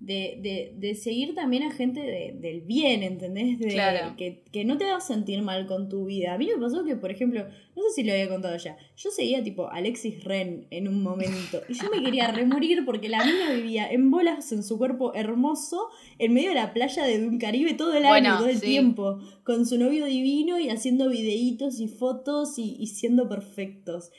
de, 0.00 0.38
de, 0.40 0.74
de 0.76 0.94
seguir 0.94 1.34
también 1.34 1.64
a 1.64 1.72
gente 1.72 2.00
del 2.34 2.60
bien, 2.60 3.02
¿entendés? 3.02 3.58
De, 3.58 3.74
que, 4.16 4.44
que, 4.52 4.64
no 4.64 4.78
te 4.78 4.88
a 4.88 5.00
sentir 5.00 5.42
mal 5.42 5.66
con 5.66 5.88
tu 5.88 6.04
vida. 6.04 6.34
A 6.34 6.38
mí 6.38 6.46
me 6.46 6.60
pasó 6.60 6.84
que, 6.84 6.94
por 6.94 7.10
ejemplo, 7.10 7.44
no 7.74 7.82
sé 7.82 7.94
si 7.96 8.04
lo 8.04 8.12
había 8.12 8.28
contado 8.28 8.56
ya, 8.56 8.76
yo 8.96 9.10
seguía 9.10 9.42
tipo 9.42 9.68
Alexis 9.68 10.22
Ren 10.22 10.66
en 10.70 10.86
un 10.86 11.02
momento 11.02 11.62
y 11.68 11.74
yo 11.74 11.90
me 11.90 12.02
quería 12.02 12.30
remorir 12.30 12.84
porque 12.84 13.08
la 13.08 13.24
mina 13.24 13.52
vivía 13.52 13.90
en 13.90 14.10
bolas 14.10 14.52
en 14.52 14.62
su 14.62 14.78
cuerpo 14.78 15.14
hermoso 15.14 15.88
en 16.18 16.32
medio 16.32 16.50
de 16.50 16.56
la 16.56 16.72
playa 16.72 17.04
de 17.04 17.26
un 17.26 17.38
Caribe 17.38 17.74
todo 17.74 17.94
el 17.94 18.06
año, 18.06 18.38
todo 18.38 18.48
el 18.48 18.60
tiempo, 18.60 19.18
con 19.42 19.66
su 19.66 19.78
novio 19.78 20.06
divino 20.06 20.60
y 20.60 20.68
haciendo 20.70 21.08
videitos 21.08 21.80
y 21.80 21.88
fotos 21.88 22.58
y, 22.58 22.76
y 22.78 22.86
siendo 22.86 23.28
perfectos. 23.28 24.10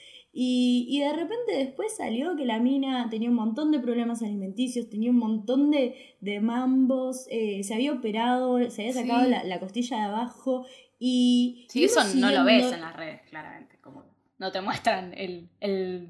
Y, 0.42 1.02
de 1.02 1.12
repente 1.12 1.52
después 1.58 1.98
salió 1.98 2.38
que 2.38 2.46
la 2.46 2.60
mina 2.60 3.10
tenía 3.10 3.28
un 3.28 3.36
montón 3.36 3.72
de 3.72 3.80
problemas 3.82 4.22
alimenticios, 4.22 4.90
tenía 4.90 5.10
un 5.10 5.18
montón 5.18 5.70
de, 5.70 6.40
mambos, 6.40 7.28
eh, 7.30 7.62
se 7.66 7.74
había 7.74 7.92
operado, 7.92 8.58
se 8.72 8.84
había 8.84 8.94
sacado 8.94 9.28
la, 9.28 9.60
costilla 9.60 9.98
de 9.98 10.04
abajo 10.04 10.66
y... 10.98 11.68
Sí, 11.68 11.84
eso 11.84 12.02
no 12.16 12.32
lo 12.32 12.46
ves 12.46 12.72
en 12.72 12.80
las 12.80 12.96
redes, 12.96 13.22
claramente, 13.30 13.80
como 13.82 14.06
no 14.38 14.50
te 14.54 14.62
muestran 14.62 15.14
el, 15.18 15.50
el, 15.60 16.08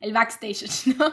el 0.00 0.12
backstage, 0.12 0.66
¿no? 0.98 1.12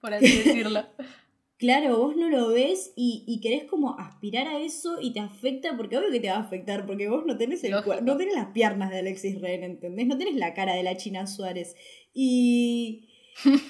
Por 0.00 0.14
así 0.14 0.38
decirlo. 0.38 0.86
Claro, 1.56 1.98
vos 1.98 2.16
no 2.16 2.28
lo 2.28 2.48
ves 2.48 2.92
y, 2.96 3.22
y, 3.28 3.40
querés 3.40 3.64
como 3.64 3.96
aspirar 4.00 4.48
a 4.48 4.60
eso 4.60 4.98
y 5.00 5.12
te 5.12 5.20
afecta, 5.20 5.76
porque 5.76 5.96
obvio 5.96 6.10
que 6.10 6.18
te 6.18 6.28
va 6.28 6.36
a 6.36 6.40
afectar, 6.40 6.84
porque 6.84 7.08
vos 7.08 7.24
no 7.26 7.36
tenés, 7.36 7.62
el 7.62 7.70
no 7.70 8.16
tenés 8.16 8.34
las 8.34 8.48
piernas 8.48 8.90
de 8.90 8.98
Alexis 8.98 9.40
Ren, 9.40 9.62
¿entendés? 9.62 10.06
No 10.08 10.18
tenés 10.18 10.34
la 10.34 10.52
cara 10.52 10.74
de 10.74 10.82
la 10.82 10.96
China 10.96 11.28
Suárez. 11.28 11.76
Y, 12.12 13.08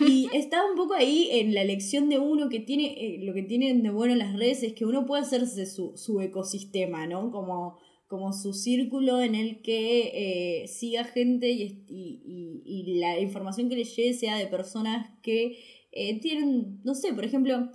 y 0.01 0.28
está 0.32 0.64
un 0.64 0.76
poco 0.76 0.95
ahí 0.95 1.28
en 1.32 1.53
la 1.53 1.61
elección 1.61 2.09
de 2.09 2.18
uno 2.18 2.49
que 2.49 2.61
tiene, 2.61 2.87
eh, 2.87 3.18
lo 3.22 3.35
que 3.35 3.43
tienen 3.43 3.82
de 3.82 3.91
bueno 3.91 4.14
las 4.14 4.35
redes 4.35 4.62
es 4.62 4.72
que 4.72 4.87
uno 4.87 5.05
puede 5.05 5.22
hacerse 5.22 5.66
su, 5.66 5.93
su 5.97 6.22
ecosistema, 6.22 7.07
¿no? 7.07 7.30
Como, 7.30 7.78
como 8.07 8.32
su 8.32 8.55
círculo 8.55 9.20
en 9.20 9.35
el 9.35 9.61
que 9.61 10.62
eh, 10.62 10.68
siga 10.68 11.05
gente 11.05 11.51
y, 11.51 11.85
y, 11.87 12.62
y 12.64 12.99
la 12.99 13.20
información 13.20 13.68
que 13.68 13.76
le 13.76 13.85
llegue 13.85 14.14
sea 14.14 14.39
de 14.39 14.47
personas 14.47 15.11
que 15.22 15.59
eh, 15.95 16.20
tienen, 16.20 16.80
no 16.84 16.95
sé, 16.95 17.12
por 17.14 17.24
ejemplo, 17.24 17.70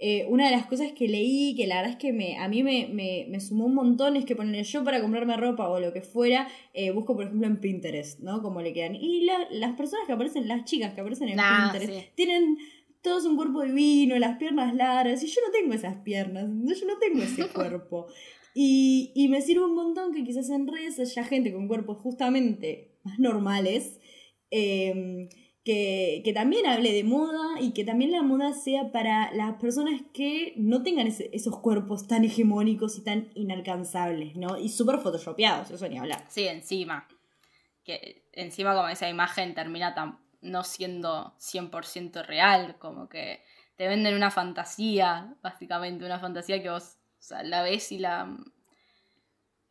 eh, 0.00 0.26
una 0.28 0.46
de 0.46 0.50
las 0.56 0.66
cosas 0.66 0.92
que 0.92 1.06
leí, 1.08 1.54
que 1.56 1.66
la 1.66 1.76
verdad 1.76 1.92
es 1.92 1.96
que 1.98 2.12
me, 2.12 2.36
a 2.38 2.48
mí 2.48 2.62
me, 2.62 2.88
me, 2.92 3.26
me 3.28 3.40
sumó 3.40 3.66
un 3.66 3.74
montón, 3.74 4.16
es 4.16 4.24
que 4.24 4.34
poner 4.34 4.64
yo 4.64 4.82
para 4.82 5.00
comprarme 5.00 5.36
ropa 5.36 5.68
o 5.68 5.78
lo 5.78 5.92
que 5.92 6.02
fuera, 6.02 6.48
eh, 6.74 6.90
busco 6.90 7.14
por 7.14 7.26
ejemplo 7.26 7.46
en 7.46 7.60
Pinterest, 7.60 8.18
¿no? 8.20 8.42
Como 8.42 8.60
le 8.60 8.72
quedan. 8.72 8.96
Y 8.96 9.24
la- 9.24 9.46
las 9.50 9.76
personas 9.76 10.06
que 10.06 10.12
aparecen, 10.12 10.48
las 10.48 10.64
chicas 10.64 10.94
que 10.94 11.00
aparecen 11.00 11.28
en 11.28 11.36
Nah, 11.36 11.70
Pinterest, 11.72 12.00
sí. 12.00 12.06
tienen 12.16 12.58
todos 13.02 13.24
un 13.24 13.36
cuerpo 13.36 13.62
divino, 13.62 14.18
las 14.18 14.36
piernas 14.38 14.74
largas, 14.74 15.22
y 15.22 15.26
yo 15.28 15.40
no 15.46 15.52
tengo 15.52 15.74
esas 15.74 15.96
piernas, 16.02 16.48
no, 16.48 16.72
yo 16.74 16.86
no 16.86 16.98
tengo 16.98 17.22
ese 17.22 17.46
cuerpo. 17.54 18.06
Y, 18.54 19.12
y 19.14 19.28
me 19.28 19.42
sirve 19.42 19.64
un 19.64 19.74
montón 19.74 20.12
que 20.12 20.24
quizás 20.24 20.48
en 20.50 20.66
redes 20.66 20.98
haya 20.98 21.24
gente 21.24 21.52
con 21.52 21.68
cuerpos 21.68 21.98
justamente 21.98 22.92
más 23.04 23.18
normales, 23.18 24.00
eh, 24.50 25.28
que, 25.64 26.20
que 26.24 26.32
también 26.34 26.66
hable 26.66 26.92
de 26.92 27.04
moda 27.04 27.58
y 27.58 27.72
que 27.72 27.84
también 27.84 28.12
la 28.12 28.22
moda 28.22 28.52
sea 28.52 28.92
para 28.92 29.32
las 29.32 29.54
personas 29.54 30.02
que 30.12 30.52
no 30.56 30.82
tengan 30.82 31.06
esos 31.06 31.58
cuerpos 31.60 32.06
tan 32.06 32.24
hegemónicos 32.24 32.98
y 32.98 33.02
tan 33.02 33.30
inalcanzables, 33.34 34.36
¿no? 34.36 34.58
Y 34.58 34.68
súper 34.68 34.98
photoshopeados, 34.98 35.70
eso 35.70 35.88
ni 35.88 35.98
hablar. 35.98 36.26
Sí, 36.28 36.46
encima. 36.46 37.08
Que 37.82 38.26
encima 38.32 38.74
como 38.74 38.88
esa 38.88 39.08
imagen 39.08 39.54
termina 39.54 39.94
tan, 39.94 40.18
no 40.42 40.64
siendo 40.64 41.34
100% 41.38 42.26
real, 42.26 42.76
como 42.78 43.08
que 43.08 43.42
te 43.76 43.88
venden 43.88 44.14
una 44.14 44.30
fantasía, 44.30 45.34
básicamente, 45.42 46.04
una 46.04 46.20
fantasía 46.20 46.62
que 46.62 46.70
vos 46.70 46.98
o 47.18 47.22
sea, 47.26 47.42
la 47.42 47.62
ves 47.62 47.90
y 47.90 47.98
la, 47.98 48.36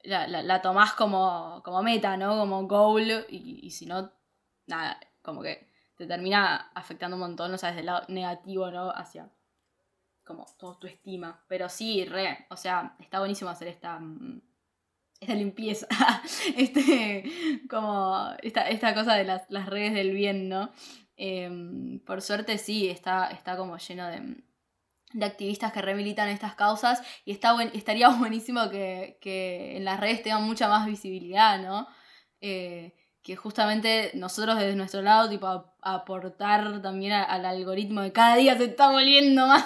la, 0.02 0.26
la, 0.28 0.42
la 0.42 0.62
tomás 0.64 0.94
como, 0.94 1.62
como 1.64 1.84
meta, 1.84 2.18
¿no? 2.18 2.36
Como 2.40 2.68
goal, 2.68 3.28
y, 3.30 3.60
y 3.62 3.70
si 3.70 3.86
no, 3.86 4.12
nada, 4.66 5.00
como 5.22 5.44
que 5.44 5.72
te 5.98 6.08
termina 6.08 6.72
afectando 6.76 7.16
un 7.18 7.22
montón, 7.22 7.54
o 7.54 7.58
sea, 7.58 7.70
desde 7.70 7.82
el 7.82 7.88
lado 7.88 8.06
negativo, 8.10 8.72
¿no? 8.72 8.92
Hacia 8.92 9.30
como 10.24 10.46
toda 10.58 10.80
tu 10.80 10.88
estima. 10.88 11.44
Pero 11.48 11.70
sí, 11.70 12.06
re, 12.06 12.46
o 12.50 12.58
sea, 12.58 12.96
está 13.00 13.20
buenísimo 13.20 13.50
hacer 13.50 13.68
esta... 13.68 14.00
mm, 14.00 14.42
esta 15.22 15.36
limpieza, 15.36 15.88
este, 16.58 17.24
como 17.70 18.30
esta, 18.44 18.70
esta 18.70 18.94
cosa 18.96 19.16
de 19.16 19.24
las, 19.26 19.44
las 19.50 19.68
redes 19.68 19.94
del 19.94 20.14
bien, 20.14 20.50
¿no? 20.50 20.72
Em, 21.18 22.00
por 22.06 22.22
suerte 22.22 22.58
sí, 22.58 22.90
está, 22.90 23.28
está 23.32 23.58
como 23.58 23.78
lleno 23.78 24.08
de, 24.08 24.44
de 25.14 25.26
activistas 25.26 25.72
que 25.74 25.82
remilitan 25.82 26.30
estas 26.30 26.56
causas 26.56 27.02
y 27.26 27.32
está 27.32 27.54
buen- 27.54 27.72
estaría 27.74 28.10
buenísimo 28.20 28.70
que, 28.70 29.18
que 29.22 29.78
en 29.78 29.86
las 29.86 30.00
redes 30.00 30.24
tengan 30.24 30.44
mucha 30.44 30.68
más 30.68 30.86
visibilidad, 30.88 31.60
¿no? 31.62 31.88
Eh, 32.42 32.94
que 33.24 33.36
justamente 33.38 34.12
nosotros 34.16 34.58
desde 34.58 34.76
nuestro 34.76 35.02
lado, 35.02 35.30
tipo, 35.30 35.48
a- 35.48 35.74
aportar 35.82 36.82
también 36.82 37.14
a- 37.14 37.24
al 37.24 37.46
algoritmo 37.46 38.02
de 38.02 38.12
cada 38.12 38.36
día 38.36 38.58
se 38.58 38.66
está 38.66 38.92
volviendo 38.92 39.48
más, 39.48 39.66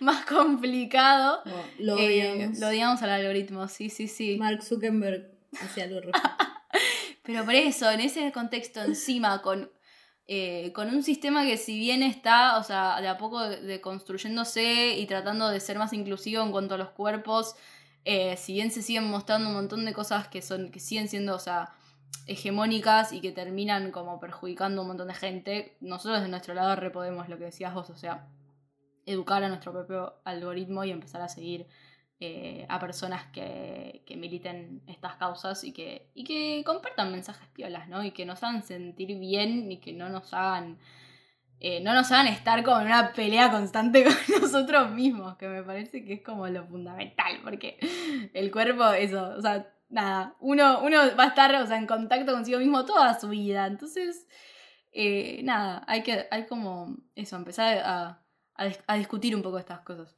más 0.00 0.24
complicado. 0.24 1.42
Lo 1.78 1.98
Eh, 1.98 2.32
odiamos. 2.34 2.58
lo 2.60 2.68
odiamos 2.68 3.02
al 3.02 3.10
algoritmo, 3.10 3.68
sí, 3.68 3.90
sí, 3.90 4.06
sí. 4.08 4.36
Mark 4.38 4.62
Zuckerberg 4.62 5.30
al 5.60 5.90
respecto. 5.90 6.12
Pero 7.24 7.44
por 7.44 7.54
eso, 7.54 7.90
en 7.90 8.00
ese 8.00 8.30
contexto 8.32 8.82
encima, 8.82 9.40
con, 9.42 9.70
eh, 10.28 10.72
con 10.74 10.88
un 10.88 11.02
sistema 11.02 11.44
que 11.44 11.56
si 11.56 11.78
bien 11.78 12.02
está, 12.02 12.58
o 12.58 12.62
sea, 12.62 13.00
de 13.00 13.08
a 13.08 13.16
poco 13.18 13.40
de, 13.42 13.60
de 13.60 13.80
construyéndose 13.80 14.96
y 14.98 15.06
tratando 15.06 15.48
de 15.48 15.58
ser 15.60 15.78
más 15.78 15.92
inclusivo 15.92 16.42
en 16.42 16.52
cuanto 16.52 16.74
a 16.74 16.78
los 16.78 16.90
cuerpos, 16.90 17.56
eh, 18.04 18.36
si 18.36 18.52
bien 18.52 18.70
se 18.70 18.82
siguen 18.82 19.04
mostrando 19.10 19.48
un 19.48 19.54
montón 19.54 19.84
de 19.84 19.92
cosas 19.94 20.28
que 20.28 20.42
son, 20.42 20.70
que 20.70 20.80
siguen 20.80 21.08
siendo, 21.08 21.34
o 21.34 21.38
sea, 21.38 21.70
hegemónicas 22.26 23.12
y 23.12 23.20
que 23.20 23.32
terminan 23.32 23.90
como 23.90 24.20
perjudicando 24.20 24.80
a 24.80 24.82
un 24.82 24.88
montón 24.88 25.08
de 25.08 25.14
gente, 25.14 25.76
nosotros 25.80 26.22
de 26.22 26.28
nuestro 26.28 26.54
lado 26.54 26.76
repodemos 26.76 27.28
lo 27.28 27.38
que 27.38 27.44
decías 27.44 27.74
vos, 27.74 27.90
o 27.90 27.96
sea, 27.96 28.26
educar 29.06 29.42
a 29.44 29.48
nuestro 29.48 29.72
propio 29.72 30.14
algoritmo 30.24 30.84
y 30.84 30.90
empezar 30.90 31.20
a 31.20 31.28
seguir 31.28 31.66
eh, 32.20 32.64
a 32.68 32.78
personas 32.78 33.24
que, 33.32 34.02
que 34.06 34.16
militen 34.16 34.82
estas 34.86 35.16
causas 35.16 35.64
y 35.64 35.72
que, 35.72 36.10
y 36.14 36.24
que 36.24 36.62
compartan 36.64 37.12
mensajes 37.12 37.48
piolas, 37.48 37.88
¿no? 37.88 38.02
Y 38.04 38.12
que 38.12 38.24
nos 38.24 38.42
hagan 38.42 38.62
sentir 38.62 39.18
bien 39.18 39.70
y 39.70 39.78
que 39.78 39.92
no 39.92 40.08
nos 40.08 40.32
hagan. 40.32 40.78
eh, 41.60 41.80
no 41.80 41.92
nos 41.94 42.10
hagan 42.12 42.28
estar 42.28 42.62
como 42.62 42.80
en 42.80 42.86
una 42.86 43.12
pelea 43.12 43.50
constante 43.50 44.04
con 44.28 44.40
nosotros 44.40 44.90
mismos, 44.92 45.36
que 45.36 45.48
me 45.48 45.62
parece 45.62 46.04
que 46.04 46.14
es 46.14 46.22
como 46.22 46.46
lo 46.48 46.66
fundamental, 46.66 47.40
porque 47.42 47.78
el 48.32 48.50
cuerpo, 48.50 48.88
eso, 48.92 49.34
o 49.36 49.42
sea, 49.42 49.73
nada, 49.94 50.36
uno, 50.40 50.82
uno 50.84 50.98
va 51.16 51.24
a 51.24 51.28
estar 51.28 51.54
o 51.56 51.66
sea, 51.66 51.78
en 51.78 51.86
contacto 51.86 52.32
consigo 52.32 52.58
mismo 52.58 52.84
toda 52.84 53.18
su 53.18 53.28
vida, 53.28 53.66
entonces, 53.66 54.26
eh, 54.92 55.40
nada, 55.44 55.84
hay 55.86 56.02
que, 56.02 56.26
hay 56.30 56.46
como 56.46 56.96
eso, 57.14 57.36
empezar 57.36 57.78
a, 57.84 58.24
a, 58.54 58.66
dis- 58.66 58.82
a 58.86 58.96
discutir 58.96 59.34
un 59.36 59.42
poco 59.42 59.58
estas 59.58 59.80
cosas. 59.80 60.16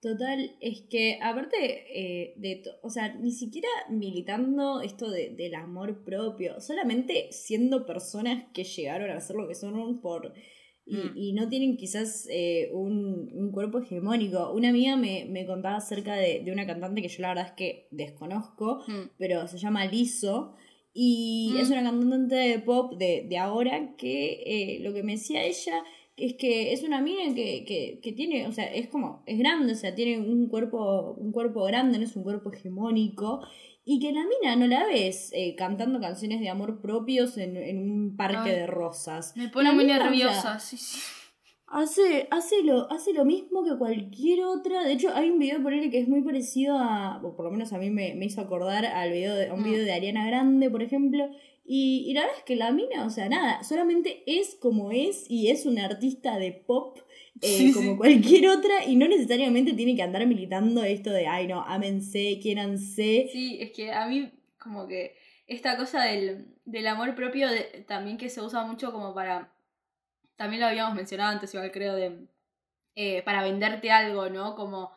Total, 0.00 0.56
es 0.60 0.82
que 0.88 1.18
aparte 1.20 1.56
eh, 1.58 2.34
de, 2.36 2.62
o 2.82 2.90
sea, 2.90 3.14
ni 3.14 3.32
siquiera 3.32 3.68
militando 3.90 4.80
esto 4.80 5.10
de- 5.10 5.30
del 5.30 5.56
amor 5.56 6.04
propio, 6.04 6.60
solamente 6.60 7.32
siendo 7.32 7.84
personas 7.84 8.44
que 8.54 8.62
llegaron 8.62 9.10
a 9.10 9.20
ser 9.20 9.34
lo 9.36 9.48
que 9.48 9.56
son 9.56 10.00
por 10.00 10.34
y, 10.88 10.96
Mm. 10.96 11.12
y 11.16 11.32
no 11.34 11.48
tienen 11.48 11.76
quizás 11.76 12.26
eh, 12.30 12.70
un, 12.72 13.30
un 13.34 13.52
cuerpo 13.52 13.78
hegemónico. 13.80 14.52
Una 14.52 14.70
amiga 14.70 14.96
me, 14.96 15.26
me 15.28 15.44
contaba 15.46 15.76
acerca 15.76 16.14
de, 16.14 16.40
de 16.44 16.50
una 16.52 16.66
cantante 16.66 17.02
que 17.02 17.08
yo 17.08 17.22
la 17.22 17.28
verdad 17.28 17.46
es 17.48 17.52
que 17.52 17.88
desconozco, 17.90 18.80
Mm. 18.88 19.10
pero 19.18 19.46
se 19.48 19.58
llama 19.58 19.84
Lizzo. 19.86 20.54
Y 20.94 21.52
Mm. 21.54 21.58
es 21.60 21.70
una 21.70 21.82
cantante 21.82 22.34
de 22.34 22.58
pop 22.60 22.94
de, 22.98 23.26
de 23.28 23.38
ahora 23.38 23.94
que 23.96 24.42
eh, 24.46 24.78
lo 24.80 24.92
que 24.94 25.02
me 25.02 25.12
decía 25.12 25.44
ella 25.44 25.82
es 26.16 26.34
que 26.34 26.72
es 26.72 26.82
una 26.82 27.00
mina 27.00 27.32
que, 27.34 27.64
que, 27.64 28.00
que 28.02 28.12
tiene, 28.12 28.46
o 28.48 28.52
sea, 28.52 28.64
es 28.74 28.88
como, 28.88 29.22
es 29.26 29.38
grande, 29.38 29.72
o 29.74 29.76
sea, 29.76 29.94
tiene 29.94 30.18
un 30.18 30.48
cuerpo, 30.48 31.12
un 31.16 31.30
cuerpo 31.30 31.62
grande, 31.64 31.98
no 31.98 32.04
es 32.04 32.16
un 32.16 32.24
cuerpo 32.24 32.50
hegemónico. 32.52 33.40
Y 33.90 34.00
que 34.00 34.12
la 34.12 34.20
mina 34.24 34.54
no 34.54 34.66
la 34.66 34.84
ves 34.84 35.30
eh, 35.32 35.54
cantando 35.56 35.98
canciones 35.98 36.40
de 36.40 36.50
amor 36.50 36.82
propios 36.82 37.38
en, 37.38 37.56
en 37.56 37.78
un 37.90 38.16
parque 38.16 38.50
Ay. 38.50 38.56
de 38.56 38.66
rosas. 38.66 39.34
Me 39.34 39.48
pone 39.48 39.70
La 39.70 39.74
muy 39.74 39.84
mina, 39.84 39.96
o 39.96 40.00
sea, 40.00 40.10
nerviosa, 40.10 40.58
sí, 40.58 40.76
sí. 40.76 40.98
Hace, 41.70 42.28
hace, 42.30 42.62
lo, 42.64 42.90
hace 42.92 43.14
lo 43.14 43.24
mismo 43.24 43.64
que 43.64 43.78
cualquier 43.78 44.44
otra. 44.44 44.84
De 44.84 44.92
hecho, 44.92 45.08
hay 45.14 45.30
un 45.30 45.38
video 45.38 45.62
por 45.62 45.72
él 45.72 45.90
que 45.90 46.00
es 46.00 46.08
muy 46.08 46.20
parecido 46.22 46.76
a. 46.78 47.18
O 47.24 47.34
por 47.34 47.46
lo 47.46 47.50
menos 47.50 47.72
a 47.72 47.78
mí 47.78 47.88
me, 47.88 48.14
me 48.14 48.26
hizo 48.26 48.42
acordar 48.42 48.84
al 48.84 49.10
video 49.12 49.34
de, 49.34 49.48
a 49.48 49.54
un 49.54 49.60
Mm. 49.60 49.64
video 49.64 49.84
de 49.84 49.92
Ariana 49.94 50.26
Grande, 50.26 50.70
por 50.70 50.82
ejemplo. 50.82 51.26
Y, 51.64 52.04
y 52.08 52.14
la 52.14 52.22
verdad 52.22 52.36
es 52.38 52.44
que 52.44 52.56
la 52.56 52.70
mina, 52.72 53.06
o 53.06 53.10
sea, 53.10 53.28
nada, 53.30 53.62
solamente 53.62 54.22
es 54.26 54.54
como 54.54 54.90
es 54.92 55.30
y 55.30 55.50
es 55.50 55.64
una 55.66 55.84
artista 55.86 56.38
de 56.38 56.52
pop 56.52 56.98
eh, 57.42 57.46
Sí, 57.48 57.72
como 57.72 57.92
sí. 57.92 57.96
cualquier 57.98 58.48
otra 58.48 58.84
y 58.86 58.96
no 58.96 59.06
necesariamente 59.08 59.72
tiene 59.74 59.94
que 59.96 60.02
andar 60.02 60.26
militando 60.26 60.82
esto 60.84 61.10
de, 61.10 61.26
ay 61.26 61.46
no, 61.46 61.62
ámense, 61.62 62.38
quiéranse. 62.42 63.28
Sí, 63.32 63.58
es 63.60 63.72
que 63.72 63.92
a 63.92 64.06
mí 64.06 64.30
como 64.58 64.86
que 64.86 65.16
esta 65.46 65.76
cosa 65.76 66.02
del, 66.04 66.46
del 66.64 66.86
amor 66.86 67.14
propio 67.14 67.48
de- 67.48 67.84
también 67.86 68.18
que 68.18 68.28
se 68.28 68.40
usa 68.42 68.64
mucho 68.64 68.92
como 68.92 69.14
para, 69.14 69.52
también 70.36 70.60
lo 70.60 70.66
habíamos 70.66 70.94
mencionado 70.94 71.30
antes 71.32 71.52
igual 71.54 71.70
creo, 71.72 71.94
de 71.94 72.26
eh, 72.96 73.22
para 73.22 73.42
venderte 73.42 73.90
algo, 73.90 74.28
¿no? 74.28 74.54
Como, 74.56 74.90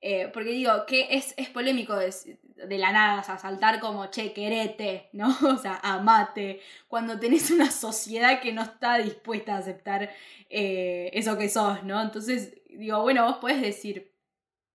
eh, 0.00 0.28
porque 0.32 0.50
digo, 0.50 0.72
que 0.86 1.08
es, 1.10 1.34
es 1.36 1.50
polémico 1.50 1.98
es, 2.00 2.26
de 2.56 2.78
la 2.78 2.92
nada, 2.92 3.20
o 3.20 3.24
sea, 3.24 3.38
saltar 3.38 3.80
como, 3.80 4.06
che, 4.06 4.32
querete, 4.32 5.08
¿no? 5.12 5.28
O 5.42 5.56
sea, 5.56 5.80
amate, 5.82 6.60
cuando 6.88 7.18
tenés 7.18 7.50
una 7.50 7.70
sociedad 7.70 8.40
que 8.40 8.52
no 8.52 8.62
está 8.62 8.98
dispuesta 8.98 9.54
a 9.54 9.58
aceptar 9.58 10.10
eh, 10.50 11.10
eso 11.14 11.38
que 11.38 11.48
sos, 11.48 11.82
¿no? 11.84 12.00
Entonces, 12.02 12.54
digo, 12.68 13.02
bueno, 13.02 13.24
vos 13.24 13.36
podés 13.38 13.60
decir, 13.60 14.12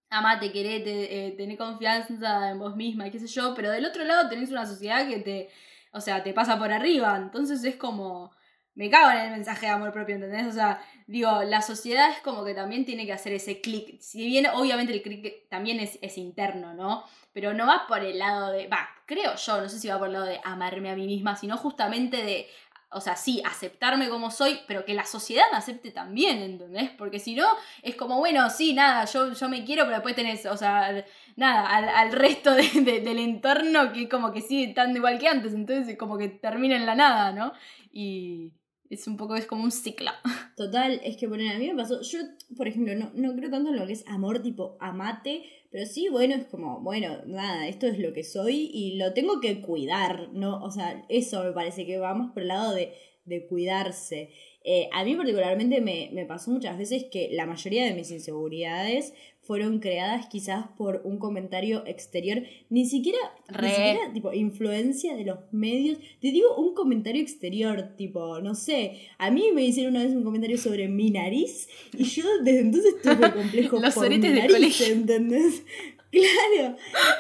amate, 0.10 0.52
querete, 0.52 1.28
eh, 1.28 1.32
tené 1.32 1.58
confianza 1.58 2.52
en 2.52 2.60
vos 2.60 2.76
misma, 2.76 3.10
qué 3.12 3.20
sé 3.20 3.28
yo, 3.28 3.54
pero 3.56 3.72
del 3.72 3.86
otro 3.86 4.04
lado 4.04 4.30
tenés 4.30 4.52
una 4.52 4.66
sociedad 4.66 5.08
que 5.08 5.20
te, 5.20 5.50
o 5.92 6.02
sea, 6.02 6.24
te 6.24 6.34
pasa 6.34 6.58
por 6.60 6.72
arriba, 6.72 7.18
entonces 7.18 7.64
es 7.64 7.76
como, 7.76 8.32
me 8.78 8.90
cago 8.90 9.12
en 9.12 9.18
el 9.26 9.32
mensaje 9.32 9.66
de 9.66 9.72
amor 9.74 9.92
propio, 9.92 10.16
¿entendés? 10.16 10.46
O 10.48 10.52
sea, 10.52 10.82
digo, 11.08 11.44
la 11.44 11.62
sociedad 11.62 12.12
es 12.12 12.20
como 12.22 12.46
que 12.46 12.54
también 12.54 12.86
tiene 12.86 13.06
que 13.06 13.14
hacer 13.14 13.34
ese 13.34 13.60
clic, 13.60 14.00
si 14.00 14.26
bien 14.26 14.46
obviamente 14.48 14.94
el 14.94 15.02
clic 15.02 15.50
también 15.50 15.80
es, 15.80 16.00
es 16.02 16.18
interno, 16.18 16.74
¿no? 16.74 17.04
Pero 17.34 17.54
no 17.54 17.68
va 17.68 17.86
por 17.88 18.00
el 18.04 18.20
lado 18.20 18.52
de, 18.52 18.68
va, 18.68 18.88
creo 19.06 19.36
yo, 19.36 19.62
no 19.62 19.68
sé 19.70 19.80
si 19.80 19.88
va 19.90 19.98
por 20.00 20.08
el 20.08 20.14
lado 20.14 20.26
de 20.26 20.40
amarme 20.44 20.90
a 20.92 20.96
mí 20.96 21.06
misma, 21.06 21.36
sino 21.36 21.58
justamente 21.58 22.18
de 22.24 22.48
o 22.90 23.02
sea, 23.02 23.18
sí, 23.18 23.42
aceptarme 23.46 24.08
como 24.08 24.32
soy, 24.32 24.60
pero 24.66 24.86
que 24.86 24.94
la 24.94 25.04
sociedad 25.04 25.44
me 25.52 25.58
acepte 25.58 25.92
también, 25.92 26.38
¿entendés? 26.42 26.90
Porque 26.92 27.20
si 27.20 27.36
no, 27.36 27.46
es 27.84 27.96
como, 27.96 28.18
bueno, 28.20 28.50
sí, 28.50 28.74
nada, 28.74 29.04
yo, 29.04 29.34
yo 29.34 29.50
me 29.50 29.66
quiero, 29.66 29.84
pero 29.84 29.98
después 29.98 30.16
tenés, 30.16 30.46
o 30.46 30.56
sea, 30.56 31.04
nada, 31.36 31.68
al, 32.00 32.12
resto 32.14 32.54
de- 32.56 32.70
de- 32.82 33.02
del 33.02 33.20
entorno 33.20 33.92
que 33.92 34.08
como 34.08 34.32
que 34.32 34.40
sigue 34.42 34.70
estando 34.70 34.98
igual 35.00 35.20
que 35.20 35.28
antes, 35.28 35.54
entonces 35.54 35.98
como 35.98 36.18
que 36.18 36.30
termina 36.30 36.78
en 36.78 36.86
la 36.86 36.96
nada, 36.96 37.34
¿no? 37.34 37.52
Y 37.92 38.54
es 38.90 39.08
un 39.08 39.18
poco, 39.18 39.36
es 39.36 39.46
como 39.46 39.64
un 39.64 39.72
ciclo. 39.72 40.12
Total, 40.56 41.00
es 41.04 41.18
que 41.18 41.28
bueno, 41.28 41.50
a 41.50 41.58
mí 41.58 41.68
me 41.68 41.76
pasó, 41.76 42.02
yo 42.02 42.20
por 42.56 42.68
ejemplo 42.68 42.96
no, 42.96 43.12
no 43.14 43.36
creo 43.36 43.50
tanto 43.50 43.70
en 43.70 43.78
lo 43.78 43.88
que 43.88 43.94
es 43.94 44.06
amor 44.08 44.42
tipo 44.42 44.78
amate, 44.80 45.44
pero 45.72 45.86
sí, 45.86 46.08
bueno, 46.10 46.36
es 46.36 46.46
como, 46.46 46.82
bueno, 46.82 47.18
nada, 47.26 47.68
esto 47.68 47.88
es 47.88 48.00
lo 48.00 48.14
que 48.14 48.24
soy 48.24 48.70
y 48.74 48.98
lo 48.98 49.14
tengo 49.14 49.40
que 49.42 49.62
cuidar, 49.62 50.30
¿no? 50.32 50.64
O 50.64 50.72
sea, 50.72 51.06
eso 51.10 51.44
me 51.44 51.52
parece 51.52 51.86
que 51.86 51.98
va 51.98 52.14
más 52.14 52.32
por 52.32 52.42
el 52.42 52.48
lado 52.48 52.74
de, 52.74 52.94
de 53.26 53.46
cuidarse. 53.48 54.32
Eh, 54.64 54.90
a 54.92 55.04
mí 55.04 55.16
particularmente 55.16 55.82
me, 55.82 56.10
me 56.14 56.26
pasó 56.26 56.52
muchas 56.52 56.78
veces 56.78 57.06
que 57.12 57.30
la 57.32 57.46
mayoría 57.46 57.86
de 57.86 57.94
mis 57.94 58.12
inseguridades 58.12 59.14
fueron 59.48 59.80
creadas 59.80 60.28
quizás 60.28 60.66
por 60.78 61.02
un 61.06 61.20
comentario 61.20 61.86
exterior, 61.88 62.44
ni 62.70 62.86
siquiera, 62.86 63.18
ni 63.62 63.70
siquiera 63.70 64.14
tipo 64.14 64.34
influencia 64.34 65.16
de 65.16 65.24
los 65.24 65.40
medios. 65.54 65.98
Te 66.20 66.32
digo 66.32 66.58
un 66.58 66.74
comentario 66.74 67.22
exterior, 67.22 67.96
tipo, 67.96 68.42
no 68.42 68.56
sé, 68.56 69.00
a 69.18 69.32
mí 69.32 69.52
me 69.54 69.64
hicieron 69.64 69.96
una 69.96 70.04
vez 70.04 70.14
un 70.14 70.26
comentario 70.26 70.58
sobre 70.58 70.90
mi 70.90 71.12
nariz 71.12 71.70
y 71.98 72.04
yo 72.04 72.26
desde 72.44 72.60
entonces 72.60 73.02
tuve 73.02 73.32
complejo 73.32 73.80
los 73.82 73.94
por 73.94 74.10
mi 74.10 74.18
nariz, 74.18 74.52
colegio. 74.52 74.86
¿entendés? 74.88 75.64
Claro. 76.10 76.78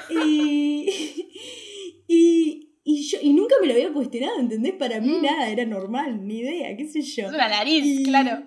Y, 0.09 0.89
y, 2.07 2.66
y 2.89 3.03
yo 3.03 3.17
y 3.21 3.33
nunca 3.33 3.55
me 3.59 3.67
lo 3.67 3.73
había 3.73 3.91
cuestionado, 3.91 4.39
¿entendés? 4.39 4.73
Para 4.73 5.01
mí 5.01 5.09
Mm. 5.17 5.21
nada, 5.21 5.49
era 5.49 5.65
normal, 5.65 6.25
ni 6.25 6.39
idea, 6.39 6.75
qué 6.77 6.87
sé 6.87 7.01
yo. 7.01 7.27
Es 7.27 7.33
una 7.33 7.49
nariz, 7.49 7.83
Y- 7.85 8.03
claro. 8.05 8.43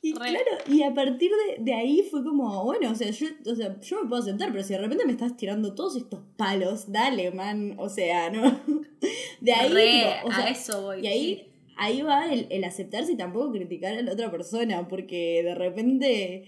Y 0.00 0.14
Re. 0.14 0.30
claro, 0.30 0.50
y 0.68 0.82
a 0.82 0.94
partir 0.94 1.30
de, 1.30 1.62
de 1.62 1.74
ahí 1.74 2.02
fue 2.10 2.24
como, 2.24 2.64
bueno, 2.64 2.90
o 2.90 2.94
sea, 2.94 3.10
yo, 3.10 3.26
o 3.44 3.54
sea, 3.54 3.78
yo 3.80 4.02
me 4.02 4.08
puedo 4.08 4.22
sentar, 4.22 4.50
pero 4.50 4.64
si 4.64 4.72
de 4.72 4.78
repente 4.78 5.04
me 5.04 5.12
estás 5.12 5.36
tirando 5.36 5.74
todos 5.74 5.96
estos 5.96 6.20
palos, 6.38 6.90
dale, 6.90 7.30
man, 7.32 7.74
o 7.78 7.88
sea, 7.90 8.30
¿no? 8.30 8.42
De 9.40 9.52
ahí, 9.52 9.72
Re, 9.72 9.84
tipo, 9.90 10.28
o 10.28 10.32
sea, 10.32 10.46
a 10.46 10.50
eso 10.50 10.82
voy. 10.82 11.00
y 11.02 11.06
ahí, 11.08 11.52
ahí 11.76 12.00
va 12.02 12.32
el, 12.32 12.46
el 12.50 12.64
aceptarse 12.64 13.12
y 13.12 13.16
tampoco 13.16 13.52
criticar 13.52 13.94
a 13.94 14.00
la 14.02 14.12
otra 14.12 14.30
persona, 14.30 14.88
porque 14.88 15.42
de 15.44 15.54
repente 15.54 16.44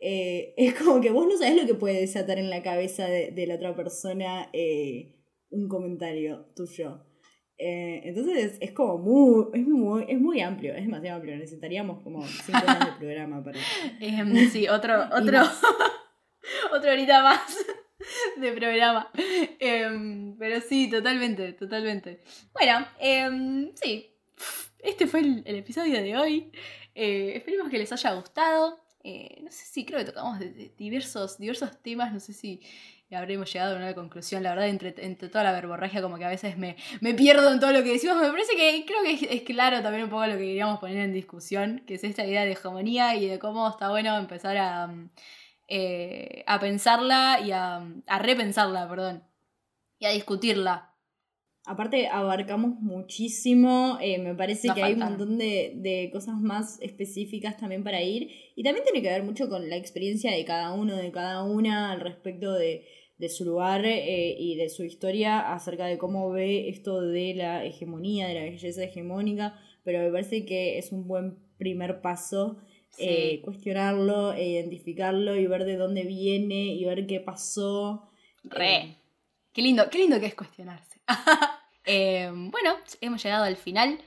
eh, 0.00 0.54
es 0.56 0.74
como 0.74 1.00
que 1.00 1.10
vos 1.10 1.26
no 1.26 1.36
sabés 1.38 1.56
lo 1.60 1.66
que 1.66 1.74
puede 1.74 2.00
desatar 2.00 2.38
en 2.38 2.50
la 2.50 2.62
cabeza 2.62 3.06
de, 3.06 3.30
de 3.30 3.46
la 3.46 3.54
otra 3.56 3.74
persona 3.74 4.48
eh, 4.52 5.10
un 5.54 5.68
comentario 5.68 6.46
tuyo. 6.54 7.04
Eh, 7.56 8.00
entonces 8.04 8.58
es 8.60 8.72
como 8.72 8.98
muy, 8.98 9.46
es 9.54 9.66
muy, 9.66 10.04
es 10.08 10.20
muy 10.20 10.40
amplio, 10.40 10.74
es 10.74 10.82
demasiado 10.84 11.16
amplio. 11.16 11.36
Necesitaríamos 11.36 12.02
como 12.02 12.22
cinco 12.26 12.58
horas 12.62 12.80
de 12.86 12.92
programa 12.98 13.42
para. 13.44 13.58
Em, 14.00 14.50
sí, 14.50 14.68
otro, 14.68 14.94
otro, 15.12 15.38
otra 16.76 16.92
horita 16.92 17.22
más 17.22 17.56
de 18.36 18.52
programa. 18.52 19.10
Em, 19.60 20.36
pero 20.38 20.60
sí, 20.60 20.90
totalmente, 20.90 21.52
totalmente. 21.52 22.20
Bueno, 22.52 22.86
em, 22.98 23.70
sí, 23.74 24.10
este 24.80 25.06
fue 25.06 25.20
el, 25.20 25.42
el 25.46 25.56
episodio 25.56 26.02
de 26.02 26.16
hoy. 26.16 26.50
Eh, 26.94 27.32
esperemos 27.36 27.70
que 27.70 27.78
les 27.78 27.92
haya 27.92 28.12
gustado. 28.14 28.80
Eh, 29.02 29.40
no 29.42 29.50
sé 29.50 29.64
si 29.66 29.84
creo 29.84 29.98
que 30.00 30.06
tocamos 30.06 30.38
de- 30.38 30.50
de 30.52 30.72
diversos, 30.76 31.38
diversos 31.38 31.80
temas, 31.82 32.12
no 32.12 32.20
sé 32.20 32.32
si 32.32 32.60
habremos 33.14 33.52
llegado 33.52 33.74
a 33.74 33.78
una 33.78 33.94
conclusión, 33.94 34.42
la 34.42 34.50
verdad, 34.50 34.68
entre, 34.68 34.94
entre 34.98 35.28
toda 35.28 35.44
la 35.44 35.52
verborragia, 35.52 36.02
como 36.02 36.18
que 36.18 36.24
a 36.24 36.28
veces 36.28 36.56
me, 36.58 36.76
me 37.00 37.14
pierdo 37.14 37.52
en 37.52 37.60
todo 37.60 37.72
lo 37.72 37.82
que 37.82 37.92
decimos. 37.92 38.16
Me 38.20 38.30
parece 38.30 38.56
que 38.56 38.84
creo 38.86 39.02
que 39.02 39.12
es, 39.12 39.22
es 39.22 39.42
claro 39.42 39.82
también 39.82 40.04
un 40.04 40.10
poco 40.10 40.26
lo 40.26 40.34
que 40.34 40.40
queríamos 40.40 40.78
poner 40.80 40.98
en 40.98 41.12
discusión, 41.12 41.82
que 41.86 41.94
es 41.94 42.04
esta 42.04 42.24
idea 42.26 42.44
de 42.44 42.52
hegemonía 42.52 43.16
y 43.16 43.26
de 43.26 43.38
cómo 43.38 43.68
está 43.68 43.90
bueno 43.90 44.16
empezar 44.18 44.56
a, 44.56 44.86
mm, 44.86 45.10
eh, 45.68 46.44
a 46.46 46.60
pensarla 46.60 47.40
y 47.44 47.52
a, 47.52 47.82
a 48.06 48.18
repensarla, 48.18 48.88
perdón, 48.88 49.24
y 49.98 50.06
a 50.06 50.10
discutirla. 50.10 50.90
Aparte, 51.66 52.08
abarcamos 52.08 52.78
muchísimo. 52.80 53.96
eh, 54.02 54.18
me 54.18 54.34
parece 54.34 54.68
Nos 54.68 54.76
que 54.76 54.82
hay 54.82 54.92
un 54.92 54.98
montón 54.98 55.38
de, 55.38 55.72
de 55.76 56.10
cosas 56.12 56.38
más 56.38 56.78
específicas 56.82 57.56
también 57.56 57.82
para 57.82 58.02
ir. 58.02 58.28
Y 58.54 58.62
también 58.62 58.84
tiene 58.84 59.00
que 59.00 59.08
ver 59.08 59.22
mucho 59.22 59.48
con 59.48 59.70
la 59.70 59.76
experiencia 59.76 60.30
de 60.30 60.44
cada 60.44 60.74
uno, 60.74 60.94
de 60.94 61.10
cada 61.10 61.42
una, 61.42 61.90
al 61.92 62.00
respecto 62.00 62.52
de, 62.52 62.86
de 63.18 63.28
su 63.28 63.44
lugar 63.44 63.84
eh, 63.86 64.34
y 64.38 64.56
de 64.56 64.68
su 64.68 64.84
historia 64.84 65.52
acerca 65.54 65.86
de 65.86 65.98
cómo 65.98 66.30
ve 66.30 66.68
esto 66.68 67.00
de 67.00 67.34
la 67.34 67.64
hegemonía, 67.64 68.26
de 68.28 68.34
la 68.34 68.40
belleza 68.42 68.82
hegemónica. 68.84 69.58
Pero 69.84 70.00
me 70.00 70.10
parece 70.10 70.44
que 70.44 70.78
es 70.78 70.92
un 70.92 71.06
buen 71.06 71.38
primer 71.58 72.00
paso 72.00 72.58
Sí. 72.96 73.04
eh, 73.08 73.40
cuestionarlo, 73.42 74.38
identificarlo 74.38 75.34
y 75.34 75.48
ver 75.48 75.64
de 75.64 75.76
dónde 75.76 76.04
viene 76.04 76.66
y 76.66 76.84
ver 76.84 77.08
qué 77.08 77.18
pasó. 77.18 78.08
Re. 78.44 78.74
Eh, 78.76 78.96
Qué 79.52 79.62
lindo, 79.62 79.88
qué 79.90 79.98
lindo 79.98 80.20
que 80.20 80.26
es 80.26 80.34
cuestionarse. 80.34 81.00
Bueno, 81.86 82.76
hemos 83.00 83.22
llegado 83.22 83.44
al 83.44 83.56
final. 83.56 83.98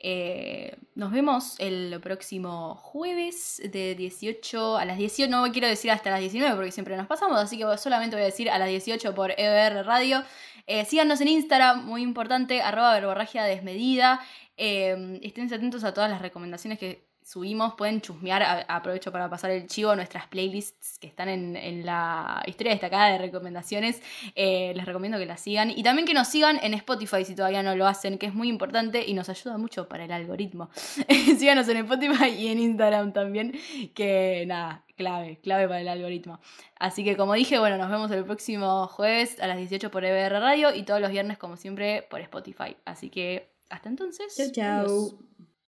Eh, 0.00 0.76
nos 0.94 1.10
vemos 1.10 1.56
el 1.58 1.98
próximo 2.00 2.76
jueves 2.76 3.60
de 3.72 3.94
18 3.94 4.76
a 4.76 4.84
las 4.84 4.98
18. 4.98 5.30
No 5.30 5.50
quiero 5.50 5.66
decir 5.66 5.90
hasta 5.90 6.10
las 6.10 6.20
19 6.20 6.54
porque 6.54 6.72
siempre 6.72 6.96
nos 6.96 7.06
pasamos, 7.06 7.38
así 7.38 7.58
que 7.58 7.64
solamente 7.78 8.16
voy 8.16 8.22
a 8.22 8.26
decir 8.26 8.50
a 8.50 8.58
las 8.58 8.68
18 8.68 9.14
por 9.14 9.32
EBR 9.36 9.84
Radio. 9.84 10.22
Eh, 10.66 10.84
síganos 10.84 11.20
en 11.20 11.28
Instagram, 11.28 11.84
muy 11.84 12.02
importante, 12.02 12.62
arroba 12.62 12.94
verborragia 12.94 13.44
desmedida. 13.44 14.20
Eh, 14.56 15.18
estén 15.22 15.52
atentos 15.52 15.84
a 15.84 15.94
todas 15.94 16.10
las 16.10 16.20
recomendaciones 16.22 16.78
que 16.78 17.07
subimos. 17.28 17.74
Pueden 17.74 18.00
chusmear, 18.00 18.42
a- 18.42 18.60
aprovecho 18.62 19.12
para 19.12 19.28
pasar 19.28 19.50
el 19.50 19.66
chivo, 19.66 19.94
nuestras 19.94 20.26
playlists 20.28 20.98
que 20.98 21.06
están 21.06 21.28
en, 21.28 21.56
en 21.56 21.84
la 21.84 22.42
historia 22.46 22.72
destacada 22.72 23.10
de 23.12 23.18
recomendaciones. 23.18 24.02
Eh, 24.34 24.72
les 24.74 24.84
recomiendo 24.86 25.18
que 25.18 25.26
las 25.26 25.40
sigan. 25.40 25.70
Y 25.70 25.82
también 25.82 26.06
que 26.06 26.14
nos 26.14 26.28
sigan 26.28 26.58
en 26.62 26.74
Spotify 26.74 27.24
si 27.24 27.34
todavía 27.34 27.62
no 27.62 27.76
lo 27.76 27.86
hacen, 27.86 28.18
que 28.18 28.26
es 28.26 28.34
muy 28.34 28.48
importante 28.48 29.04
y 29.06 29.14
nos 29.14 29.28
ayuda 29.28 29.58
mucho 29.58 29.88
para 29.88 30.04
el 30.04 30.12
algoritmo. 30.12 30.70
Síganos 31.38 31.68
en 31.68 31.76
Spotify 31.78 32.30
y 32.30 32.48
en 32.48 32.58
Instagram 32.60 33.12
también, 33.12 33.52
que 33.94 34.44
nada, 34.46 34.84
clave, 34.96 35.38
clave 35.42 35.68
para 35.68 35.80
el 35.80 35.88
algoritmo. 35.88 36.40
Así 36.78 37.04
que 37.04 37.16
como 37.16 37.34
dije, 37.34 37.58
bueno, 37.58 37.76
nos 37.76 37.90
vemos 37.90 38.10
el 38.10 38.24
próximo 38.24 38.86
jueves 38.88 39.38
a 39.40 39.46
las 39.46 39.58
18 39.58 39.90
por 39.90 40.04
EBR 40.04 40.40
Radio 40.40 40.74
y 40.74 40.82
todos 40.84 41.00
los 41.00 41.10
viernes 41.10 41.36
como 41.38 41.56
siempre 41.56 42.02
por 42.08 42.20
Spotify. 42.20 42.76
Así 42.84 43.10
que 43.10 43.50
hasta 43.68 43.88
entonces. 43.88 44.34
Chau. 44.52 44.64
adiós. 44.80 45.14